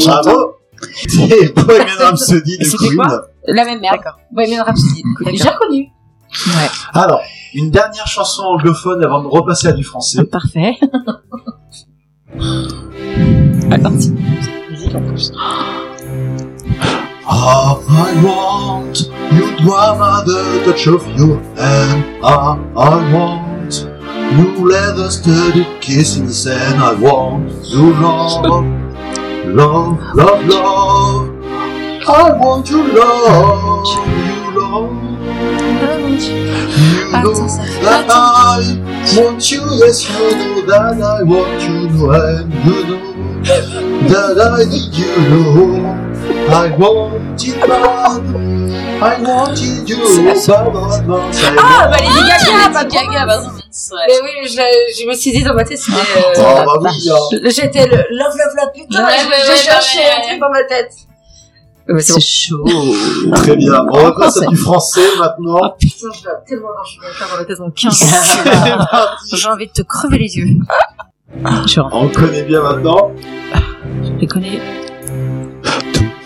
[0.05, 0.55] bravo.
[1.07, 2.97] C'est Bohemian Rhapsody de Queen.
[3.47, 3.99] La même merde.
[4.31, 5.03] Bohemian Rhapsody.
[5.33, 5.87] J'ai reconnu.
[6.47, 6.69] Ouais.
[6.93, 7.21] Alors,
[7.55, 10.23] une dernière chanson anglophone avant de repasser à du français.
[10.25, 10.77] Parfait.
[13.71, 14.15] Attention.
[17.27, 22.03] All I want, you drama, the touch of your hand.
[22.21, 23.87] All I want,
[24.37, 26.81] you leather studded kiss in the sand.
[26.81, 28.45] I want you love,
[29.45, 31.29] love, love, love.
[32.07, 35.14] I want you love, you love.
[36.23, 38.77] You know ça that I
[39.17, 43.13] want you, yes you know that I want you, know and you know
[44.09, 45.85] that I need you, know
[46.49, 48.21] I want it bad,
[49.01, 53.51] I wanted you, bad, bad, bad, Ah, bah Lady Gaga, pas Lady Gaga, bah non,
[54.07, 55.97] Mais oui, je, je me suis dit dans ma tête, c'était...
[56.37, 57.39] Oh euh, bah oui, hein.
[57.45, 60.27] J'étais le love, love, love, putain, Ouais, je- ouais, j'ai ouais, cherché ouais, un ouais.
[60.27, 60.91] truc dans ma tête.
[61.87, 62.19] Ouais, c'est bon.
[62.19, 62.65] chaud.
[63.35, 63.73] Très bien.
[63.91, 65.59] On va passer à du français maintenant.
[65.61, 67.93] Ah putain, je vais tellement dans, je vais la tête mon 15.
[67.93, 69.35] C'est parti.
[69.35, 70.47] J'ai envie de te crever les yeux.
[71.91, 73.11] On connaît bien maintenant.
[74.03, 74.59] Je les connais.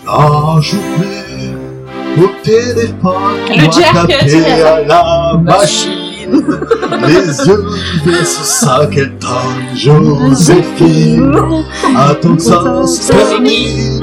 [0.06, 1.54] La journée
[2.18, 4.10] au téléphone, Le Jack.
[4.64, 5.99] à la machine.
[7.06, 7.64] Les yeux
[8.04, 11.34] rivés sur sa quétaine, Joséphine.
[11.96, 14.00] Attends ça se termine.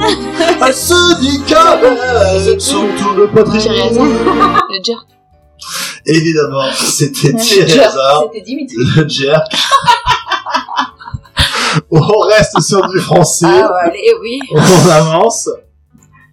[0.66, 3.72] Elle se dit qu'avec son tour de poitrine.
[3.72, 5.06] Le jerk.
[6.06, 8.76] Évidemment, c'était Thierry Hazard, C'était Dimitri.
[8.96, 9.46] le jerk.
[11.90, 13.46] On reste sur du français.
[13.48, 14.40] Ah ouais, allez, oui.
[14.54, 15.48] On avance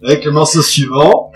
[0.02, 1.30] avec le morceau suivant.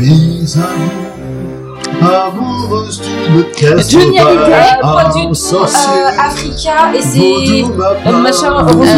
[0.00, 5.92] Suis amour, amoureuse d'une caisse Johnny Hallyday, sorcier.
[5.92, 7.62] Euh, Africa, et c'est...
[7.62, 8.88] euh, machin, Rose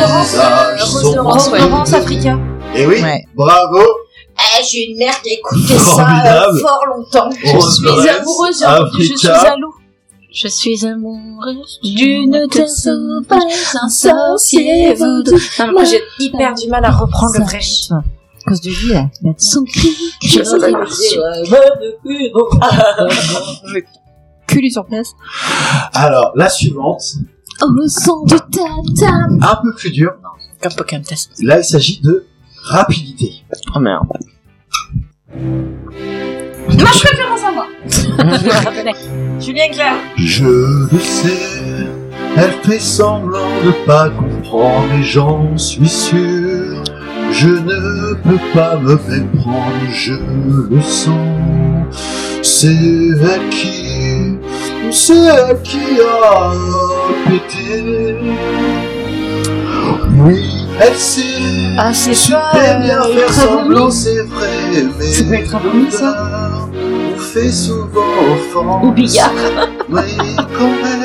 [1.14, 2.38] Laurence, euh, Rose Africa.
[2.74, 3.24] Et oui, Ouais.
[3.34, 3.78] bravo.
[4.38, 6.24] Eh, j'ai une mère qui a écouté Formidable.
[6.24, 7.30] ça euh, fort longtemps.
[7.42, 9.28] Je suis amoureuse, entendu, je suis
[9.61, 9.74] l'eau.
[10.32, 15.36] Je suis amoureuse d'une terre sauvage, un sorcier vaudou.
[15.72, 18.03] Moi, j'ai hyper du mal à reprendre le vrai rythme.
[18.47, 19.11] À cause de lui, là.
[19.38, 19.88] Son cri,
[20.22, 20.68] Je sais pas
[24.47, 25.09] Culé sur place.
[25.92, 27.03] Alors, la suivante,
[27.61, 29.40] au son du tam-tam.
[29.42, 30.14] un peu plus dure.
[30.62, 31.32] Comme Pokémon Test.
[31.42, 32.24] Là, il s'agit de
[32.62, 33.42] rapidité.
[33.74, 34.07] Oh merde.
[39.40, 39.97] Julien Clerc.
[40.16, 41.88] Je le sais,
[42.36, 46.45] elle fait semblant de pas comprendre et j'en suis sûr.
[47.39, 50.14] Je ne peux pas me méprendre, je
[50.70, 51.93] le sens.
[52.43, 54.39] C'est elle qui,
[54.91, 56.53] c'est elle qui a
[57.28, 58.16] pété.
[60.18, 61.22] Oui, elle sait.
[61.76, 66.66] Ah, c'est super pas, bien euh, faire semblant, c'est vrai, mais C'est pas ça
[67.16, 68.01] on fait souvent
[68.32, 68.84] offense.
[68.84, 69.32] Ou Bigard.
[69.91, 70.01] Oui,
[70.59, 70.95] quand même,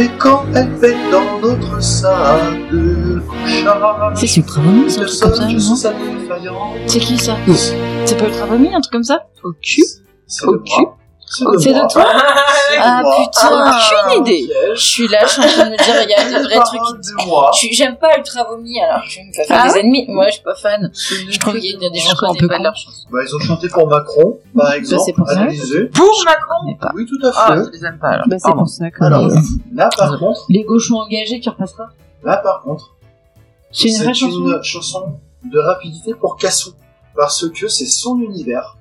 [0.00, 5.20] mais quand elle fait dans notre salle de couchage, C'est ultra vomi, c'est un truc
[5.20, 6.72] comme ça, non.
[6.86, 7.36] C'est qui ça
[8.06, 9.82] C'est pas ultra vomi, un truc comme ça Au cul
[10.46, 10.86] Au cul.
[11.32, 12.04] C'est de de toi
[12.68, 14.50] C'est de Ah putain Aucune idée.
[14.74, 16.56] Je suis là, je suis en train de me dire, il y a des vrais
[16.64, 16.80] trucs.
[16.80, 20.06] De J'aime pas ultra vomi, alors je vais me faire faire Ah des ennemis.
[20.08, 20.90] Moi, je suis pas fan.
[20.92, 22.62] Je trouve qu'il y a des chansons un peu cons.
[23.12, 25.46] Bah, ils ont chanté pour Macron, par exemple, c'est pour ça.
[26.24, 26.76] Macron.
[26.94, 27.62] Oui, tout à Ah, fait.
[27.66, 28.26] je les aime pas alors.
[28.28, 29.28] Bah, c'est pour ça que Alors,
[29.72, 31.88] là, par contre, les gauchons engagés, tu repasses pas.
[32.24, 32.90] là, par contre,
[33.70, 34.36] C'est une vraie chanson.
[34.48, 36.72] une chanson de rapidité pour Cassou.
[37.16, 38.76] Parce que c'est son univers.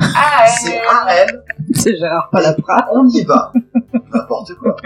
[0.00, 1.42] Ah, C'est elle.
[1.74, 2.88] C'est Gérard Palapra.
[2.92, 3.52] On y va.
[4.12, 4.76] N'importe quoi.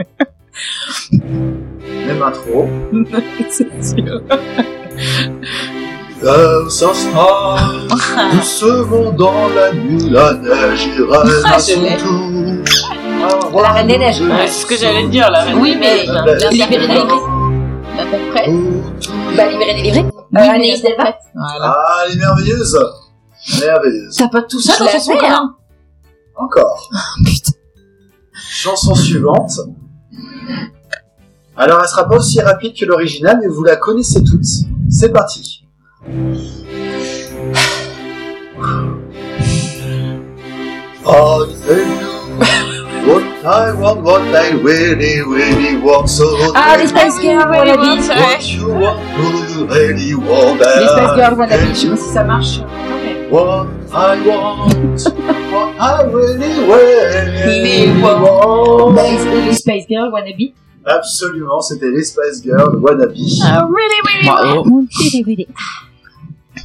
[1.12, 2.68] Même intro.
[3.49, 4.20] C'est sûr.
[6.24, 7.59] Euh, ça sera
[8.33, 13.61] doucement dans la nuit, la neige ira Ah, à son tour.
[13.61, 14.20] La Reine des Neiges.
[14.20, 15.47] Ouais, c'est ce que j'allais te dire là.
[15.57, 17.16] Oui, mais La la belle libérée délivrée.
[17.99, 18.53] À peu près.
[19.37, 20.01] Bah, libérée délivrée.
[20.01, 21.18] Euh, Anaïs Delpa.
[21.35, 21.74] Voilà.
[21.76, 22.78] Ah, elle est merveilleuse.
[23.61, 24.16] Merveilleuse.
[24.16, 25.55] T'as pas tout ça dans Je ton son, l'avais, quand hein.
[25.57, 26.90] même Encore.
[28.34, 29.53] Chanson suivante.
[31.57, 34.47] Alors, elle sera pas aussi rapide que l'original, mais vous la connaissez toutes.
[34.88, 35.64] C'est parti.
[43.05, 46.24] What I want, what I really, really want, so
[46.55, 47.78] Ah, les Spice Girls, Wannabe.
[48.09, 51.36] What you want, who you really want, Les Spice Girls.
[51.40, 52.61] Je sais pas si ça marche.
[53.33, 55.01] What I want,
[55.51, 58.93] what I really, really Les want.
[58.95, 60.53] Bah, les les Spice Girls, Wannabe.
[60.85, 63.14] Absolument, c'était les Spice Girls, Wannabe.
[63.43, 64.64] Ah, really, really, Bravo.
[65.01, 65.49] really, really.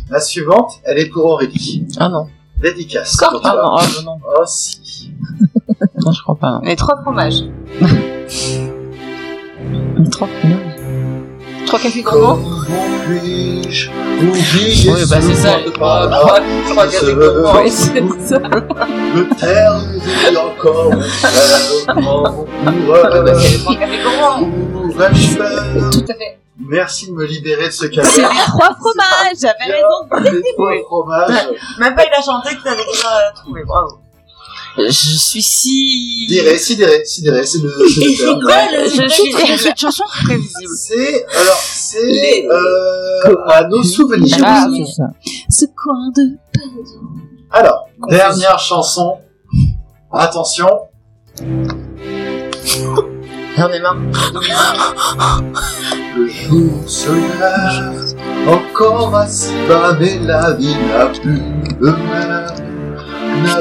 [0.10, 1.88] La suivante, elle est pour Aurélie.
[2.02, 2.28] Ah non.
[2.62, 3.18] Dédicace.
[3.24, 3.40] Ah non,
[3.78, 4.20] oh, non.
[4.26, 5.14] Oh si.
[6.04, 6.52] Non, je crois pas.
[6.52, 6.60] non.
[6.64, 7.44] Les trois fromages.
[9.98, 10.67] Mais trop non.
[11.68, 12.40] Trois cafés gourmands.
[13.06, 13.90] Puis-je
[14.92, 15.60] Oui, bah c'est ça.
[15.74, 17.64] trois- trois- cafés gourmands.
[17.70, 18.40] C'est ça.
[18.40, 19.76] Me taire
[20.32, 21.86] et encore c'est
[25.92, 26.40] Tout à fait.
[26.60, 28.30] Merci de me libérer de ce C'est calvaire.
[28.30, 30.34] les trois fromages, j'avais raison.
[30.34, 31.48] Les trois fromages.
[31.80, 34.00] Même pas il a chanté que t'avais déjà trouvé, bravo.
[34.78, 36.26] Je suis si...
[36.28, 38.72] Sidéré, sidéré, sidéré, c'est le, c'est le terme.
[38.86, 40.76] Je suis cette chanson prévisible.
[40.76, 44.38] C'est, alors, c'est, Les- euh, à nos souvenirs.
[44.44, 45.04] Ah, c'est ça.
[45.50, 46.38] Ce coin de...
[47.52, 49.18] Alors, dernière chanson.
[50.12, 50.68] Attention.
[53.58, 53.98] J'en ai marre.
[56.16, 58.16] Le jour se lève,
[58.48, 59.26] encore bas,
[60.00, 61.42] mais la vie n'a plus
[61.80, 62.48] le même.
[63.44, 63.58] N'a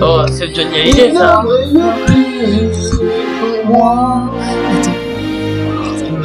[0.00, 1.42] Oh, c'est Johnny Hallyday, ça.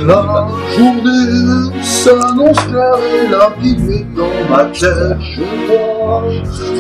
[0.06, 5.18] La journée s'annonce claire et la vie est dans ma tête.
[5.22, 6.24] Je dois,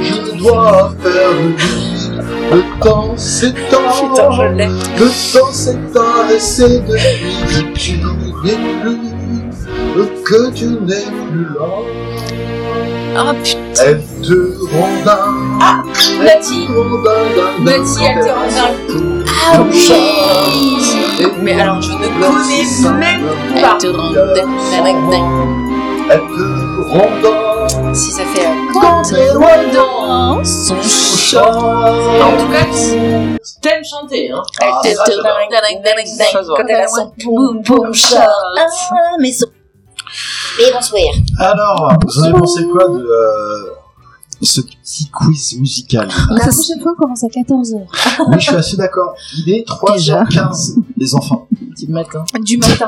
[0.01, 2.11] je dois faire le lit.
[2.51, 9.16] Le temps s'étend, le temps s'étend et c'est depuis que tu n'es plus,
[10.27, 11.67] que tu n'es plus là.
[13.19, 13.83] Oh putain.
[13.85, 14.37] Elle te
[14.75, 15.19] rondin.
[15.61, 15.83] Ah,
[16.21, 16.67] Nati.
[17.61, 18.69] Nati, elle te rondin.
[19.29, 19.91] Ah oui.
[21.41, 23.25] Mais alors, je ne connais même
[23.61, 23.73] pas.
[23.73, 25.17] Elle te dingue.
[26.09, 26.45] Elle te
[26.91, 27.93] rondin.
[27.93, 31.39] Si ça fait euh, quand loin dans son chant.
[32.21, 32.65] En tout cas,
[33.61, 34.43] t'aimes chanter, hein.
[34.61, 34.95] Ah, Elle.
[34.97, 38.17] Quand elle a son boum boum shot.
[38.17, 38.65] Ah,
[39.19, 39.47] mais son.
[40.59, 41.01] Et bonsoir.
[41.39, 43.69] Alors, vous en avez pensé quoi de euh,
[44.41, 47.75] ce petit quiz musical La prochaine fois, on commence à 14h.
[48.27, 49.13] Oui, je suis assez d'accord.
[49.45, 51.47] Il est 3h15, les enfants.
[51.77, 52.23] Du matin.
[52.41, 52.87] Du matin.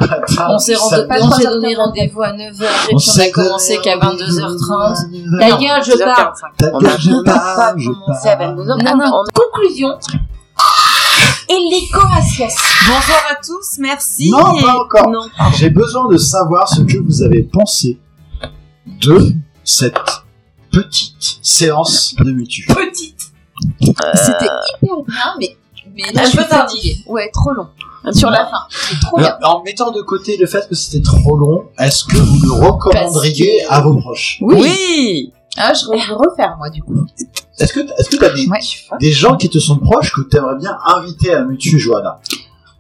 [0.49, 1.51] On s'est rendu- pas on s'est 3h15.
[1.51, 4.81] donné rendez-vous à 9h et On puis on a s'est commencé donné qu'à rendez-vous 22h30.
[4.81, 4.93] à
[5.39, 5.60] Ta 9h.
[5.61, 6.34] gueule, je pars.
[6.57, 8.56] Ta On gueule, a je pars, je commencé à pars.
[8.56, 8.84] 22h.
[8.84, 9.89] Non, non, conclusion.
[11.49, 12.63] Et l'éco-association.
[12.88, 14.30] Bonsoir à tous, merci.
[14.30, 15.11] Non, Et- pas encore.
[15.57, 17.99] J'ai besoin de savoir ce que vous avez pensé
[18.85, 19.97] de cette
[20.71, 22.65] petite séance de mutu.
[22.67, 23.19] Petite.
[23.80, 24.45] C'était
[24.81, 25.57] hyper bien, mais,
[25.95, 26.76] mais là, Un je suis peu tardif.
[26.81, 27.03] fatiguée.
[27.07, 27.67] Ouais, trop long.
[28.13, 28.61] Sur la fin.
[29.01, 29.35] Trop bien.
[29.43, 33.65] En mettant de côté le fait que c'était trop long, est-ce que vous le recommanderiez
[33.69, 34.38] à vos proches?
[34.41, 35.34] Oui.
[35.60, 36.95] Ah, je vais refaire, moi, du coup.
[37.60, 38.60] Est-ce que est-ce que t'as des, Ouais.
[38.99, 42.22] des gens qui te sont proches que t'aimerais bien inviter à Mutu, Johanna?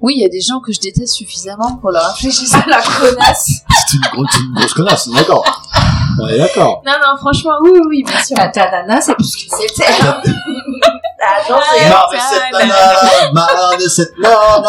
[0.01, 2.81] Oui, il y a des gens que je déteste suffisamment pour leur réfléchir à la
[2.81, 3.45] connasse.
[3.89, 5.43] C'est une, grosse- c'est une grosse connasse, d'accord.
[6.21, 6.81] On est d'accord.
[6.85, 8.37] Non, non, franchement, oui, oui, bien sûr.
[8.37, 9.91] Ta ta nana, c'est plus que c'était.
[10.03, 10.21] Marre
[12.11, 14.35] de cette nana, marre de cette nana.
[14.35, 14.61] Non,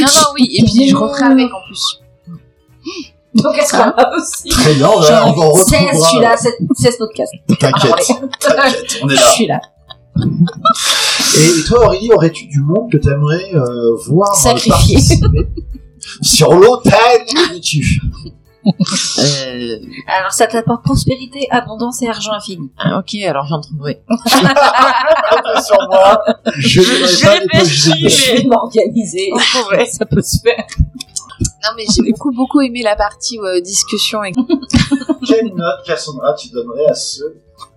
[0.00, 1.98] non, oui, et puis je referai avec en plus.
[3.42, 6.96] Donc, est-ce qu'on a aussi Très bien, on va, va 16, je suis là, 16
[6.98, 7.32] podcasts.
[7.58, 7.92] T'inquiète,
[8.40, 9.30] t'inquiète, on est Je là.
[9.30, 9.60] suis là.
[11.36, 14.70] Et, et toi, Aurélie, aurais-tu du monde que t'aimerais euh, voir Sacrifier.
[14.96, 15.48] participer
[16.22, 17.22] sur l'autel
[18.66, 19.76] Euh,
[20.08, 22.70] Alors, ça t'apporte prospérité, abondance et argent infini.
[22.78, 24.02] ah, ok, alors j'en trouverai.
[25.64, 26.20] Sur moi,
[26.56, 26.82] je Je-
[27.64, 28.08] je.
[28.08, 29.30] Je vais m'organiser.
[29.90, 30.66] Ça peut se faire.
[31.40, 34.24] Non, mais j'ai beaucoup, beaucoup aimé la partie euh, discussion.
[34.24, 34.32] Et...
[35.26, 37.22] Quelle note, Cassandra, tu donnerais à ce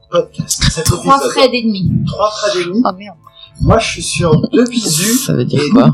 [0.10, 1.92] podcast cet Trois frais d'ennemis.
[2.08, 2.82] Trois traits et demi?
[2.86, 3.18] Oh merde.
[3.64, 5.90] Moi, je suis sur deux bisous Ça veut dire et, quoi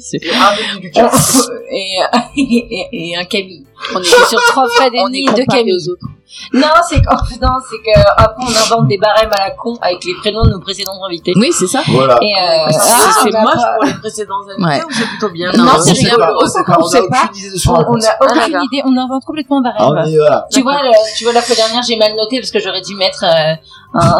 [0.00, 0.18] c'est...
[0.22, 1.10] et un demi du cœur.
[1.70, 1.96] et,
[2.36, 3.64] et, et un Camille.
[3.94, 5.74] On est sur trois d'ennemis est et deux Camille.
[5.74, 6.06] aux autres.
[6.52, 7.08] Non, c'est que,
[7.40, 10.50] non, c'est que, après, on invente des barèmes à la con avec les prénoms de
[10.50, 11.32] nos précédents invités.
[11.36, 11.82] Oui, c'est ça.
[11.88, 12.18] Voilà.
[12.20, 14.84] Et, euh, c'est, ah, c'est moche pour les précédents invités Ouais.
[14.84, 15.52] ou c'est plutôt bien?
[15.52, 16.18] Non, on c'est rigolo.
[16.18, 17.24] pas, on sait pas, On on sait a pas.
[17.30, 18.04] aucune idée on, on réponse.
[18.06, 18.64] a aucune d'accord.
[18.70, 20.18] idée, on invente complètement un barème.
[20.30, 20.46] Ah.
[20.52, 22.94] Tu vois, le- tu vois, la fois dernière, j'ai mal noté parce que j'aurais dû
[22.96, 23.54] mettre euh,
[23.94, 24.18] un.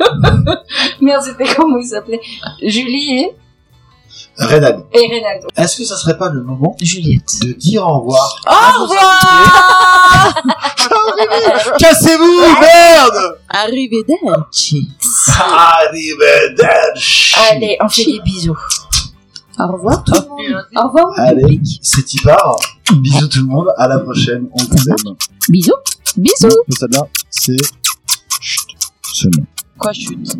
[1.00, 2.20] Merde, c'était comment il s'appelait
[2.62, 3.36] Julie et,
[4.36, 5.22] Renan, et
[5.56, 7.38] est-ce que ça serait pas le moment Juliette.
[7.42, 10.34] de dire au revoir Au revoir
[11.78, 14.90] Cassez-vous, merde Arrivederci.
[15.38, 18.58] Arrivederci Allez, on fait des bisous.
[19.58, 20.66] Au revoir tout le monde.
[20.76, 21.12] Au revoir.
[21.16, 22.56] Allez, c'est Tipar.
[22.92, 25.14] Bisous tout le monde, à la prochaine, on vous aime.
[25.48, 25.72] Bisous.
[26.16, 26.48] Bisous.
[26.70, 27.56] Celle-là, c'est...
[28.40, 28.66] Chut,
[29.02, 29.46] seulement.
[29.84, 30.38] Quoi, chute